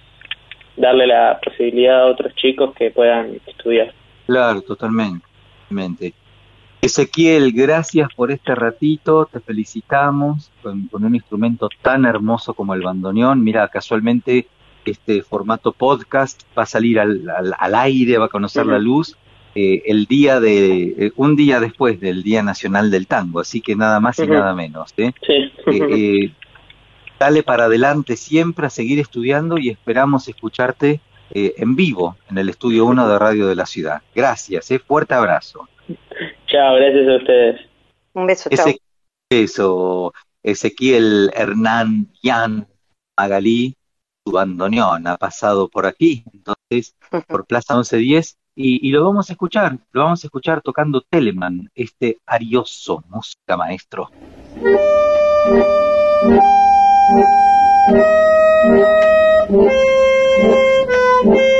darle 0.77 1.07
la 1.07 1.39
posibilidad 1.43 2.01
a 2.01 2.05
otros 2.05 2.33
chicos 2.35 2.73
que 2.75 2.91
puedan 2.91 3.37
estudiar. 3.45 3.91
Claro, 4.27 4.61
totalmente. 4.61 5.25
Ezequiel, 6.81 7.51
gracias 7.51 8.09
por 8.15 8.31
este 8.31 8.53
ratito, 8.53 9.27
te 9.31 9.39
felicitamos 9.39 10.51
con, 10.61 10.87
con 10.87 11.03
un 11.03 11.15
instrumento 11.15 11.67
tan 11.81 12.05
hermoso 12.05 12.53
como 12.53 12.73
el 12.75 12.81
bandoneón. 12.81 13.43
Mira, 13.43 13.67
casualmente 13.69 14.47
este 14.85 15.23
formato 15.23 15.71
podcast 15.71 16.43
va 16.55 16.63
a 16.63 16.67
salir 16.67 16.99
al, 16.99 17.27
al- 17.29 17.55
al 17.57 17.75
aire, 17.75 18.17
va 18.19 18.25
a 18.25 18.29
conocer 18.29 18.65
la 18.67 18.77
luz 18.77 19.15
eh, 19.55 19.81
el 19.87 20.05
día 20.05 20.39
de, 20.39 20.83
eh, 21.07 21.11
un 21.15 21.35
día 21.35 21.59
después 21.59 21.99
del 21.99 22.21
Día 22.21 22.43
Nacional 22.43 22.91
del 22.91 23.07
Tango, 23.07 23.39
así 23.39 23.61
que 23.61 23.75
nada 23.75 23.99
más 23.99 24.19
y 24.19 24.27
nada 24.27 24.53
menos. 24.53 24.93
¿eh? 24.97 25.11
Sí. 25.25 25.51
Eh, 25.89 26.33
dale 27.19 27.41
para 27.41 27.63
adelante 27.65 28.15
siempre 28.15 28.67
a 28.67 28.69
seguir 28.69 28.99
estudiando 28.99 29.57
y 29.57 29.69
esperamos 29.69 30.27
escucharte 30.27 30.99
eh, 31.31 31.53
en 31.57 31.75
vivo 31.75 32.17
en 32.29 32.37
el 32.37 32.49
estudio 32.49 32.85
1 32.85 33.07
de 33.07 33.19
Radio 33.19 33.47
de 33.47 33.55
la 33.55 33.65
Ciudad. 33.65 34.01
Gracias, 34.13 34.69
eh, 34.71 34.79
fuerte 34.79 35.13
abrazo. 35.13 35.67
Chao. 36.47 36.75
Gracias 36.75 37.07
a 37.07 37.15
ustedes. 37.17 37.61
Un 38.13 38.27
beso, 38.27 38.49
chao. 38.49 38.67
Ese, 38.67 38.79
eso, 39.29 40.13
Ezequiel 40.43 41.31
Hernán 41.33 42.07
Yan 42.21 42.67
Magalí, 43.17 43.75
su 44.25 44.31
bandoneón, 44.31 45.07
ha 45.07 45.17
pasado 45.17 45.69
por 45.69 45.85
aquí, 45.85 46.23
entonces, 46.33 46.95
por 47.27 47.45
Plaza 47.45 47.75
1110, 47.75 48.37
y, 48.55 48.87
y 48.87 48.91
lo 48.91 49.03
vamos 49.03 49.29
a 49.29 49.33
escuchar, 49.33 49.77
lo 49.91 50.03
vamos 50.03 50.23
a 50.23 50.27
escuchar 50.27 50.61
tocando 50.61 51.01
Telemann, 51.01 51.69
este 51.75 52.19
arioso, 52.25 53.03
música 53.09 53.57
maestro. 53.57 54.09
Plaza 61.25 61.55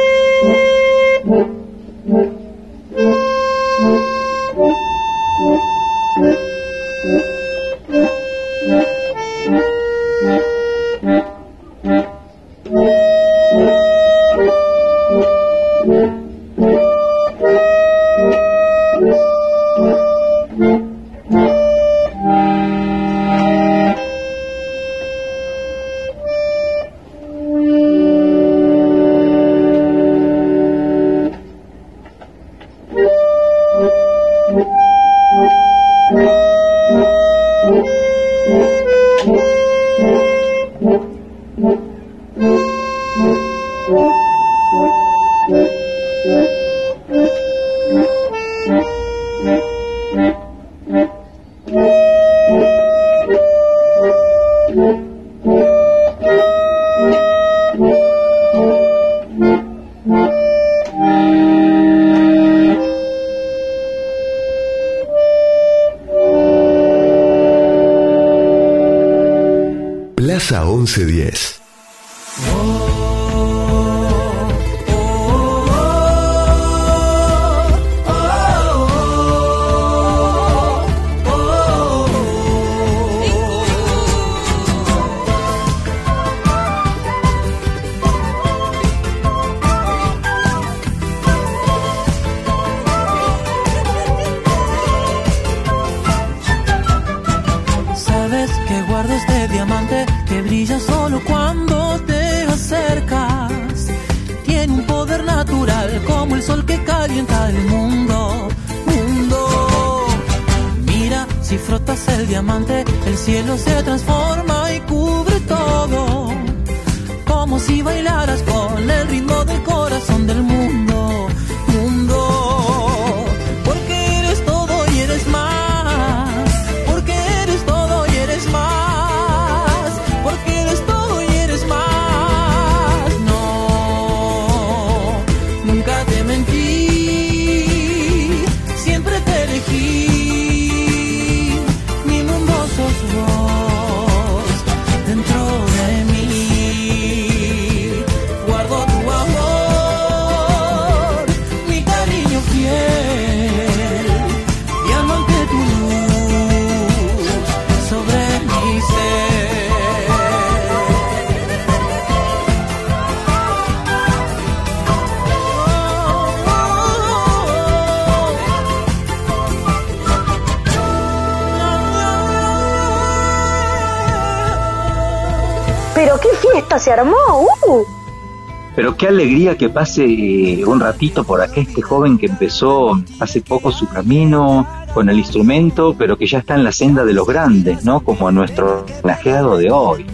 alegría 179.25 179.57
que 179.57 179.69
pase 179.69 180.05
eh, 180.05 180.63
un 180.65 180.79
ratito 180.79 181.23
por 181.23 181.41
acá 181.41 181.59
este 181.59 181.81
joven 181.81 182.19
que 182.19 182.27
empezó 182.27 183.01
hace 183.19 183.41
poco 183.41 183.71
su 183.71 183.87
camino 183.87 184.67
con 184.93 185.09
el 185.09 185.17
instrumento, 185.17 185.95
pero 185.97 186.15
que 186.15 186.27
ya 186.27 186.39
está 186.39 186.53
en 186.53 186.63
la 186.63 186.71
senda 186.71 187.03
de 187.03 187.13
los 187.13 187.25
grandes, 187.25 187.83
¿no? 187.83 188.01
Como 188.01 188.31
nuestro 188.31 188.85
homenajeado 189.01 189.57
de 189.57 189.71
hoy. 189.71 190.05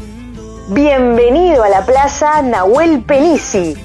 Bienvenido 0.70 1.62
a 1.62 1.70
la 1.70 1.86
plaza 1.86 2.42
Nahuel 2.42 3.02
Penisi. 3.02 3.76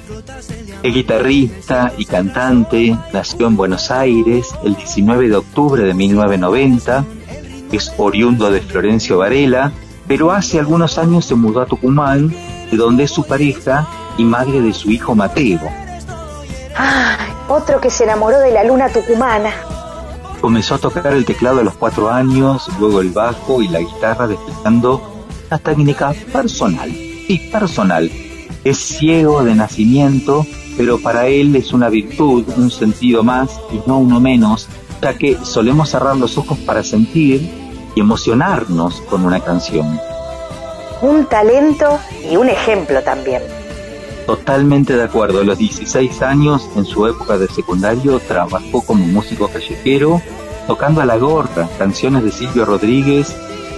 Es 0.81 0.93
guitarrista 0.93 1.91
y 1.97 2.05
cantante, 2.05 2.97
nació 3.11 3.47
en 3.47 3.57
Buenos 3.57 3.91
Aires 3.91 4.55
el 4.63 4.75
19 4.75 5.27
de 5.27 5.35
octubre 5.35 5.83
de 5.83 5.93
1990, 5.93 7.03
es 7.73 7.91
oriundo 7.97 8.49
de 8.49 8.61
Florencio 8.61 9.17
Varela, 9.17 9.73
pero 10.07 10.31
hace 10.31 10.57
algunos 10.57 10.97
años 10.97 11.25
se 11.25 11.35
mudó 11.35 11.59
a 11.59 11.65
Tucumán, 11.65 12.33
de 12.71 12.77
donde 12.77 13.03
es 13.03 13.11
su 13.11 13.25
pareja 13.25 13.87
y 14.17 14.23
madre 14.23 14.61
de 14.61 14.73
su 14.73 14.91
hijo 14.91 15.15
Mateo. 15.15 15.59
Ay, 16.75 17.31
otro 17.47 17.79
que 17.79 17.89
se 17.89 18.03
enamoró 18.03 18.39
de 18.39 18.51
la 18.51 18.63
luna 18.63 18.89
tucumana. 18.89 19.51
Comenzó 20.41 20.75
a 20.75 20.77
tocar 20.77 21.13
el 21.13 21.25
teclado 21.25 21.61
a 21.61 21.63
los 21.63 21.75
cuatro 21.75 22.09
años, 22.09 22.69
luego 22.79 23.01
el 23.01 23.09
bajo 23.09 23.61
y 23.61 23.67
la 23.67 23.79
guitarra 23.79 24.27
desplegando 24.27 25.25
una 25.47 25.59
técnica 25.59 26.13
personal. 26.31 26.91
Sí, 26.91 27.49
personal. 27.51 28.11
Es 28.63 28.77
ciego 28.77 29.43
de 29.43 29.55
nacimiento, 29.55 30.45
pero 30.77 30.99
para 30.99 31.27
él 31.27 31.55
es 31.55 31.73
una 31.73 31.89
virtud, 31.89 32.45
un 32.55 32.69
sentido 32.69 33.23
más 33.23 33.59
y 33.71 33.81
no 33.87 33.97
uno 33.97 34.19
menos, 34.19 34.67
ya 35.01 35.17
que 35.17 35.37
solemos 35.43 35.89
cerrar 35.89 36.15
los 36.17 36.37
ojos 36.37 36.57
para 36.59 36.83
sentir 36.83 37.49
y 37.95 37.99
emocionarnos 37.99 39.01
con 39.09 39.25
una 39.25 39.39
canción. 39.39 39.99
Un 41.01 41.25
talento 41.25 41.99
y 42.29 42.35
un 42.37 42.49
ejemplo 42.49 43.01
también. 43.03 43.56
Totalmente 44.27 44.97
de 44.97 45.03
acuerdo. 45.03 45.39
A 45.39 45.43
los 45.45 45.57
16 45.57 46.21
años, 46.21 46.69
en 46.75 46.83
su 46.83 47.07
época 47.07 47.37
de 47.37 47.47
secundario, 47.47 48.19
trabajó 48.19 48.81
como 48.81 49.07
músico 49.07 49.47
callejero, 49.47 50.21
tocando 50.67 50.99
a 50.99 51.05
la 51.05 51.15
gorra 51.15 51.69
canciones 51.79 52.25
de 52.25 52.31
Silvio 52.31 52.65
Rodríguez. 52.65 53.33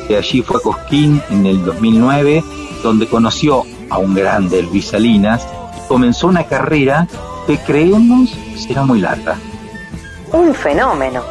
De 0.07 0.17
allí 0.17 0.41
fue 0.41 0.57
a 0.57 0.61
Cosquín 0.61 1.21
en 1.29 1.45
el 1.45 1.63
2009, 1.63 2.43
donde 2.81 3.07
conoció 3.07 3.63
a 3.91 3.99
un 3.99 4.15
grande, 4.15 4.63
Luis 4.63 4.87
Salinas, 4.87 5.47
y 5.77 5.87
comenzó 5.87 6.27
una 6.27 6.45
carrera 6.45 7.07
que 7.45 7.59
creemos 7.59 8.31
será 8.57 8.83
muy 8.83 9.01
larga. 9.01 9.37
Un 10.33 10.53
fenómeno. 10.55 11.21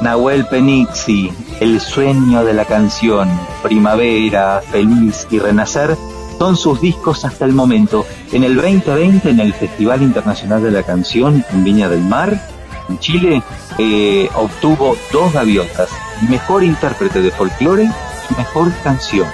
Nahuel 0.00 0.46
Penixi, 0.46 1.30
El 1.60 1.80
sueño 1.80 2.44
de 2.44 2.54
la 2.54 2.64
canción, 2.64 3.28
Primavera, 3.62 4.62
Feliz 4.70 5.26
y 5.30 5.38
Renacer 5.38 5.98
son 6.38 6.56
sus 6.56 6.80
discos 6.80 7.24
hasta 7.24 7.44
el 7.44 7.52
momento. 7.52 8.06
En 8.32 8.44
el 8.44 8.54
2020, 8.54 9.30
en 9.30 9.40
el 9.40 9.52
Festival 9.52 10.02
Internacional 10.02 10.62
de 10.62 10.70
la 10.70 10.82
Canción 10.82 11.44
en 11.50 11.64
Viña 11.64 11.88
del 11.88 12.00
Mar, 12.00 12.40
en 12.88 12.98
Chile, 12.98 13.42
eh, 13.78 14.28
obtuvo 14.34 14.96
dos 15.12 15.32
gaviotas, 15.32 15.90
mejor 16.28 16.62
intérprete 16.62 17.20
de 17.20 17.30
folclore 17.30 17.84
y 17.84 18.34
mejor 18.36 18.72
canción. 18.82 19.28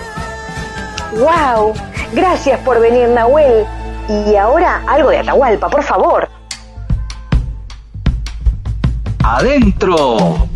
¡Wow! 1.12 1.74
Gracias 2.12 2.58
por 2.60 2.80
venir, 2.80 3.08
Nahuel. 3.08 3.66
Y 4.08 4.36
ahora 4.36 4.82
algo 4.86 5.10
de 5.10 5.18
Atahualpa, 5.18 5.68
por 5.68 5.82
favor. 5.82 6.28
¡Adentro! 9.22 10.48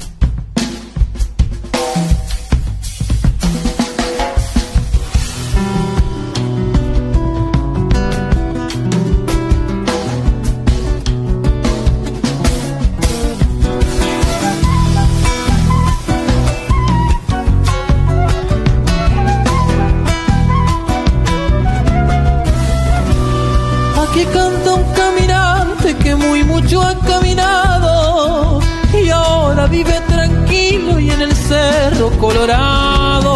Cerro 31.48 32.10
colorado. 32.18 33.32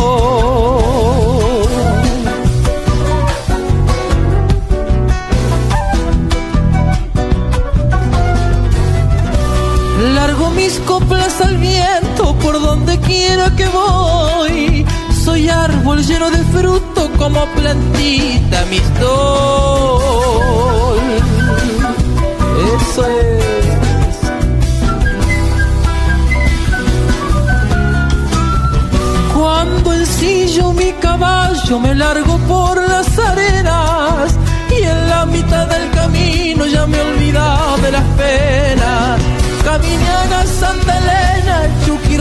Largo 10.14 10.50
mis 10.50 10.78
coplas 10.80 11.40
al 11.40 11.56
viento 11.56 12.34
por 12.42 12.60
donde 12.60 13.00
quiera 13.00 13.50
que 13.56 13.66
voy. 13.68 14.84
Soy 15.24 15.48
árbol 15.48 16.04
lleno 16.04 16.30
de 16.30 16.44
fruto 16.44 17.10
como 17.16 17.46
plantita 17.56 18.66
mi 18.66 18.80
sol. 19.00 21.00
Eso 22.76 23.06
es. 23.06 23.61
Caballo 31.72 31.78
me 31.80 31.94
largo 31.94 32.38
por 32.48 32.76
las 32.88 33.18
arenas 33.18 34.34
y 34.70 34.82
en 34.82 35.08
la 35.08 35.26
mitad 35.26 35.66
del 35.66 35.90
camino 35.90 36.66
ya 36.66 36.86
me 36.86 37.00
olvidaba 37.00 37.76
de 37.78 37.92
las 37.92 38.04
penas. 38.16 39.20
Camiñaga, 39.64 40.46
Santa 40.46 40.98
Elena, 40.98 41.68
Chucky 41.86 42.18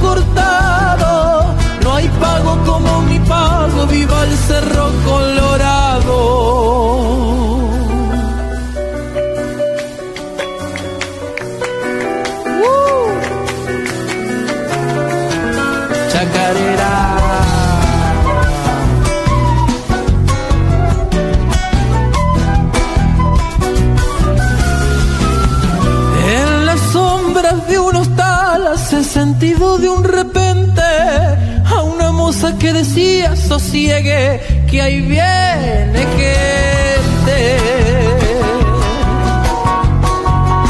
cortado. 0.00 1.54
No 1.82 1.94
hay 1.94 2.08
pago 2.20 2.58
como 2.64 3.02
mi 3.02 3.18
pago, 3.20 3.86
viva 3.86 4.24
el 4.24 4.36
cerro 4.36 4.90
colorado. 5.04 7.01
Decía 32.82 33.36
sosiegue 33.36 34.40
que 34.68 34.82
ahí 34.82 35.00
viene 35.02 36.00
gente. 36.18 37.40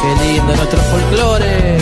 Qué 0.01 0.11
lindo 0.23 0.57
nuestro 0.57 0.81
folclore. 0.91 1.79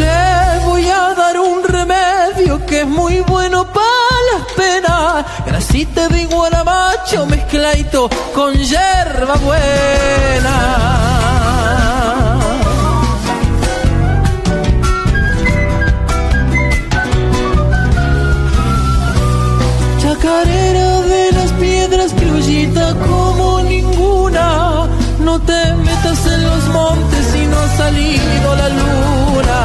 Le 0.00 0.64
voy 0.64 0.88
a 0.88 1.14
dar 1.14 1.38
un 1.38 1.62
remedio 1.62 2.64
que 2.64 2.80
es 2.80 2.86
muy 2.86 3.20
bueno 3.20 3.66
para 3.70 4.18
las 4.32 4.52
penas. 4.56 5.26
Grasita 5.46 6.08
de 6.08 6.24
guaramacho 6.24 7.26
mezcladito 7.26 8.08
con 8.34 8.54
hierba 8.54 9.34
buena. 9.44 10.97
Chacarera 20.28 21.00
de 21.12 21.32
las 21.32 21.52
piedras 21.52 22.12
criollita 22.12 22.94
como 22.96 23.62
ninguna. 23.62 24.86
No 25.20 25.40
te 25.40 25.74
metas 25.74 26.26
en 26.26 26.42
los 26.42 26.68
montes 26.68 27.26
si 27.32 27.46
no 27.46 27.58
ha 27.58 27.68
salido 27.78 28.56
la 28.56 28.68
luna. 28.68 29.58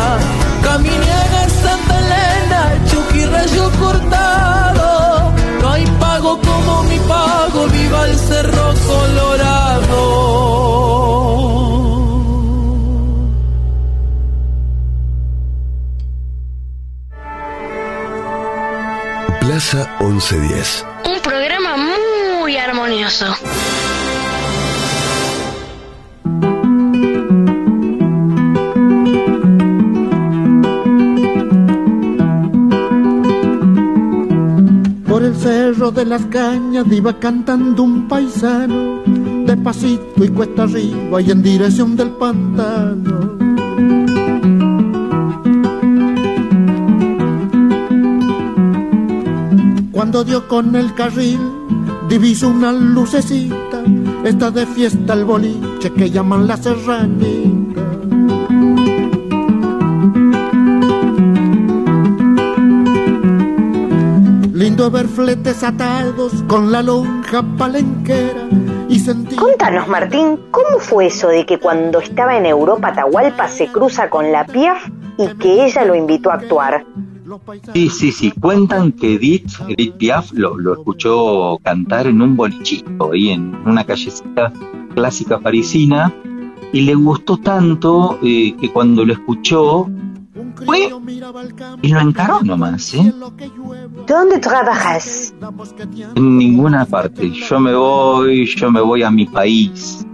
Caminiaga 0.64 1.50
Santa 1.62 2.00
Elena, 2.00 2.62
Chucky 2.90 3.26
Rayo 3.26 3.72
cortado. 3.78 5.34
No 5.62 5.70
hay 5.70 5.86
pago 6.00 6.40
como 6.40 6.84
mi 6.84 7.00
pago, 7.00 7.68
viva 7.68 8.06
el 8.08 8.18
cerro 8.18 8.74
colorado. 8.88 9.83
Plaza 19.74 19.90
1110. 20.00 20.86
Un 21.06 21.20
programa 21.22 21.78
muy 21.78 22.56
armonioso. 22.58 23.26
Por 35.08 35.24
el 35.24 35.36
cerro 35.38 35.90
de 35.90 36.06
las 36.06 36.24
cañas 36.28 36.86
iba 36.92 37.20
cantando 37.20 37.82
un 37.82 38.08
paisano, 38.08 39.02
despacito 39.48 40.24
y 40.24 40.30
cuesta 40.30 40.64
arriba 40.64 41.20
y 41.20 41.32
en 41.32 41.42
dirección 41.42 41.96
del 41.96 42.12
pantano. 42.12 43.33
Dio 50.22 50.48
con 50.48 50.76
el 50.76 50.94
carril, 50.94 51.40
diviso 52.08 52.48
una 52.48 52.72
lucecita, 52.72 53.82
está 54.24 54.52
de 54.52 54.68
fiesta 54.68 55.14
el 55.14 55.26
boliche 55.26 55.92
que 55.92 56.12
llaman 56.12 56.48
la 56.48 56.56
serranita. 56.56 57.82
Lindo 64.54 64.92
ver 64.92 65.08
fletes 65.08 65.64
atados 65.64 66.44
con 66.48 66.72
la 66.72 66.84
lonja 66.84 67.44
palenquera 67.58 68.48
y 68.88 69.00
sentir... 69.00 69.40
Contanos, 69.40 69.88
Martín, 69.88 70.40
¿cómo 70.52 70.78
fue 70.80 71.08
eso 71.08 71.30
de 71.30 71.46
que 71.46 71.60
cuando 71.60 72.00
estaba 72.00 72.38
en 72.38 72.46
Europa 72.46 72.90
Atahualpa 72.90 73.48
se 73.50 73.68
cruza 73.68 74.10
con 74.12 74.32
la 74.32 74.46
Piaf 74.46 74.88
y 75.18 75.28
que 75.40 75.66
ella 75.66 75.84
lo 75.84 75.96
invitó 75.96 76.30
a 76.32 76.36
actuar? 76.36 76.86
Sí, 77.74 77.90
sí, 77.90 78.12
sí. 78.12 78.32
Cuentan 78.32 78.92
que 78.92 79.16
Edith, 79.16 79.52
Edith 79.68 79.96
Piaf 79.96 80.32
lo, 80.34 80.58
lo 80.58 80.74
escuchó 80.74 81.58
cantar 81.64 82.08
en 82.08 82.22
un 82.22 82.36
bolichito, 82.36 83.12
ahí 83.12 83.30
en 83.30 83.56
una 83.66 83.84
callecita 83.84 84.52
clásica 84.94 85.40
parisina, 85.40 86.14
y 86.72 86.82
le 86.82 86.96
gustó 86.96 87.38
tanto 87.38 88.20
eh, 88.24 88.56
que 88.60 88.72
cuando 88.72 89.06
lo 89.06 89.14
escuchó, 89.14 89.90
fue 90.66 90.90
y 91.82 91.90
lo 91.90 92.00
encaró 92.00 92.42
nomás, 92.42 92.94
¿eh? 92.94 93.14
¿Dónde 94.08 94.40
trabajas? 94.40 95.34
En 96.16 96.38
ninguna 96.38 96.86
parte. 96.86 97.32
Yo 97.32 97.60
me 97.60 97.74
voy, 97.74 98.46
yo 98.46 98.72
me 98.72 98.82
voy 98.82 99.04
a 99.04 99.12
mi 99.12 99.26
país. 99.26 100.06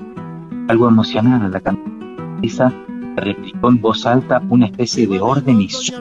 Algo 0.68 0.88
emocionada 0.88 1.48
la 1.50 1.60
cantante 1.60 2.00
replicó 3.16 3.70
en 3.70 3.82
voz 3.82 4.06
alta 4.06 4.41
una 4.50 4.68
especie 4.68 5.08
de 5.08 5.20
orden 5.20 5.62
y 5.62 5.70
su 5.70 5.94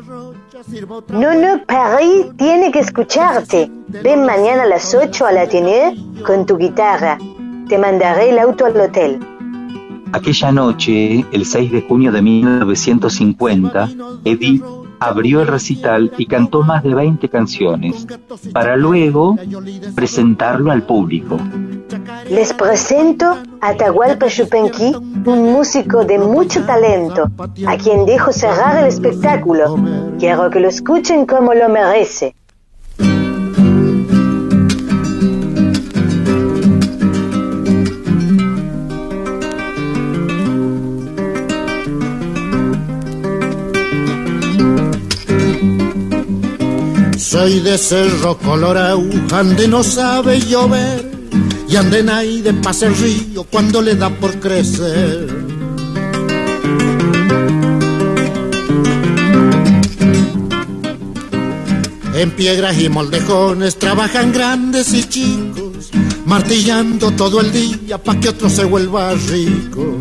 No, 1.10 1.34
no, 1.34 1.64
París 1.66 2.26
tiene 2.36 2.70
que 2.70 2.80
escucharte. 2.80 3.70
Ven 3.88 4.24
mañana 4.24 4.62
a 4.64 4.66
las 4.66 4.94
8 4.94 5.26
a 5.26 5.32
la 5.32 5.42
Athénée 5.42 5.96
con 6.26 6.44
tu 6.44 6.56
guitarra. 6.56 7.18
Te 7.68 7.78
mandaré 7.78 8.30
el 8.30 8.38
auto 8.38 8.66
al 8.66 8.78
hotel. 8.78 9.18
Aquella 10.12 10.52
noche, 10.52 11.24
el 11.32 11.44
6 11.44 11.72
de 11.72 11.82
junio 11.82 12.12
de 12.12 12.22
1950, 12.22 13.88
Edith 14.24 14.62
abrió 15.00 15.42
el 15.42 15.46
recital 15.46 16.12
y 16.18 16.26
cantó 16.26 16.62
más 16.62 16.82
de 16.82 16.94
20 16.94 17.28
canciones, 17.28 18.06
para 18.52 18.76
luego 18.76 19.36
presentarlo 19.94 20.70
al 20.70 20.82
público. 20.82 21.38
Les 22.30 22.52
presento 22.52 23.24
a 23.60 23.68
Atahualpa 23.68 24.26
Yupanqui, 24.26 24.94
un 24.94 25.52
músico 25.52 26.04
de 26.04 26.18
mucho 26.18 26.64
talento, 26.66 27.30
a 27.66 27.76
quien 27.76 28.04
dejo 28.04 28.32
cerrar 28.32 28.76
el 28.78 28.86
espectáculo. 28.86 29.76
Quiero 30.18 30.50
que 30.50 30.60
lo 30.60 30.68
escuchen 30.68 31.24
como 31.24 31.54
lo 31.54 31.68
merece. 31.68 32.34
Soy 47.16 47.60
de 47.60 47.78
Cerro 47.78 48.36
Colorado, 48.38 49.02
ande 49.32 49.68
no 49.68 49.82
sabe 49.82 50.40
llover, 50.40 51.17
y 51.68 51.76
ande 51.76 52.04
ahí 52.10 52.40
de 52.40 52.54
pase 52.54 52.86
el 52.86 52.96
río 52.96 53.44
cuando 53.44 53.82
le 53.82 53.94
da 53.94 54.08
por 54.08 54.40
crecer. 54.40 55.28
En 62.14 62.30
piedras 62.32 62.80
y 62.80 62.88
moldejones 62.88 63.78
trabajan 63.78 64.32
grandes 64.32 64.92
y 64.92 65.04
chicos, 65.04 65.90
martillando 66.24 67.10
todo 67.12 67.40
el 67.40 67.52
día 67.52 68.02
pa' 68.02 68.18
que 68.18 68.30
otro 68.30 68.48
se 68.48 68.64
vuelva 68.64 69.12
rico. 69.14 69.98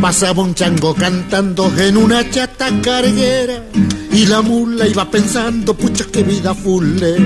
Pasaba 0.00 0.42
un 0.42 0.54
chango 0.54 0.94
cantando 0.94 1.70
en 1.76 1.96
una 1.96 2.30
chata 2.30 2.70
carguera 2.80 3.64
y 4.12 4.26
la 4.26 4.42
mula 4.42 4.86
iba 4.86 5.10
pensando, 5.10 5.74
pucha 5.74 6.04
qué 6.10 6.22
vida 6.22 6.54
fulera. 6.54 7.16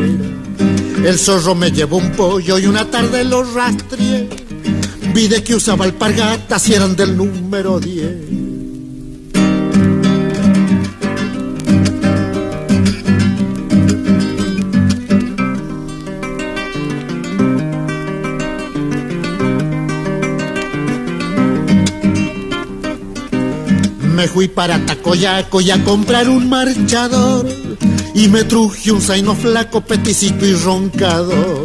El 1.05 1.19
zorro 1.19 1.55
me 1.55 1.71
llevó 1.71 1.97
un 1.99 2.13
pollo 2.13 2.59
y 2.59 2.67
una 2.67 2.91
tarde 2.91 3.25
lo 3.25 3.43
rastrié. 3.43 4.29
Vi 5.15 5.29
de 5.29 5.43
que 5.43 5.55
usaba 5.55 5.85
alpargatas 5.85 6.69
y 6.69 6.75
eran 6.75 6.97
del 6.97 7.17
número 7.17 7.81
10. 7.81 8.32
Fui 24.33 24.49
para 24.49 24.79
Tacoyaco 24.87 25.61
y 25.61 25.71
a 25.71 25.85
comprar 25.85 26.29
un 26.29 26.49
marchador 26.49 27.47
y 28.15 28.29
me 28.29 28.45
truje 28.45 28.91
un 28.91 29.03
zaino 29.03 29.35
flaco, 29.35 29.83
peticito 29.83 30.47
y 30.47 30.55
roncador. 30.55 31.63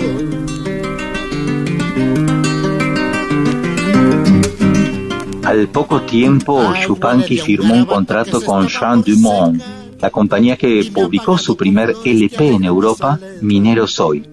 Al 5.46 5.70
poco 5.70 6.02
tiempo, 6.02 6.74
Chupanqui 6.84 7.38
firmó 7.38 7.74
un 7.74 7.86
contrato 7.86 8.42
con 8.42 8.68
Jean 8.68 9.02
Dumont, 9.02 9.62
la 10.02 10.10
compañía 10.10 10.58
que 10.58 10.92
publicó 10.94 11.38
su 11.38 11.56
primer 11.56 11.96
LP 12.04 12.50
en 12.50 12.66
Europa, 12.66 13.18
Minero 13.42 13.88
Soy. 13.88 14.28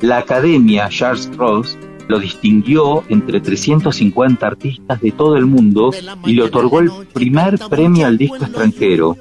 La 0.00 0.18
academia 0.18 0.88
Charles 0.88 1.30
Cross 1.36 1.76
lo 2.08 2.18
distinguió 2.18 3.04
entre 3.08 3.40
350 3.40 4.46
artistas 4.46 5.00
de 5.00 5.12
todo 5.12 5.36
el 5.36 5.46
mundo 5.46 5.90
y 6.26 6.34
le 6.34 6.42
otorgó 6.42 6.80
el 6.80 6.90
primer 7.12 7.58
premio 7.70 8.06
al 8.06 8.18
disco 8.18 8.44
extranjero. 8.44 9.16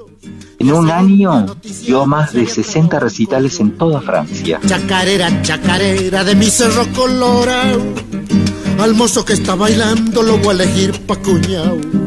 En 0.59 0.71
un 0.71 0.89
año 0.89 1.45
dio 1.85 2.05
más 2.05 2.33
de 2.33 2.47
60 2.47 2.99
recitales 2.99 3.59
en 3.59 3.71
toda 3.71 4.01
Francia. 4.01 4.59
Chacarera, 4.65 5.41
chacarera 5.41 6.23
de 6.23 6.35
mi 6.35 6.45
cerro 6.45 6.85
colorado. 6.93 7.81
Al 8.79 8.93
mozo 8.95 9.25
que 9.25 9.33
está 9.33 9.55
bailando 9.55 10.23
lo 10.23 10.37
voy 10.37 10.49
a 10.49 10.63
elegir 10.63 10.99
pa' 11.01 11.17
cuñao. 11.17 12.02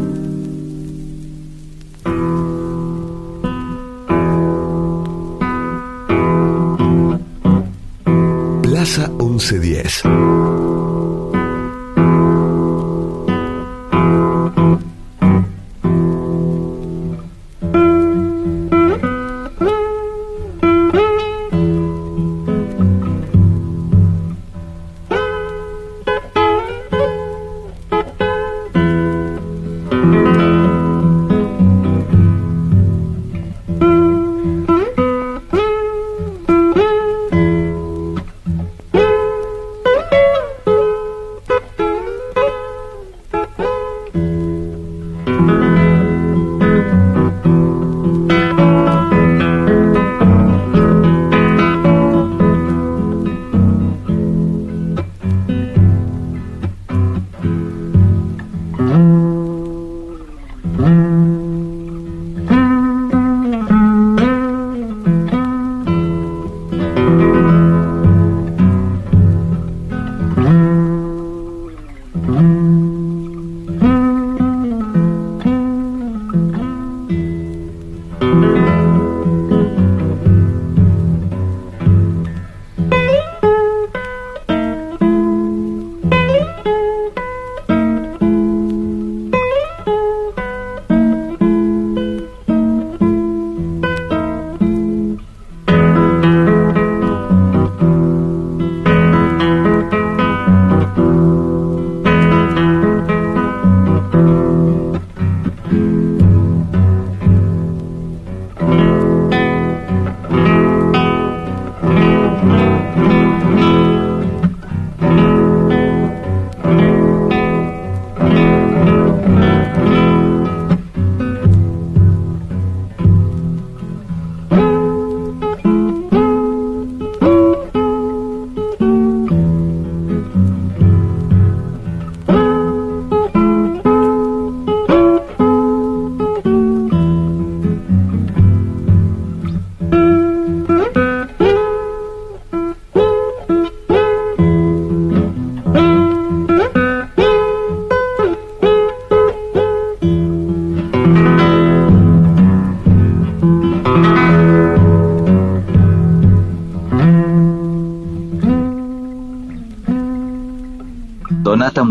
1110. 9.38 10.75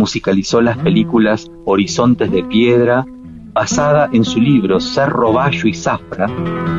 Musicalizó 0.05 0.61
las 0.61 0.77
películas 0.77 1.49
Horizontes 1.65 2.29
de 2.31 2.43
Piedra, 2.43 3.07
basada 3.53 4.07
en 4.13 4.23
su 4.23 4.39
libro 4.39 4.79
Cerro 4.79 5.33
Bayo 5.33 5.67
y 5.67 5.73
Zafra, 5.73 6.27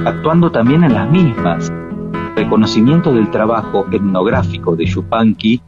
actuando 0.05 0.53
también 0.53 0.85
en 0.85 0.95
las 0.95 1.11
mismas, 1.11 1.73
reconocimiento 2.37 3.13
del 3.13 3.29
trabajo 3.33 3.85
etnográfico 3.91 4.77
de 4.77 4.87
Yupanqui 4.87 5.61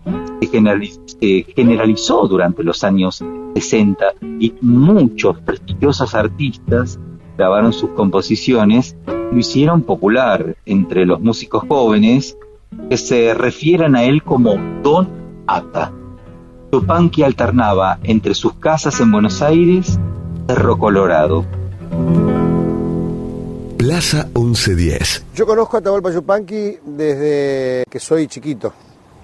se 1.21 1.47
generalizó 1.57 2.29
durante 2.29 2.63
los 2.63 2.85
años 2.85 3.25
60 3.55 4.05
y 4.39 4.55
muchos 4.61 5.41
prestigiosos 5.41 6.15
artistas 6.15 7.01
grabaron 7.37 7.73
sus 7.73 7.91
composiciones 7.91 8.97
y 9.09 9.35
lo 9.35 9.39
hicieron 9.41 9.83
popular 9.83 10.55
entre 10.65 11.07
los 11.07 11.21
músicos 11.21 11.65
jóvenes 11.69 12.39
que 12.89 12.97
se 12.97 13.35
refieren 13.35 13.97
a 13.97 14.05
él 14.05 14.23
como 14.23 14.55
Don 14.85 15.09
Ata. 15.49 15.93
Yupanqui 16.73 17.23
alternaba 17.23 17.99
entre 18.03 18.35
sus 18.35 18.55
casas 18.55 19.01
en 19.01 19.11
Buenos 19.11 19.41
Aires 19.41 19.99
y 19.99 20.53
Cerro 20.53 20.79
Colorado. 20.79 21.45
Plaza 23.79 24.29
1110. 24.35 25.25
Yo 25.35 25.47
conozco 25.47 25.77
a 25.77 25.81
Atahualpa 25.81 26.11
Yupanqui 26.11 26.79
desde 26.85 27.85
que 27.89 27.99
soy 27.99 28.27
chiquito, 28.27 28.73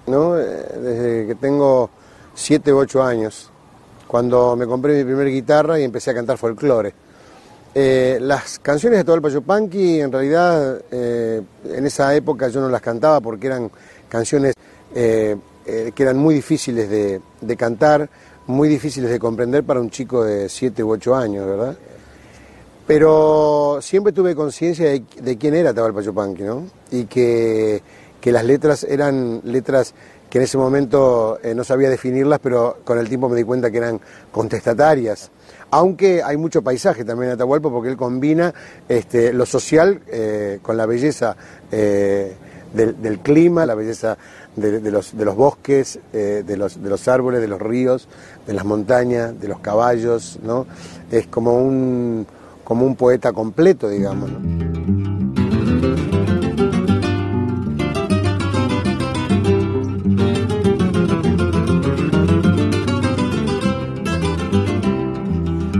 ¿no? 0.06 0.38
Eh, 0.38 0.44
Desde 0.80 1.26
que 1.26 1.34
tengo 1.34 1.90
7 2.34 2.72
u 2.72 2.78
8 2.78 3.02
años, 3.02 3.50
cuando 4.06 4.56
me 4.56 4.66
compré 4.66 4.96
mi 4.96 5.04
primera 5.04 5.28
guitarra 5.28 5.78
y 5.78 5.84
empecé 5.84 6.12
a 6.12 6.14
cantar 6.14 6.38
folclore. 6.38 6.94
Eh, 7.74 8.18
las 8.22 8.60
canciones 8.60 8.98
de 8.98 9.00
Atahualpa 9.02 9.28
Yupanqui, 9.28 10.00
en 10.00 10.12
realidad, 10.12 10.80
eh, 10.90 11.42
en 11.64 11.86
esa 11.86 12.14
época 12.14 12.48
yo 12.48 12.60
no 12.60 12.68
las 12.68 12.80
cantaba 12.80 13.20
porque 13.20 13.48
eran 13.48 13.70
canciones 14.08 14.54
eh, 14.94 15.36
eh, 15.66 15.92
que 15.94 16.02
eran 16.02 16.18
muy 16.18 16.34
difíciles 16.34 16.88
de, 16.90 17.20
de 17.40 17.56
cantar, 17.56 18.08
muy 18.46 18.68
difíciles 18.68 19.10
de 19.10 19.18
comprender 19.18 19.64
para 19.64 19.80
un 19.80 19.90
chico 19.90 20.24
de 20.24 20.48
7 20.48 20.82
u 20.84 20.90
8 20.90 21.14
años, 21.14 21.46
¿verdad? 21.46 21.76
Pero 22.86 23.78
siempre 23.80 24.12
tuve 24.12 24.34
conciencia 24.34 24.90
de, 24.90 25.02
de 25.22 25.38
quién 25.38 25.54
era 25.54 25.70
Atahualpa 25.70 26.02
Yupanqui, 26.02 26.42
¿no? 26.42 26.66
Y 26.90 27.04
que, 27.04 27.82
que 28.20 28.30
las 28.30 28.44
letras 28.44 28.84
eran 28.84 29.40
letras 29.44 29.94
que 30.28 30.38
en 30.38 30.44
ese 30.44 30.58
momento 30.58 31.38
eh, 31.42 31.54
no 31.54 31.64
sabía 31.64 31.88
definirlas, 31.88 32.40
pero 32.40 32.78
con 32.84 32.98
el 32.98 33.08
tiempo 33.08 33.28
me 33.28 33.36
di 33.36 33.44
cuenta 33.44 33.70
que 33.70 33.78
eran 33.78 34.00
contestatarias. 34.32 35.30
Aunque 35.70 36.22
hay 36.22 36.36
mucho 36.36 36.60
paisaje 36.60 37.04
también 37.04 37.30
en 37.30 37.34
Atahualpa 37.36 37.70
porque 37.70 37.88
él 37.88 37.96
combina 37.96 38.52
este, 38.88 39.32
lo 39.32 39.46
social 39.46 40.02
eh, 40.08 40.58
con 40.60 40.76
la 40.76 40.86
belleza 40.86 41.36
del 41.70 43.18
clima, 43.22 43.64
la 43.64 43.74
belleza 43.74 44.18
de, 44.56 44.90
los, 44.90 45.16
de 45.16 45.24
los 45.24 45.36
bosques, 45.36 45.98
eh, 46.12 46.44
de, 46.46 46.56
los, 46.56 46.82
de 46.82 46.88
los 46.88 47.08
árboles, 47.08 47.40
de 47.40 47.48
los 47.48 47.60
ríos, 47.60 48.08
de 48.46 48.52
las 48.52 48.64
montañas, 48.64 49.38
de 49.40 49.48
los 49.48 49.60
caballos, 49.60 50.38
¿no? 50.42 50.66
Es 51.10 51.26
como 51.26 51.58
un, 51.58 52.26
como 52.62 52.86
un 52.86 52.96
poeta 52.96 53.32
completo, 53.32 53.88
digamos. 53.88 54.30
¿no? 54.30 54.74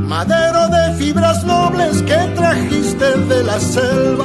Madero 0.09 0.69
de 0.69 0.95
fibras 0.97 1.45
nobles 1.45 2.03
que 2.03 2.17
trajiste 2.35 3.19
de 3.29 3.45
la 3.45 3.59
selva, 3.61 4.25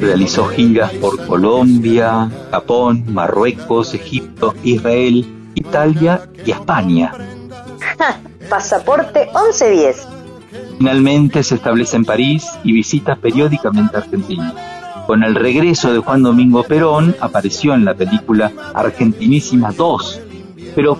Realizó 0.00 0.46
giras 0.48 0.92
por 0.94 1.24
Colombia, 1.26 2.28
Japón, 2.50 3.04
Marruecos, 3.06 3.94
Egipto, 3.94 4.52
Israel, 4.64 5.24
Italia 5.54 6.28
y 6.44 6.50
España. 6.50 7.12
Ja, 7.78 8.20
Pasaporte 8.50 9.26
1110. 9.26 10.08
Finalmente 10.78 11.42
se 11.44 11.54
establece 11.54 11.96
en 11.96 12.04
París 12.04 12.58
y 12.64 12.72
visita 12.72 13.14
periódicamente 13.14 13.96
Argentina. 13.96 14.54
Con 15.06 15.22
el 15.22 15.36
regreso 15.36 15.92
de 15.92 16.00
Juan 16.00 16.24
Domingo 16.24 16.64
Perón 16.64 17.14
apareció 17.20 17.74
en 17.74 17.84
la 17.84 17.94
película 17.94 18.50
Argentinísima 18.74 19.70
2, 19.70 20.20
pero 20.74 20.98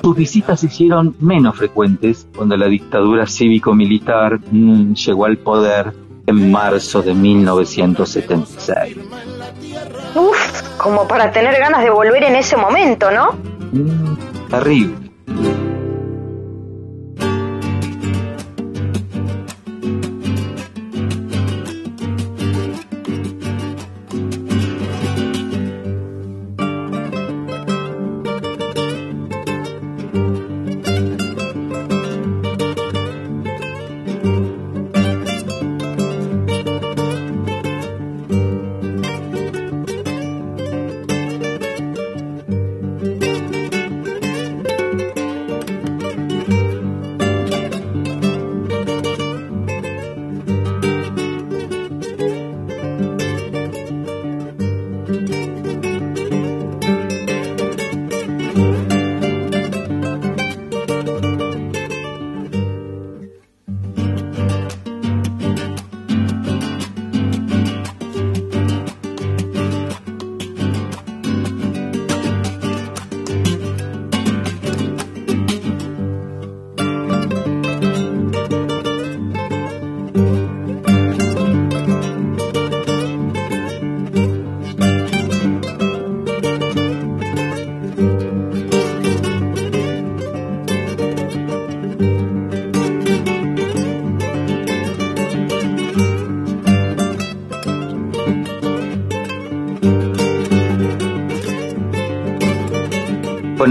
sus 0.00 0.16
visitas 0.16 0.60
se 0.60 0.66
hicieron 0.66 1.16
menos 1.18 1.56
frecuentes 1.56 2.28
cuando 2.36 2.56
la 2.56 2.66
dictadura 2.66 3.26
cívico-militar 3.26 4.38
mm, 4.52 4.92
llegó 4.92 5.24
al 5.24 5.38
poder 5.38 6.05
en 6.26 6.50
marzo 6.50 7.02
de 7.02 7.14
1976. 7.14 8.96
Uf, 10.14 10.62
como 10.78 11.06
para 11.06 11.30
tener 11.30 11.58
ganas 11.58 11.82
de 11.82 11.90
volver 11.90 12.24
en 12.24 12.36
ese 12.36 12.56
momento, 12.56 13.10
¿no? 13.10 13.34
Terrible. 14.50 15.05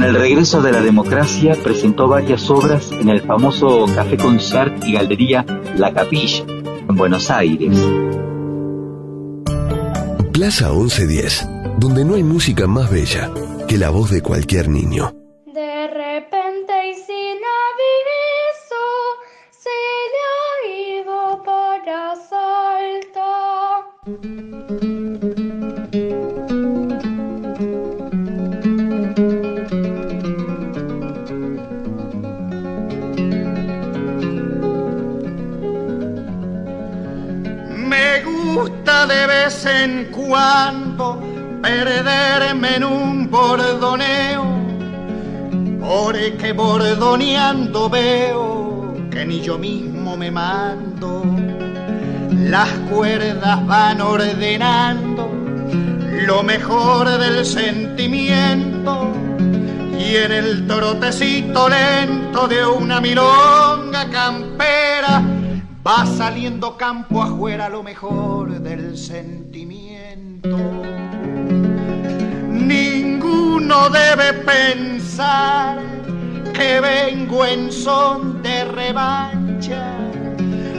El 0.06 0.14
regreso 0.14 0.62
de 0.62 0.72
la 0.72 0.82
democracia 0.82 1.56
presentó 1.56 2.08
varias 2.08 2.48
obras 2.52 2.92
en 2.92 3.10
el 3.10 3.22
famoso 3.22 3.88
Café 3.96 4.18
Concert 4.18 4.84
y 4.86 4.94
Galería 4.94 5.44
La 5.78 5.94
Capilla, 5.94 6.44
en 6.88 6.96
Buenos 6.96 7.32
Aires. 7.32 7.76
Plaza 10.32 10.72
1110, 10.72 11.50
donde 11.80 12.06
no 12.06 12.14
hay 12.14 12.24
música 12.24 12.68
más 12.68 12.92
bella 12.92 13.32
que 13.68 13.80
la 13.80 13.90
voz 13.90 14.12
de 14.12 14.22
cualquier 14.22 14.70
niño. 14.70 15.15
Bordoneo, 43.36 44.46
porque 45.82 46.54
bordoneando 46.54 47.90
veo 47.90 48.94
que 49.12 49.26
ni 49.26 49.42
yo 49.42 49.58
mismo 49.58 50.16
me 50.16 50.32
mando. 50.32 51.24
Las 52.32 52.70
cuerdas 52.92 53.66
van 53.66 54.00
ordenando 54.00 55.30
lo 56.28 56.44
mejor 56.44 57.10
del 57.18 57.46
sentimiento 57.46 59.12
y 60.00 60.16
en 60.16 60.32
el 60.32 60.66
trotecito 60.68 61.68
lento 61.68 62.48
de 62.48 62.66
una 62.66 63.02
milonga 63.02 64.10
campera 64.12 65.22
va 65.86 66.06
saliendo 66.06 66.78
campo 66.78 67.22
afuera 67.22 67.68
lo 67.68 67.84
mejor 67.84 68.62
del 68.62 68.98
sentimiento. 68.98 70.85
Ninguno 73.56 73.90
debe 73.90 74.34
pensar 74.44 75.80
que 76.54 76.82
vengo 76.82 77.46
en 77.46 77.72
son 77.72 78.44
de 78.44 78.66
revancha. 78.66 79.94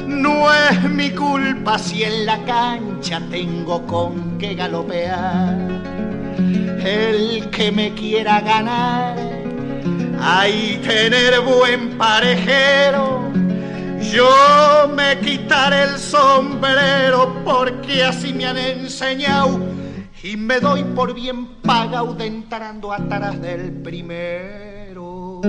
No 0.06 0.52
es 0.52 0.82
mi 0.82 1.08
culpa 1.08 1.78
si 1.78 2.04
en 2.04 2.26
la 2.26 2.36
cancha 2.44 3.22
tengo 3.30 3.86
con 3.86 4.36
qué 4.36 4.54
galopear. 4.54 5.56
El 6.84 7.48
que 7.48 7.72
me 7.72 7.94
quiera 7.94 8.42
ganar, 8.42 9.16
hay 10.20 10.78
tener 10.86 11.40
buen 11.40 11.96
parejero. 11.96 13.22
Yo 14.02 14.92
me 14.94 15.18
quitaré 15.20 15.84
el 15.84 15.98
sombrero 15.98 17.42
porque 17.42 18.04
así 18.04 18.34
me 18.34 18.44
han 18.44 18.58
enseñado 18.58 19.75
y 20.26 20.36
me 20.36 20.58
doy 20.58 20.82
por 20.82 21.14
bien 21.14 21.46
pagado 21.62 22.12
de 22.14 22.26
entrando 22.26 22.92
atrás 22.92 23.40
del 23.40 23.70
primero. 23.74 25.40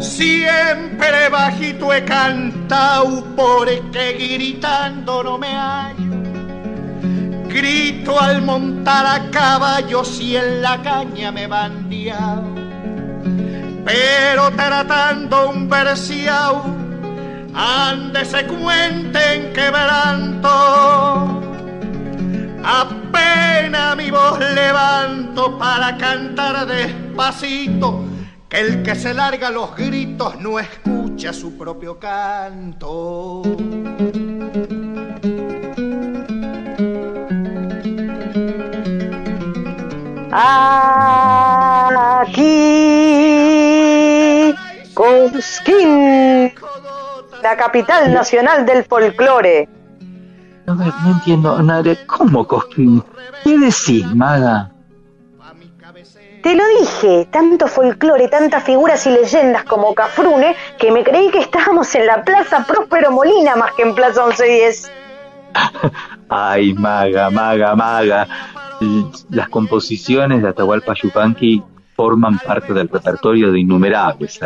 Siempre 0.00 1.28
bajito 1.30 1.94
he 1.94 2.04
cantado 2.04 3.24
porque 3.36 4.14
gritando 4.14 5.22
no 5.22 5.38
me 5.38 5.52
hallo. 5.52 6.16
Grito 7.46 8.20
al 8.20 8.42
montar 8.42 9.06
a 9.06 9.30
caballo 9.30 10.04
si 10.04 10.36
en 10.36 10.62
la 10.62 10.82
caña 10.82 11.30
me 11.30 11.46
bandeado. 11.46 12.65
Pero 13.86 14.50
tratando 14.50 15.50
un 15.50 15.68
versiao, 15.68 16.64
ande 17.54 18.24
se 18.24 18.44
cuenten 18.44 19.52
quebranto. 19.52 20.50
Apenas 22.64 23.96
mi 23.96 24.10
voz 24.10 24.40
levanto 24.40 25.56
para 25.56 25.96
cantar 25.96 26.66
despacito, 26.66 28.02
que 28.48 28.58
el 28.58 28.82
que 28.82 28.96
se 28.96 29.14
larga 29.14 29.50
los 29.50 29.76
gritos 29.76 30.36
no 30.40 30.58
escucha 30.58 31.32
su 31.32 31.56
propio 31.56 32.00
canto. 32.00 33.42
Aquí, 40.38 42.34
Cosquín, 44.92 46.52
la 47.42 47.56
capital 47.56 48.12
nacional 48.12 48.66
del 48.66 48.84
folclore. 48.84 49.66
A 50.66 50.74
ver, 50.74 50.92
no 51.04 51.12
entiendo, 51.12 51.62
Nare, 51.62 52.04
¿cómo 52.06 52.46
Cosquín? 52.46 53.02
¿Qué 53.44 53.56
decís, 53.56 54.04
maga? 54.14 54.70
Te 56.42 56.54
lo 56.54 56.64
dije, 56.80 57.26
tanto 57.32 57.66
folclore, 57.66 58.28
tantas 58.28 58.62
figuras 58.62 59.06
y 59.06 59.10
leyendas 59.12 59.64
como 59.64 59.94
Cafrune, 59.94 60.54
que 60.78 60.92
me 60.92 61.02
creí 61.02 61.30
que 61.30 61.40
estábamos 61.40 61.94
en 61.94 62.06
la 62.06 62.22
Plaza 62.22 62.62
Próspero 62.66 63.10
Molina 63.10 63.56
más 63.56 63.72
que 63.72 63.84
en 63.84 63.94
Plaza 63.94 64.26
1110. 64.26 64.92
Ay, 66.28 66.74
maga, 66.74 67.30
maga, 67.30 67.74
maga. 67.74 68.28
Las 69.30 69.48
composiciones 69.48 70.42
de 70.42 70.48
Atahualpa 70.48 70.94
Yupanqui 70.94 71.62
forman 71.94 72.38
parte 72.38 72.74
del 72.74 72.88
repertorio 72.88 73.50
de 73.50 73.60
innumerables, 73.60 74.38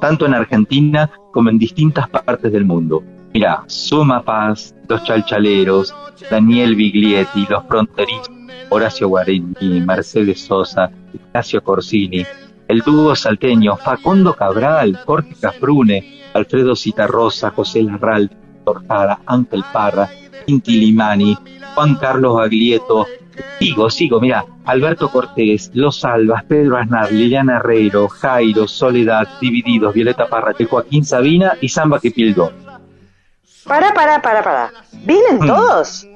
tanto 0.00 0.26
en 0.26 0.34
Argentina 0.34 1.10
como 1.32 1.48
en 1.48 1.58
distintas 1.58 2.08
partes 2.08 2.52
del 2.52 2.64
mundo. 2.64 3.02
Mira, 3.32 3.64
Suma 3.66 4.22
Paz, 4.22 4.74
Los 4.88 5.02
Chalchaleros, 5.04 5.94
Daniel 6.30 6.76
Biglietti, 6.76 7.46
Los 7.48 7.64
Fronterizos, 7.64 8.30
Horacio 8.68 9.08
Guarini, 9.08 9.80
Mercedes 9.80 10.40
Sosa, 10.42 10.90
Ignacio 11.14 11.62
Corsini, 11.62 12.26
el 12.68 12.80
dúo 12.80 13.14
salteño 13.14 13.76
Facundo 13.76 14.34
Cabral, 14.34 14.98
Jorge 15.04 15.34
Cafrune, 15.40 16.22
Alfredo 16.34 16.76
Citarrosa, 16.76 17.50
José 17.50 17.82
Larral, 17.82 18.30
Torjara, 18.64 19.20
Ángel 19.26 19.64
Parra, 19.72 20.08
Inti 20.46 20.78
Limani, 20.78 21.36
Juan 21.74 21.96
Carlos 21.96 22.36
Baglietto, 22.36 23.06
sigo, 23.58 23.90
sigo, 23.90 24.20
mira, 24.20 24.44
Alberto 24.64 25.10
Cortés, 25.10 25.70
Los 25.74 26.04
Albas, 26.04 26.44
Pedro 26.44 26.76
Aznar, 26.76 27.10
Liliana 27.12 27.56
Herrero, 27.56 28.08
Jairo, 28.08 28.66
Soledad, 28.68 29.28
Divididos, 29.40 29.94
Violeta 29.94 30.28
Parra, 30.28 30.52
Joaquín 30.68 31.04
Sabina 31.04 31.54
y 31.60 31.68
Samba 31.68 32.00
que 32.00 32.10
Pildó. 32.10 32.52
Para, 33.64 33.94
para, 33.94 34.20
para, 34.20 34.42
para. 34.42 34.72
¿Vienen 35.04 35.36
Mm. 35.40 35.46
todos? 35.46 36.06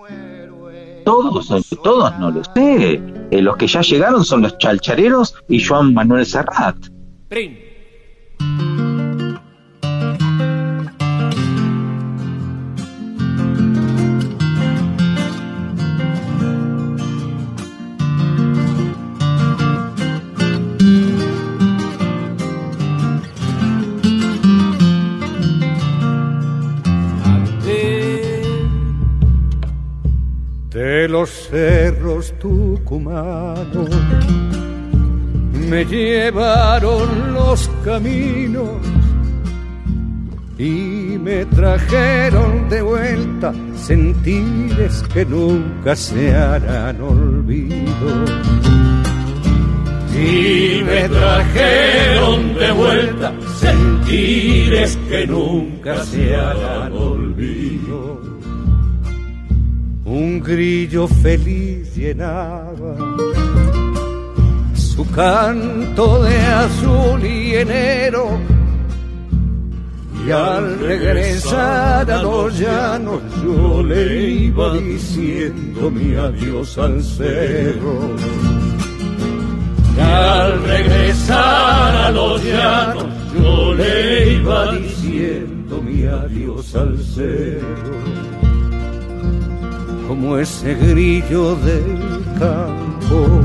Todos, 1.04 1.48
todos 1.84 2.18
no 2.18 2.32
lo 2.32 2.42
sé. 2.42 3.00
Eh, 3.30 3.40
los 3.42 3.56
que 3.56 3.68
ya 3.68 3.80
llegaron 3.80 4.24
son 4.24 4.42
los 4.42 4.58
chalchareros 4.58 5.36
y 5.48 5.62
Joan 5.62 5.94
Manuel 5.94 6.26
Serrat. 6.26 6.76
Los 31.08 31.30
cerros 31.48 32.32
tucumanos 32.38 33.90
me 35.68 35.84
llevaron 35.84 37.34
los 37.34 37.68
caminos 37.84 38.80
y 40.58 41.18
me 41.18 41.44
trajeron 41.46 42.68
de 42.68 42.82
vuelta 42.82 43.52
sentires 43.74 45.02
que 45.12 45.24
nunca 45.24 45.94
se 45.96 46.34
harán 46.34 47.00
olvido. 47.00 48.24
Y 50.14 50.82
me 50.82 51.08
trajeron 51.08 52.54
de 52.54 52.72
vuelta 52.72 53.34
sentires 53.58 54.96
que 55.08 55.26
nunca 55.26 56.02
se 56.04 56.34
harán 56.34 56.92
olvido. 56.92 58.25
Un 60.06 60.38
grillo 60.38 61.08
feliz 61.08 61.96
llenaba 61.96 62.94
su 64.72 65.04
canto 65.10 66.22
de 66.22 66.36
azul 66.38 67.24
y 67.24 67.56
enero. 67.56 68.38
Y 70.24 70.30
al 70.30 70.78
regresar 70.78 72.08
a 72.08 72.22
los 72.22 72.56
llanos 72.56 73.20
yo 73.42 73.82
le 73.82 74.30
iba 74.30 74.74
diciendo 74.74 75.90
mi 75.90 76.14
adiós 76.14 76.78
al 76.78 77.02
cerro. 77.02 78.14
Y 79.96 80.00
al 80.00 80.62
regresar 80.62 81.96
a 81.96 82.10
los 82.12 82.44
llanos 82.44 83.06
yo 83.34 83.74
le 83.74 84.34
iba 84.34 84.72
diciendo 84.72 85.82
mi 85.82 86.04
adiós 86.04 86.76
al 86.76 86.96
cerro. 86.96 88.25
Como 90.08 90.38
ese 90.38 90.74
grillo 90.74 91.56
del 91.56 92.24
campo 92.38 93.40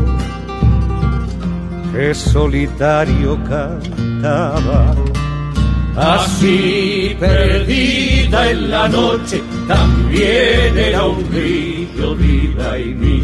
que 1.91 2.13
solitario 2.13 3.37
cantaba. 3.43 4.95
Así 5.95 7.15
perdida 7.19 8.49
en 8.51 8.71
la 8.71 8.87
noche, 8.87 9.41
también 9.67 10.77
era 10.77 11.05
un 11.05 11.29
grillo 11.29 12.15
vida 12.15 12.79
y 12.79 12.95
mi. 12.95 13.21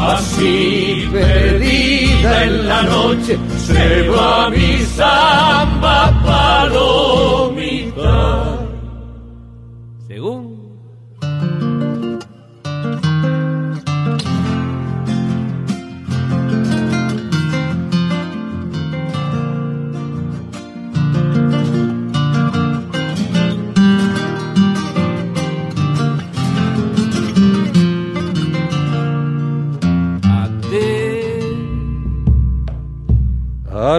Así 0.00 1.08
perdida 1.12 2.44
en 2.44 2.68
la 2.68 2.82
noche, 2.82 3.38
se 3.66 4.08
va 4.08 4.48
mi 4.50 4.78
samba 4.96 6.12
palomita. 6.24 7.27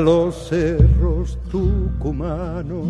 Los 0.02 0.50
cerros 0.50 1.38
tucumanos. 1.52 2.88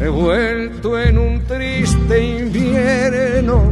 He 0.00 0.08
vuelto 0.08 0.98
en 0.98 1.18
un 1.18 1.42
triste 1.44 2.40
invierno, 2.40 3.70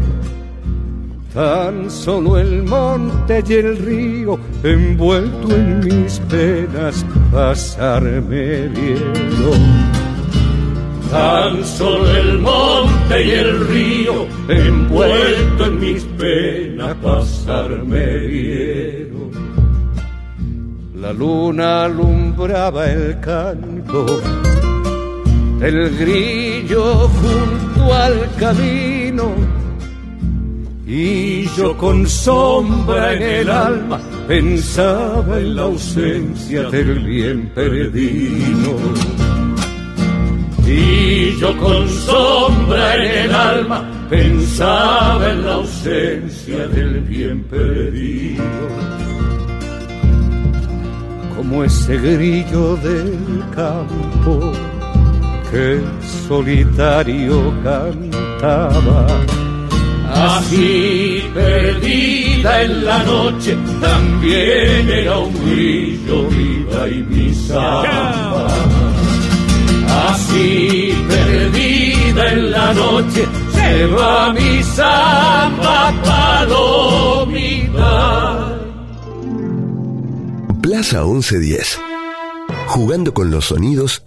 tan 1.32 1.90
solo 1.90 2.38
el 2.38 2.64
monte 2.64 3.42
y 3.48 3.52
el 3.54 3.78
río, 3.78 4.38
envuelto 4.62 5.54
en 5.54 5.80
mis 5.80 6.20
penas, 6.28 7.04
pasarme 7.32 8.68
vieron. 8.68 9.98
Tan 11.10 11.64
solo 11.64 12.14
el 12.14 12.38
monte 12.40 13.24
y 13.24 13.30
el 13.30 13.66
río, 13.68 14.26
envuelto 14.48 15.64
en 15.64 15.80
mis 15.80 16.04
penas, 16.04 16.94
pasarme 16.96 18.18
vieron. 18.18 19.07
La 21.00 21.12
luna 21.12 21.84
alumbraba 21.84 22.90
el 22.90 23.20
canto 23.20 24.04
del 25.60 25.96
grillo 25.96 27.08
junto 27.08 27.94
al 27.94 28.28
camino 28.36 29.32
y 30.84 31.46
yo 31.56 31.76
con 31.76 32.04
sombra 32.04 33.12
en 33.14 33.22
el 33.22 33.48
alma 33.48 34.00
pensaba 34.26 35.38
en 35.38 35.54
la 35.54 35.62
ausencia 35.62 36.62
del 36.64 36.98
bien 37.04 37.48
perdido. 37.54 38.76
Y 40.66 41.38
yo 41.38 41.56
con 41.58 41.88
sombra 41.88 42.96
en 42.96 43.24
el 43.24 43.34
alma 43.34 44.08
pensaba 44.10 45.30
en 45.30 45.46
la 45.46 45.54
ausencia 45.54 46.66
del 46.66 47.00
bien 47.02 47.44
perdido 47.44 49.07
como 51.38 51.62
ese 51.62 51.96
grillo 51.98 52.76
del 52.78 53.16
campo 53.54 54.52
que 55.52 55.80
solitario 56.26 57.54
cantaba. 57.62 59.06
Así 60.12 61.22
perdida 61.32 62.62
en 62.62 62.84
la 62.84 63.04
noche, 63.04 63.56
también 63.80 64.88
era 64.90 65.16
un 65.18 65.32
grillo 65.46 66.28
viva 66.28 66.88
y 66.88 67.04
mi. 67.04 67.28
Así 70.08 70.92
perdida 71.08 72.32
en 72.32 72.50
la 72.50 72.74
noche, 72.74 73.28
se 73.52 73.86
va 73.86 74.32
mi 74.32 74.60
samba 74.64 75.94
palomita. 76.04 77.78
Plaza 80.68 81.02
1110. 81.02 81.78
Jugando 82.66 83.14
con 83.14 83.30
los 83.30 83.46
sonidos 83.46 84.02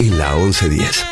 en 0.00 0.18
la 0.18 0.34
1110. 0.34 1.11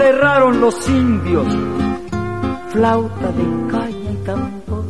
enterraron 0.00 0.62
los 0.62 0.88
indios, 0.88 1.46
flauta 2.70 3.32
de 3.32 3.70
caña 3.70 4.10
y 4.10 4.16
tambor, 4.24 4.84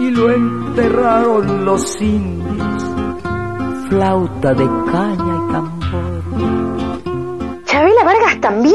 y 0.00 0.10
lo 0.10 0.30
enterraron 0.30 1.66
los 1.66 2.00
indios, 2.00 2.84
flauta 3.90 4.54
de 4.54 4.66
caña 4.90 5.34
y 5.36 5.52
tambor. 5.52 6.22
Chabela 7.66 8.04
Vargas 8.04 8.40
también, 8.40 8.74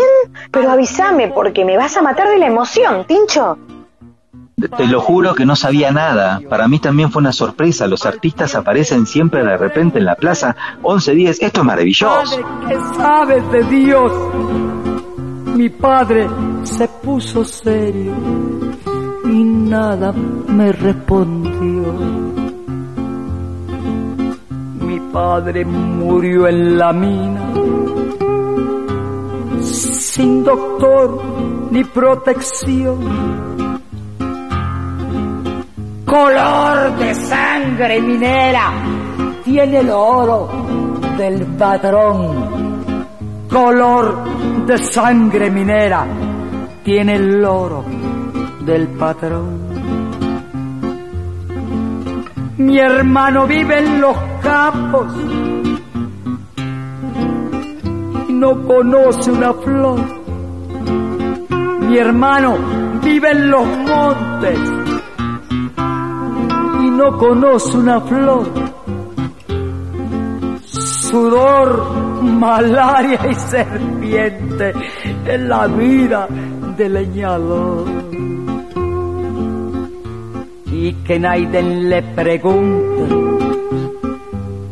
pero 0.51 0.69
avísame 0.69 1.29
porque 1.29 1.65
me 1.65 1.77
vas 1.77 1.97
a 1.97 2.03
matar 2.03 2.27
de 2.29 2.37
la 2.37 2.45
emoción, 2.45 3.05
Tincho. 3.07 3.57
Te 4.69 4.87
lo 4.87 5.01
juro 5.01 5.35
que 5.35 5.45
no 5.45 5.55
sabía 5.55 5.91
nada. 5.91 6.41
Para 6.49 6.67
mí 6.67 6.79
también 6.79 7.11
fue 7.11 7.21
una 7.21 7.31
sorpresa. 7.31 7.87
Los 7.87 8.05
artistas 8.05 8.55
aparecen 8.55 9.05
siempre 9.05 9.43
de 9.43 9.57
repente 9.57 9.99
en 9.99 10.05
la 10.05 10.15
plaza. 10.15 10.55
11-10. 10.81 11.37
Esto 11.41 11.61
es 11.61 11.65
maravilloso. 11.65 12.37
¿Qué 12.67 12.77
sabes 12.97 13.51
de 13.51 13.63
Dios? 13.63 14.11
Mi 15.55 15.69
padre 15.69 16.27
se 16.63 16.87
puso 16.87 17.43
serio 17.43 18.13
y 19.25 19.43
nada 19.43 20.11
me 20.11 20.71
respondió. 20.71 21.93
Mi 24.81 24.99
padre 25.11 25.65
murió 25.65 26.47
en 26.47 26.77
la 26.77 26.91
mina 26.91 27.53
sin 30.15 30.43
doctor 30.43 31.21
ni 31.71 31.83
protección. 31.83 33.64
Color 36.05 36.97
de 36.97 37.15
sangre 37.15 38.01
minera 38.01 38.71
tiene 39.43 39.79
el 39.79 39.89
oro 39.89 40.49
del 41.17 41.45
patrón. 41.57 43.05
Color 43.49 44.65
de 44.65 44.77
sangre 44.77 45.49
minera 45.49 46.05
tiene 46.83 47.15
el 47.15 47.43
oro 47.43 47.83
del 48.61 48.87
patrón. 48.89 49.65
Mi 52.57 52.79
hermano 52.79 53.47
vive 53.47 53.79
en 53.79 54.01
los 54.01 54.17
campos 54.41 55.11
no 58.35 58.67
conoce 58.67 59.31
una 59.31 59.53
flor. 59.53 59.99
Mi 61.87 61.97
hermano 61.97 62.57
vive 63.01 63.31
en 63.31 63.49
los 63.49 63.65
montes 63.65 64.59
y 64.59 64.74
no 66.95 67.17
conoce 67.17 67.77
una 67.77 68.01
flor. 68.01 68.45
Sudor, 70.63 72.21
malaria 72.23 73.19
y 73.29 73.35
serpiente 73.35 74.73
en 75.25 75.49
la 75.49 75.67
vida 75.67 76.27
de 76.77 76.89
leñador. 76.89 77.85
Y 80.71 80.93
que 81.03 81.19
nadie 81.19 81.61
le 81.61 82.03
pregunte 82.13 83.25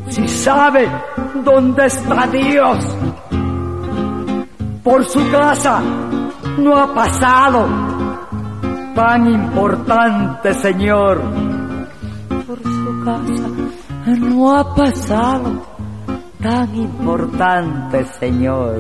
si 0.10 0.28
sabe 0.28 0.90
dónde 1.44 1.86
está 1.86 2.28
Dios. 2.28 2.98
Por 4.84 5.06
su 5.06 5.32
casa 5.32 5.82
no 6.58 6.78
ha 6.78 6.94
pasado 6.94 7.68
tan 8.94 9.28
importante, 9.28 10.54
Señor. 10.54 11.22
No 13.04 14.56
ha 14.56 14.76
pasado 14.76 15.62
tan 16.42 16.74
importante, 16.74 18.06
Señor. 18.06 18.78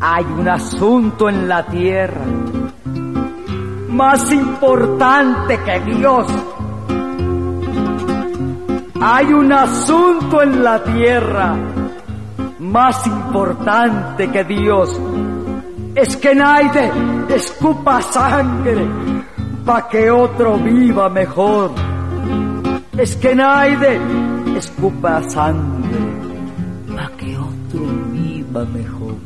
Hay 0.00 0.24
un 0.26 0.46
asunto 0.46 1.30
en 1.30 1.48
la 1.48 1.64
tierra 1.64 2.26
más 3.88 4.30
importante 4.30 5.58
que 5.64 5.80
Dios. 5.80 6.26
Hay 9.00 9.32
un 9.32 9.50
asunto 9.50 10.42
en 10.42 10.62
la 10.62 10.84
tierra 10.84 11.56
más 12.58 13.06
importante 13.06 14.30
que 14.30 14.44
Dios. 14.44 15.00
Es 15.94 16.18
que 16.18 16.34
nadie 16.34 16.92
escupa 17.30 18.02
sangre 18.02 18.86
para 19.64 19.88
que 19.88 20.10
otro 20.10 20.58
viva 20.58 21.08
mejor. 21.08 21.93
Es 22.96 23.16
que 23.16 23.34
nadie 23.34 24.00
escupa 24.56 25.20
sangre 25.28 25.98
para 26.86 27.08
que 27.16 27.36
otro 27.36 27.80
viva 28.12 28.64
mejor. 28.66 29.16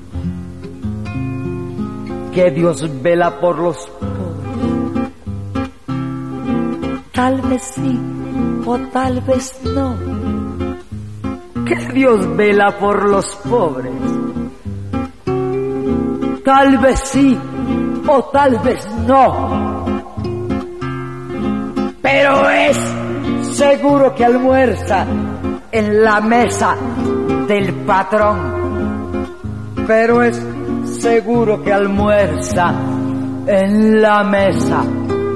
Que 2.32 2.50
Dios 2.50 3.02
vela 3.02 3.38
por 3.38 3.58
los 3.58 3.76
pobres. 4.00 5.10
Tal 7.12 7.42
vez 7.42 7.62
sí 7.62 8.00
o 8.64 8.78
tal 8.90 9.20
vez 9.20 9.60
no. 9.64 9.96
Que 11.66 11.76
Dios 11.92 12.36
vela 12.36 12.70
por 12.78 13.06
los 13.06 13.26
pobres. 13.36 13.92
Tal 16.42 16.78
vez 16.78 17.00
sí 17.04 17.38
o 18.06 18.22
tal 18.32 18.58
vez 18.60 18.88
no. 19.06 19.84
Pero 22.00 22.48
es 22.48 23.07
seguro 23.58 24.14
que 24.14 24.24
almuerza 24.24 25.04
en 25.72 26.04
la 26.04 26.20
mesa 26.20 26.76
del 27.48 27.74
patrón. 27.84 29.26
Pero 29.84 30.22
es 30.22 30.40
seguro 31.00 31.60
que 31.64 31.72
almuerza 31.72 32.72
en 33.48 34.00
la 34.00 34.22
mesa 34.22 34.84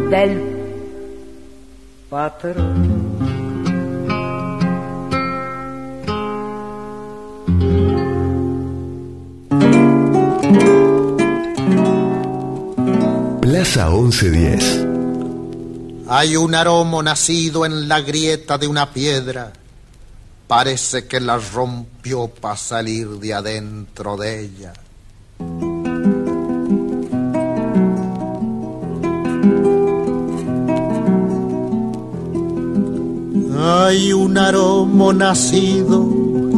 del 0.08 0.40
patrón. 2.08 3.02
Plaza 13.40 13.90
1110. 13.90 14.91
Hay 16.14 16.36
un 16.36 16.54
aromo 16.54 17.02
nacido 17.02 17.64
en 17.64 17.88
la 17.88 18.02
grieta 18.02 18.58
de 18.58 18.68
una 18.68 18.92
piedra. 18.92 19.50
Parece 20.46 21.06
que 21.06 21.18
la 21.20 21.38
rompió 21.38 22.28
para 22.28 22.54
salir 22.54 23.08
de 23.08 23.32
adentro 23.32 24.18
de 24.18 24.40
ella. 24.44 24.74
Hay 33.58 34.12
un 34.12 34.36
aromo 34.36 35.14
nacido 35.14 36.06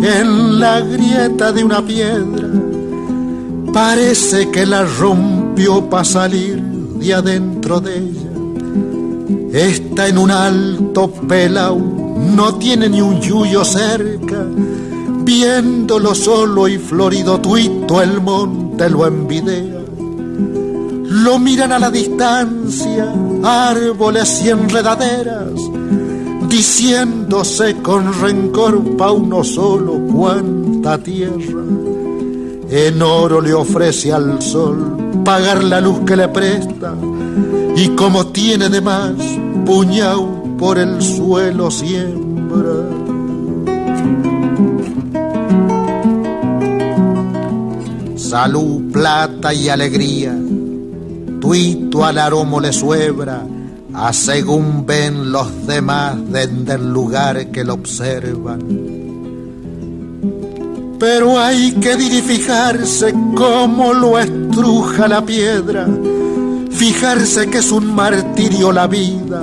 en 0.03 0.59
la 0.59 0.81
grieta 0.81 1.53
de 1.53 1.63
una 1.63 1.81
piedra. 1.81 2.49
Parece 3.73 4.51
que 4.51 4.67
la 4.67 4.83
rompió 4.83 5.89
para 5.89 6.03
salir 6.03 6.61
de 6.61 7.15
adentro 7.15 7.79
de 7.79 7.99
ella. 7.99 8.24
Está 9.53 10.09
en 10.09 10.19
un 10.19 10.31
alto 10.31 11.11
pelau, 11.29 11.79
no 12.37 12.57
tiene 12.57 12.89
ni 12.89 13.01
un 13.01 13.21
yuyo 13.21 13.65
cerca. 13.65 14.45
Viéndolo 15.23 16.15
solo 16.15 16.69
y 16.69 16.77
florido 16.77 17.41
tuito, 17.41 18.03
el 18.03 18.21
monte 18.21 18.91
lo 18.91 19.07
envidea. 19.07 19.81
Lo 21.07 21.39
miran 21.39 21.73
a 21.73 21.79
la 21.79 21.91
distancia, 21.91 23.11
árboles 23.43 24.43
y 24.45 24.51
enredaderas, 24.51 25.53
diciéndose 26.49 27.77
con 27.77 28.13
rencor 28.21 28.97
pa' 28.97 29.13
uno 29.13 29.43
solo 29.45 30.01
cuánta 30.13 30.99
tierra. 30.99 31.63
En 32.69 33.01
oro 33.01 33.41
le 33.41 33.55
ofrece 33.55 34.13
al 34.13 34.43
sol 34.43 34.97
pagar 35.25 35.63
la 35.63 35.81
luz 35.81 36.01
que 36.01 36.17
le 36.17 36.29
presta 36.29 36.95
y 37.77 37.89
como 37.91 38.27
tiene 38.29 38.69
de 38.69 38.81
más, 38.81 39.15
puñao 39.67 40.57
por 40.59 40.79
el 40.79 41.03
suelo 41.03 41.71
siembra. 41.71 43.05
Salud, 48.17 48.93
plata 48.93 49.53
y 49.55 49.69
alegría, 49.69 50.37
tuito 51.41 52.05
al 52.05 52.19
aromo 52.19 52.61
le 52.61 52.73
suebra, 52.73 53.43
a 53.93 54.13
según 54.13 54.87
ven 54.87 55.31
los 55.31 55.67
demás 55.67 56.17
desde 56.31 56.75
el 56.75 56.93
lugar 56.93 57.51
que 57.51 57.65
lo 57.65 57.75
observan. 57.75 58.61
Pero 60.99 61.39
hay 61.39 61.73
que 61.73 61.97
fijarse 61.97 63.13
cómo 63.37 63.93
lo 63.93 64.19
estruja 64.19 65.07
la 65.07 65.25
piedra, 65.25 65.87
fijarse 66.75 67.49
que 67.49 67.59
es 67.59 67.71
un 67.73 67.95
martirio 67.95 68.73
la 68.73 68.87
vida 68.87 69.43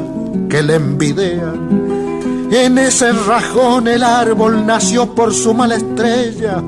que 0.50 0.62
le 0.62 0.76
envidian. 0.76 2.50
En 2.52 2.78
ese 2.78 3.12
rajón 3.14 3.88
el 3.88 4.04
árbol 4.04 4.66
nació 4.66 5.16
por 5.16 5.34
su 5.34 5.54
mala 5.54 5.76
estrella 5.76 6.62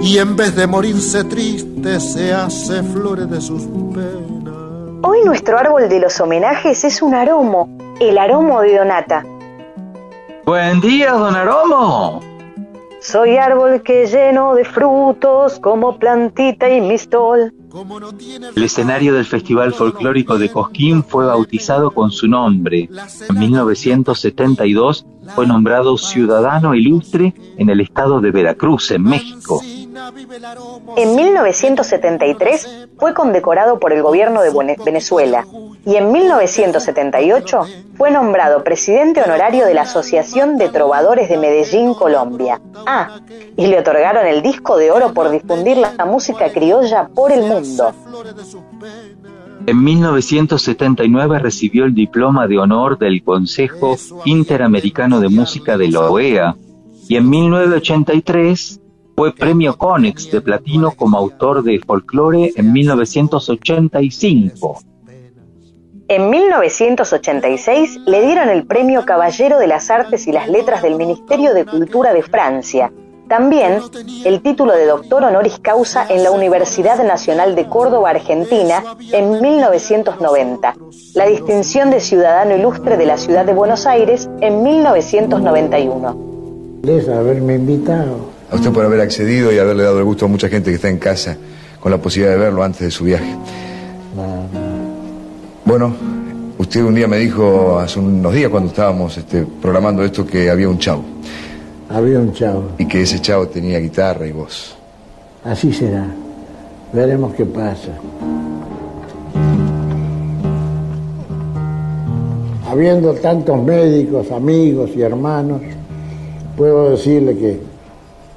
y 0.00 0.18
en 0.18 0.36
vez 0.36 0.56
de 0.56 0.66
morirse 0.66 1.24
triste 1.24 2.00
se 2.00 2.32
hace 2.32 2.82
flores 2.82 3.28
de 3.28 3.40
sus 3.40 3.62
penas. 3.94 4.54
Hoy 5.02 5.18
nuestro 5.24 5.58
árbol 5.58 5.88
de 5.88 6.00
los 6.00 6.18
homenajes 6.20 6.82
es 6.84 7.02
un 7.02 7.14
aromo, 7.14 7.68
el 8.00 8.16
aromo 8.16 8.62
de 8.62 8.78
Donata. 8.78 9.24
Buen 10.46 10.80
día, 10.80 11.12
don 11.12 11.36
Aromo. 11.36 12.20
Soy 13.00 13.36
árbol 13.36 13.82
que 13.82 14.06
lleno 14.06 14.54
de 14.54 14.64
frutos 14.64 15.60
como 15.60 15.98
plantita 15.98 16.70
y 16.70 16.80
mistol. 16.80 17.52
El 18.56 18.62
escenario 18.62 19.14
del 19.14 19.26
Festival 19.26 19.74
Folclórico 19.74 20.38
de 20.38 20.50
Cosquín 20.50 21.04
fue 21.04 21.26
bautizado 21.26 21.90
con 21.90 22.10
su 22.10 22.26
nombre. 22.26 22.88
En 23.28 23.38
1972 23.38 25.04
fue 25.34 25.46
nombrado 25.46 25.98
ciudadano 25.98 26.74
ilustre 26.74 27.34
en 27.58 27.68
el 27.68 27.80
estado 27.80 28.20
de 28.20 28.30
Veracruz, 28.30 28.90
en 28.90 29.02
México. 29.02 29.60
En 30.96 31.16
1973 31.16 32.88
fue 32.98 33.14
condecorado 33.14 33.78
por 33.78 33.92
el 33.92 34.02
gobierno 34.02 34.40
de 34.42 34.76
Venezuela 34.84 35.46
y 35.84 35.96
en 35.96 36.12
1978 36.12 37.60
fue 37.96 38.10
nombrado 38.10 38.64
presidente 38.64 39.22
honorario 39.22 39.66
de 39.66 39.74
la 39.74 39.82
Asociación 39.82 40.56
de 40.56 40.68
Trovadores 40.70 41.28
de 41.28 41.36
Medellín, 41.36 41.94
Colombia. 41.94 42.60
Ah, 42.86 43.20
y 43.56 43.66
le 43.66 43.78
otorgaron 43.78 44.26
el 44.26 44.40
disco 44.42 44.76
de 44.76 44.90
oro 44.90 45.12
por 45.12 45.30
difundir 45.30 45.76
la 45.76 46.04
música 46.06 46.50
criolla 46.52 47.08
por 47.08 47.32
el 47.32 47.42
mundo. 47.42 47.92
En 49.66 49.84
1979 49.84 51.38
recibió 51.38 51.84
el 51.84 51.94
diploma 51.94 52.46
de 52.46 52.58
honor 52.58 52.98
del 52.98 53.22
Consejo 53.22 53.96
Interamericano 54.24 55.20
de 55.20 55.28
Música 55.28 55.76
de 55.76 55.90
la 55.90 56.00
OEA 56.08 56.56
y 57.08 57.16
en 57.16 57.28
1983 57.28 58.80
fue 59.18 59.34
premio 59.34 59.76
Conex 59.76 60.30
de 60.30 60.40
platino 60.40 60.92
como 60.92 61.18
autor 61.18 61.64
de 61.64 61.80
folclore 61.80 62.52
en 62.54 62.72
1985. 62.72 64.78
En 66.06 66.30
1986 66.30 67.98
le 68.06 68.24
dieron 68.24 68.48
el 68.48 68.64
premio 68.64 69.04
Caballero 69.04 69.58
de 69.58 69.66
las 69.66 69.90
Artes 69.90 70.28
y 70.28 70.32
las 70.32 70.48
Letras 70.48 70.82
del 70.82 70.94
Ministerio 70.94 71.52
de 71.52 71.66
Cultura 71.66 72.12
de 72.12 72.22
Francia 72.22 72.92
También 73.26 73.80
el 74.24 74.40
título 74.40 74.76
de 74.76 74.86
doctor 74.86 75.24
honoris 75.24 75.58
causa 75.58 76.06
en 76.08 76.22
la 76.22 76.30
Universidad 76.30 77.04
Nacional 77.04 77.56
de 77.56 77.66
Córdoba, 77.66 78.10
Argentina, 78.10 78.84
en 79.12 79.42
1990. 79.42 80.76
La 81.14 81.26
distinción 81.26 81.90
de 81.90 81.98
ciudadano 81.98 82.56
ilustre 82.56 82.96
de 82.96 83.06
la 83.06 83.16
ciudad 83.16 83.44
de 83.44 83.52
Buenos 83.52 83.84
Aires 83.84 84.30
en 84.40 84.62
1991. 84.62 86.80
Les 86.84 87.08
haberme 87.08 87.56
invitado. 87.56 88.37
A 88.50 88.54
usted 88.54 88.72
por 88.72 88.84
haber 88.84 89.00
accedido 89.00 89.52
y 89.52 89.58
haberle 89.58 89.82
dado 89.82 89.98
el 89.98 90.04
gusto 90.04 90.24
a 90.24 90.28
mucha 90.28 90.48
gente 90.48 90.70
que 90.70 90.76
está 90.76 90.88
en 90.88 90.98
casa 90.98 91.36
con 91.80 91.92
la 91.92 91.98
posibilidad 91.98 92.34
de 92.34 92.40
verlo 92.40 92.62
antes 92.62 92.80
de 92.80 92.90
su 92.90 93.04
viaje. 93.04 93.36
Bueno, 95.64 95.94
usted 96.56 96.82
un 96.82 96.94
día 96.94 97.06
me 97.06 97.18
dijo 97.18 97.78
hace 97.78 97.98
unos 97.98 98.32
días 98.32 98.50
cuando 98.50 98.70
estábamos 98.70 99.18
este, 99.18 99.44
programando 99.60 100.02
esto 100.02 100.26
que 100.26 100.48
había 100.48 100.68
un 100.68 100.78
chavo. 100.78 101.04
Había 101.90 102.18
un 102.18 102.32
chavo. 102.32 102.70
Y 102.78 102.86
que 102.86 103.02
ese 103.02 103.20
chavo 103.20 103.48
tenía 103.48 103.78
guitarra 103.78 104.26
y 104.26 104.32
voz. 104.32 104.74
Así 105.44 105.72
será. 105.72 106.06
Veremos 106.92 107.34
qué 107.34 107.44
pasa. 107.44 107.92
Habiendo 112.66 113.14
tantos 113.14 113.62
médicos, 113.62 114.30
amigos 114.30 114.90
y 114.96 115.02
hermanos, 115.02 115.60
puedo 116.56 116.90
decirle 116.90 117.36
que 117.36 117.60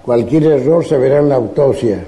cualquier 0.04 0.44
error 0.44 0.86
se 0.86 0.98
verá 0.98 1.20
en 1.20 1.30
la 1.30 1.36
autopsia. 1.36 2.04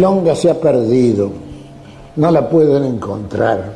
Milonga 0.00 0.34
se 0.34 0.48
ha 0.48 0.58
perdido, 0.58 1.28
no 2.16 2.30
la 2.30 2.48
pueden 2.48 2.84
encontrar. 2.84 3.70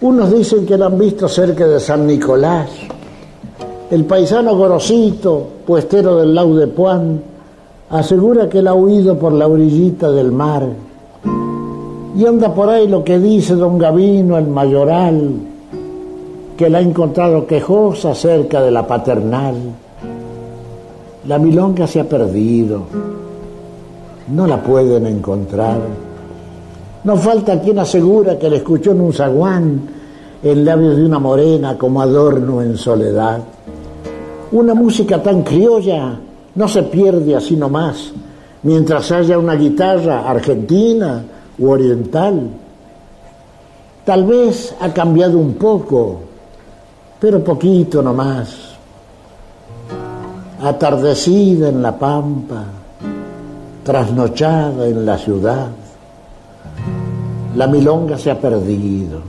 Unos 0.00 0.32
dicen 0.32 0.66
que 0.66 0.76
la 0.76 0.86
han 0.86 0.98
visto 0.98 1.28
cerca 1.28 1.68
de 1.68 1.78
San 1.78 2.04
Nicolás. 2.04 2.68
El 3.92 4.06
paisano 4.06 4.56
Gorosito, 4.56 5.46
puestero 5.64 6.16
del 6.16 6.34
Lau 6.34 6.54
de 6.54 6.66
Puan, 6.66 7.22
asegura 7.90 8.48
que 8.48 8.60
la 8.60 8.72
ha 8.72 8.74
huido 8.74 9.16
por 9.20 9.32
la 9.32 9.46
orillita 9.46 10.10
del 10.10 10.32
mar. 10.32 10.66
Y 12.16 12.26
anda 12.26 12.52
por 12.52 12.68
ahí 12.68 12.88
lo 12.88 13.04
que 13.04 13.20
dice 13.20 13.54
don 13.54 13.78
Gavino, 13.78 14.36
el 14.36 14.48
mayoral, 14.48 15.30
que 16.56 16.68
la 16.68 16.78
ha 16.78 16.82
encontrado 16.82 17.46
quejosa 17.46 18.16
cerca 18.16 18.60
de 18.62 18.72
la 18.72 18.84
paternal. 18.84 19.54
La 21.28 21.38
milonga 21.38 21.86
se 21.86 22.00
ha 22.00 22.08
perdido 22.08 22.82
no 24.28 24.46
la 24.46 24.62
pueden 24.62 25.06
encontrar. 25.06 25.80
No 27.04 27.16
falta 27.16 27.60
quien 27.60 27.78
asegura 27.78 28.38
que 28.38 28.50
la 28.50 28.56
escuchó 28.56 28.92
en 28.92 29.00
un 29.00 29.12
zaguán, 29.12 29.80
en 30.42 30.64
labios 30.64 30.96
de 30.96 31.04
una 31.04 31.18
morena 31.18 31.76
como 31.76 32.00
adorno 32.00 32.62
en 32.62 32.76
soledad. 32.76 33.40
Una 34.52 34.74
música 34.74 35.22
tan 35.22 35.42
criolla 35.42 36.18
no 36.54 36.68
se 36.68 36.82
pierde 36.84 37.36
así 37.36 37.56
nomás, 37.56 38.12
mientras 38.62 39.10
haya 39.12 39.38
una 39.38 39.54
guitarra 39.54 40.28
argentina 40.28 41.24
u 41.58 41.68
oriental. 41.70 42.50
Tal 44.04 44.24
vez 44.24 44.74
ha 44.80 44.92
cambiado 44.92 45.38
un 45.38 45.54
poco, 45.54 46.20
pero 47.20 47.44
poquito 47.44 48.02
nomás. 48.02 48.56
Atardecida 50.62 51.68
en 51.68 51.80
la 51.80 51.96
pampa, 51.98 52.64
trasnochada 53.84 54.86
en 54.86 55.06
la 55.06 55.18
ciudad. 55.18 55.68
La 57.56 57.66
milonga 57.66 58.16
se 58.16 58.30
ha 58.30 58.40
perdido, 58.40 59.20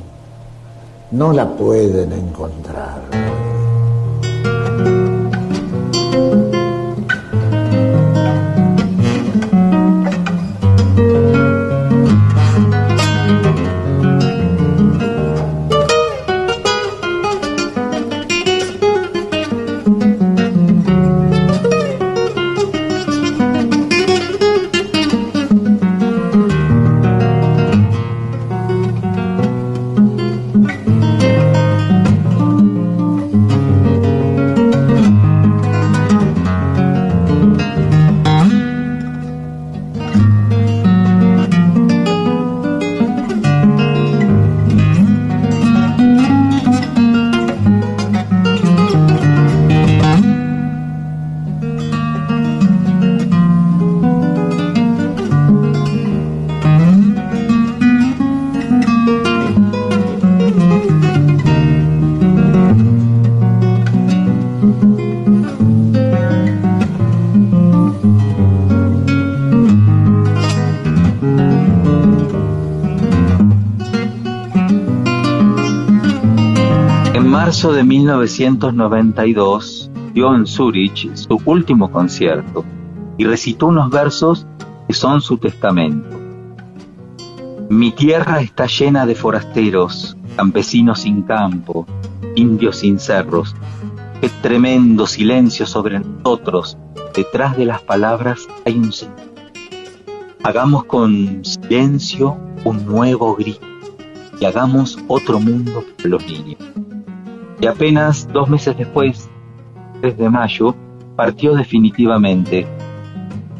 no 1.11 1.33
la 1.33 1.47
pueden 1.47 2.11
encontrar. 2.13 3.50
Marzo 77.61 77.73
de 77.73 77.83
1992 77.83 79.91
dio 80.15 80.33
en 80.33 80.47
Zurich 80.47 81.13
su 81.13 81.39
último 81.45 81.91
concierto 81.91 82.65
y 83.19 83.25
recitó 83.25 83.67
unos 83.67 83.91
versos 83.91 84.47
que 84.87 84.95
son 84.95 85.21
su 85.21 85.37
testamento. 85.37 86.09
Mi 87.69 87.91
tierra 87.91 88.41
está 88.41 88.65
llena 88.65 89.05
de 89.05 89.13
forasteros, 89.13 90.17
campesinos 90.35 91.01
sin 91.01 91.21
campo, 91.21 91.85
indios 92.35 92.77
sin 92.77 92.97
cerros. 92.97 93.55
Qué 94.21 94.29
tremendo 94.41 95.05
silencio 95.05 95.67
sobre 95.67 95.99
nosotros. 95.99 96.79
Detrás 97.15 97.57
de 97.57 97.65
las 97.65 97.83
palabras 97.83 98.47
hay 98.65 98.79
un 98.79 98.91
silencio. 98.91 99.29
Hagamos 100.41 100.85
con 100.85 101.45
silencio 101.45 102.39
un 102.63 102.87
nuevo 102.87 103.35
grito 103.35 103.67
y 104.39 104.45
hagamos 104.45 104.97
otro 105.07 105.39
mundo 105.39 105.85
para 105.97 106.09
los 106.09 106.25
niños. 106.25 106.57
Y 107.61 107.67
apenas 107.67 108.27
dos 108.33 108.49
meses 108.49 108.75
después, 108.75 109.29
3 110.01 110.17
de 110.17 110.29
mayo, 110.29 110.75
partió 111.15 111.53
definitivamente. 111.53 112.65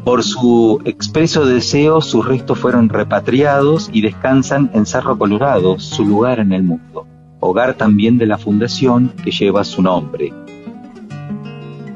Por 0.04 0.24
su 0.24 0.80
expreso 0.84 1.46
deseo, 1.46 2.00
sus 2.00 2.26
restos 2.26 2.58
fueron 2.58 2.88
repatriados 2.88 3.88
y 3.92 4.02
descansan 4.02 4.68
en 4.74 4.86
Cerro 4.86 5.16
Colorado, 5.16 5.78
su 5.78 6.04
lugar 6.04 6.40
en 6.40 6.52
el 6.52 6.64
mundo, 6.64 7.06
hogar 7.38 7.74
también 7.74 8.18
de 8.18 8.26
la 8.26 8.38
fundación 8.38 9.12
que 9.22 9.30
lleva 9.30 9.62
su 9.62 9.80
nombre. 9.80 10.32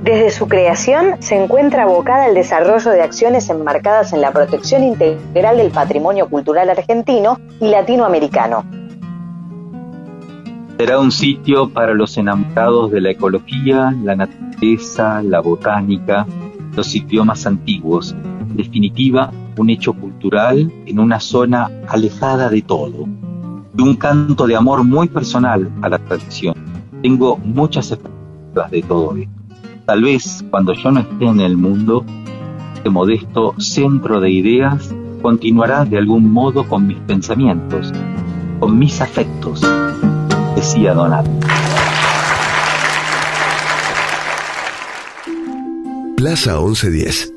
Desde 0.05 0.31
su 0.31 0.47
creación 0.47 1.17
se 1.19 1.43
encuentra 1.43 1.83
abocada 1.83 2.27
al 2.27 2.35
desarrollo 2.35 2.93
de 2.93 3.03
acciones 3.03 3.51
enmarcadas 3.51 4.13
en 4.13 4.21
la 4.21 4.31
protección 4.31 4.85
integral 4.85 5.57
del 5.57 5.73
patrimonio 5.73 6.29
cultural 6.29 6.71
argentino 6.71 7.41
y 7.61 7.67
latinoamericano. 7.67 8.86
Será 10.79 10.99
un 10.99 11.11
sitio 11.11 11.71
para 11.71 11.95
los 11.95 12.19
enamorados 12.19 12.91
de 12.91 13.01
la 13.01 13.11
ecología, 13.11 13.97
la 14.05 14.15
naturaleza, 14.15 15.23
la 15.23 15.41
botánica, 15.41 16.27
los 16.77 16.95
idiomas 16.95 17.47
antiguos. 17.47 18.15
En 18.51 18.57
definitiva, 18.59 19.33
un 19.57 19.71
hecho 19.71 19.95
cultural 19.95 20.71
en 20.85 20.99
una 20.99 21.19
zona 21.19 21.71
alejada 21.89 22.51
de 22.51 22.61
todo. 22.61 23.09
Y 23.75 23.83
un 23.83 23.97
canto 23.97 24.47
de 24.47 24.55
amor 24.55 24.85
muy 24.85 25.09
personal 25.09 25.71
a 25.81 25.89
la 25.89 25.99
tradición. 25.99 26.55
Tengo 27.01 27.39
muchas 27.39 27.93
expectativas 27.93 28.71
de 28.71 28.83
todo 28.83 29.17
esto. 29.17 29.33
Tal 29.87 30.03
vez 30.03 30.45
cuando 30.51 30.75
yo 30.75 30.91
no 30.91 31.01
esté 31.01 31.25
en 31.25 31.41
el 31.41 31.57
mundo, 31.57 32.05
este 32.75 32.91
modesto 32.91 33.55
centro 33.57 34.21
de 34.21 34.31
ideas 34.31 34.95
continuará 35.23 35.87
de 35.87 35.97
algún 35.97 36.31
modo 36.31 36.69
con 36.69 36.87
mis 36.87 36.99
pensamientos, 36.99 37.95
con 38.61 38.79
mis 38.79 39.01
afectos, 39.01 39.63
decía 40.57 40.95
Donato. 40.95 41.31
Plaza 46.17 46.59
1110. 46.59 47.33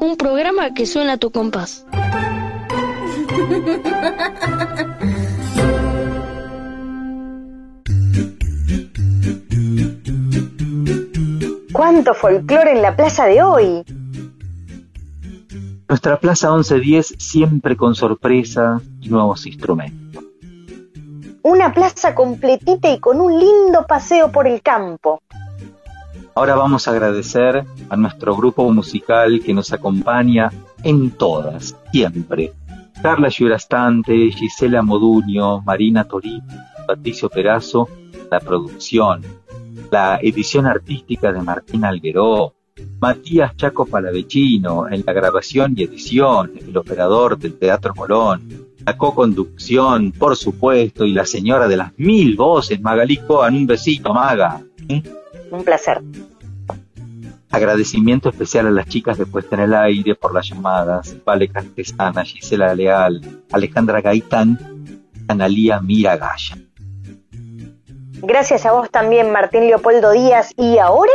Un 0.00 0.16
programa 0.16 0.72
que 0.72 0.86
suena 0.86 1.14
a 1.14 1.16
tu 1.16 1.30
compás. 1.30 1.84
¿Cuánto 11.72 12.14
folclore 12.14 12.72
en 12.72 12.82
la 12.82 12.94
plaza 12.94 13.26
de 13.26 13.42
hoy? 13.42 13.84
Nuestra 15.88 16.18
Plaza 16.20 16.50
1110 16.50 17.16
siempre 17.18 17.76
con 17.76 17.94
sorpresa 17.94 18.80
y 19.00 19.08
nuevos 19.08 19.46
instrumentos. 19.46 20.01
Una 21.44 21.72
plaza 21.72 22.14
completita 22.14 22.88
y 22.90 23.00
con 23.00 23.20
un 23.20 23.38
lindo 23.38 23.84
paseo 23.86 24.30
por 24.30 24.46
el 24.46 24.62
campo. 24.62 25.22
Ahora 26.34 26.54
vamos 26.54 26.86
a 26.86 26.92
agradecer 26.92 27.64
a 27.88 27.96
nuestro 27.96 28.36
grupo 28.36 28.70
musical 28.72 29.42
que 29.44 29.52
nos 29.52 29.72
acompaña 29.72 30.50
en 30.84 31.10
todas, 31.10 31.76
siempre. 31.90 32.52
Carla 33.02 33.28
Giurastante, 33.28 34.30
Gisela 34.30 34.82
Moduño, 34.82 35.60
Marina 35.62 36.04
Torino, 36.04 36.44
Patricio 36.86 37.28
Perazo, 37.28 37.88
la 38.30 38.38
producción, 38.38 39.22
la 39.90 40.20
edición 40.22 40.66
artística 40.66 41.32
de 41.32 41.42
Martín 41.42 41.84
Algueró, 41.84 42.54
Matías 43.00 43.56
Chaco 43.56 43.84
Palavecino 43.84 44.88
en 44.88 45.02
la 45.04 45.12
grabación 45.12 45.74
y 45.76 45.82
edición, 45.82 46.52
el 46.56 46.76
operador 46.76 47.36
del 47.36 47.58
Teatro 47.58 47.94
Colón, 47.94 48.71
la 48.84 48.96
co-conducción, 48.96 50.12
por 50.12 50.36
supuesto, 50.36 51.04
y 51.04 51.12
la 51.12 51.26
señora 51.26 51.68
de 51.68 51.76
las 51.76 51.92
mil 51.98 52.36
voces, 52.36 52.80
Magalí 52.80 53.18
Coan, 53.18 53.54
un 53.54 53.66
besito, 53.66 54.12
Maga. 54.12 54.60
¿eh? 54.88 55.02
Un 55.50 55.64
placer. 55.64 56.02
Agradecimiento 57.50 58.30
especial 58.30 58.66
a 58.66 58.70
las 58.70 58.86
chicas 58.86 59.18
de 59.18 59.26
Puesta 59.26 59.56
en 59.56 59.62
el 59.62 59.74
Aire 59.74 60.14
por 60.14 60.32
las 60.32 60.48
llamadas, 60.48 61.14
Vale 61.24 61.48
Castesana, 61.48 62.24
Gisela 62.24 62.74
Leal, 62.74 63.20
Alejandra 63.52 64.00
Gaitán, 64.00 64.58
Analía 65.28 65.78
Miragaya. 65.80 66.56
Gracias 68.22 68.64
a 68.64 68.72
vos 68.72 68.88
también, 68.90 69.32
Martín 69.32 69.66
Leopoldo 69.66 70.12
Díaz. 70.12 70.52
¿Y 70.56 70.78
ahora? 70.78 71.10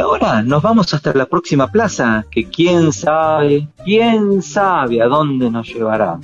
Ahora 0.00 0.42
nos 0.42 0.62
vamos 0.62 0.92
hasta 0.94 1.12
la 1.12 1.26
próxima 1.26 1.70
plaza, 1.70 2.24
que 2.30 2.48
quién 2.48 2.92
sabe, 2.92 3.68
quién 3.84 4.42
sabe 4.42 5.02
a 5.02 5.06
dónde 5.06 5.50
nos 5.50 5.68
llevará. 5.68 6.18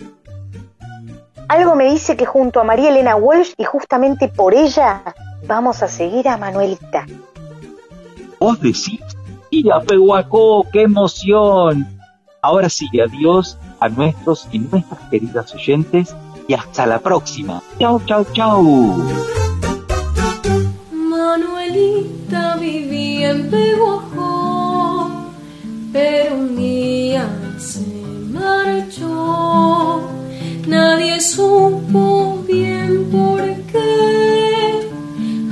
Algo 1.48 1.76
me 1.76 1.90
dice 1.90 2.16
que 2.16 2.26
junto 2.26 2.58
a 2.60 2.64
María 2.64 2.88
Elena 2.88 3.16
Walsh 3.16 3.52
y 3.56 3.64
justamente 3.64 4.28
por 4.28 4.54
ella 4.54 5.02
vamos 5.46 5.82
a 5.82 5.88
seguir 5.88 6.26
a 6.28 6.36
Manuelita. 6.36 7.06
Vos 8.40 8.60
decís, 8.60 9.00
mira, 9.52 9.80
Pehuacó, 9.80 10.66
qué 10.72 10.82
emoción. 10.82 11.86
Ahora 12.42 12.68
sí, 12.68 12.86
adiós 13.00 13.58
a 13.80 13.88
nuestros 13.88 14.48
y 14.52 14.58
nuestras 14.58 15.00
queridas 15.10 15.54
oyentes 15.54 16.14
y 16.48 16.54
hasta 16.54 16.86
la 16.86 16.98
próxima. 16.98 17.62
Chau, 17.78 18.00
chau, 18.06 18.24
chau. 18.32 19.35
Manuelita 21.76 22.56
vivía 22.56 23.30
en 23.32 23.50
Peguajó, 23.50 25.10
pero 25.92 26.36
un 26.36 26.56
día 26.56 27.28
se 27.58 27.84
marchó. 28.32 30.08
Nadie 30.66 31.20
supo 31.20 32.42
bien 32.48 33.10
por 33.10 33.42
qué. 33.70 34.88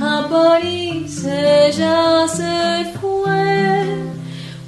A 0.01 0.27
París 0.27 1.23
ella 1.25 2.27
se 2.27 2.91
fue, 2.99 3.85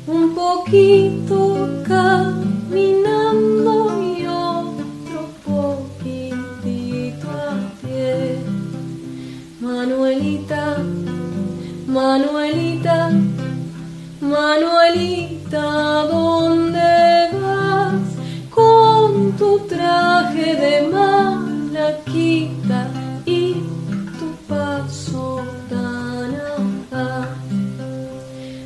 un 0.06 0.36
poquito 0.36 1.84
caminando 1.88 2.68
a 7.32 7.58
pie. 7.82 8.38
Manuelita, 9.60 10.78
Manuelita, 11.98 13.10
Manuelita, 14.22 16.06
¿dónde 16.06 17.30
vas 17.42 18.06
con 18.52 19.32
tu 19.32 19.58
traje 19.68 20.56
de 20.64 20.74
malaquita 20.94 22.80
y 23.26 23.56
tu 24.20 24.28
paso 24.48 25.42
tan 25.72 26.30
audaz? 26.56 27.30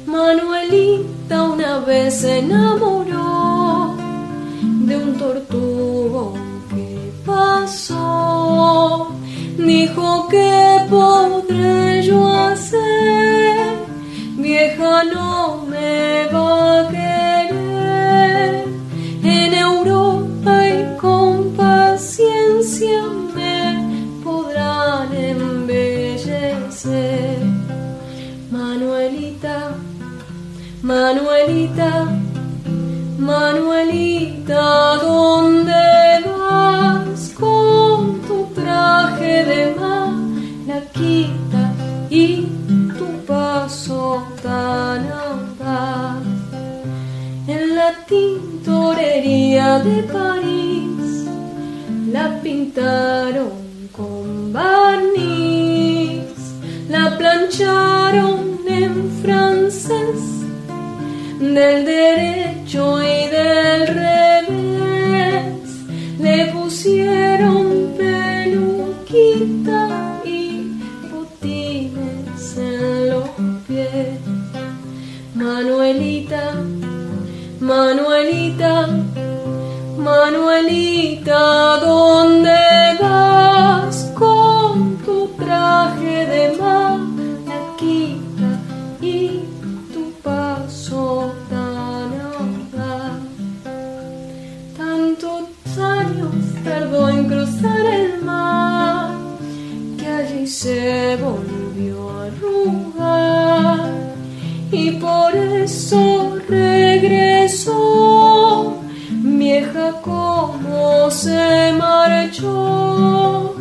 Manuelita 0.06 1.44
una 1.44 1.80
vez 1.80 2.14
se 2.16 2.40
enamoró 2.40 3.96
de 4.60 4.98
un 4.98 5.18
tortugo 5.18 6.34
que 6.70 7.14
pasó. 7.26 9.21
Dijo 9.66 10.28
que 10.28 10.86
podré 10.90 12.02
yo 12.04 12.28
hacer, 12.28 13.58
vieja 14.38 15.04
no 15.04 15.66
me 15.70 16.28
va 16.34 16.82
a 16.82 16.90
querer. 16.90 18.66
En 19.24 19.54
Europa 19.54 20.68
y 20.68 20.98
con 20.98 21.54
paciencia 21.56 23.04
me 23.36 24.22
podrán 24.24 25.14
embellecer. 25.14 26.32
Manuelita, 28.50 29.76
Manuelita, 30.82 32.08
Manuelita, 33.20 34.98
¿dónde 35.04 35.91
tintorería 48.12 49.80
de 49.80 50.04
París. 50.04 51.26
La 52.12 52.26
pintaron 52.44 53.54
con 53.98 54.52
barniz, 54.52 56.36
la 56.90 57.18
plancharon 57.18 58.60
en 58.68 58.94
francés. 59.24 60.22
Del 61.40 61.86
derecho 61.86 63.02
y 63.02 63.28
del 63.38 63.82
revés. 64.02 65.70
Le 66.20 66.38
pusieron 66.54 67.94
peluquita 67.98 69.82
y 70.26 70.38
botines 71.12 72.58
en 72.58 73.10
los 73.10 73.30
pies. 73.68 74.20
Manuelita, 75.34 76.44
Manuelita, 77.62 78.88
Manuelita, 79.96 81.78
¿dónde 81.78 82.58
vas 83.00 84.12
con 84.16 84.98
tu 85.06 85.28
traje 85.38 86.26
de 86.26 86.58
malaquita 86.58 88.50
y 89.00 89.42
tu 89.94 90.12
paso 90.24 91.36
tan 91.52 92.10
audaz? 92.34 93.22
Tantos 94.76 95.78
años 95.78 96.34
tardó 96.64 97.10
en 97.10 97.28
cruzar 97.28 97.86
el 97.86 98.24
mar 98.24 99.12
que 100.00 100.08
allí 100.08 100.48
se 100.48 101.16
volvió 101.18 102.10
a 102.10 102.26
arrugar. 102.26 103.92
y 104.72 104.92
por 104.94 105.36
eso 105.36 106.31
regresó, 106.52 107.88
vieja 109.10 109.94
como 110.02 111.10
se 111.10 111.74
marchó 111.78 113.56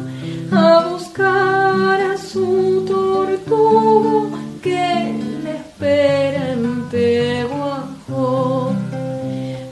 a 0.52 0.86
buscar 0.90 2.00
a 2.12 2.18
su 2.18 2.84
tortugo 2.86 4.30
que 4.60 5.14
le 5.44 5.52
espera 5.62 6.52
en 6.52 6.64
Peguajo. 6.90 8.72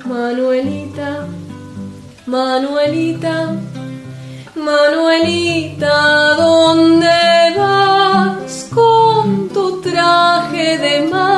Manuelita, 0.04 1.26
Manuelita, 2.26 3.36
Manuelita, 4.54 5.96
¿dónde 6.36 7.18
vas 7.56 8.68
con 8.72 9.48
tu 9.48 9.80
traje 9.80 10.78
de 10.78 11.08
malaquita 11.10 11.37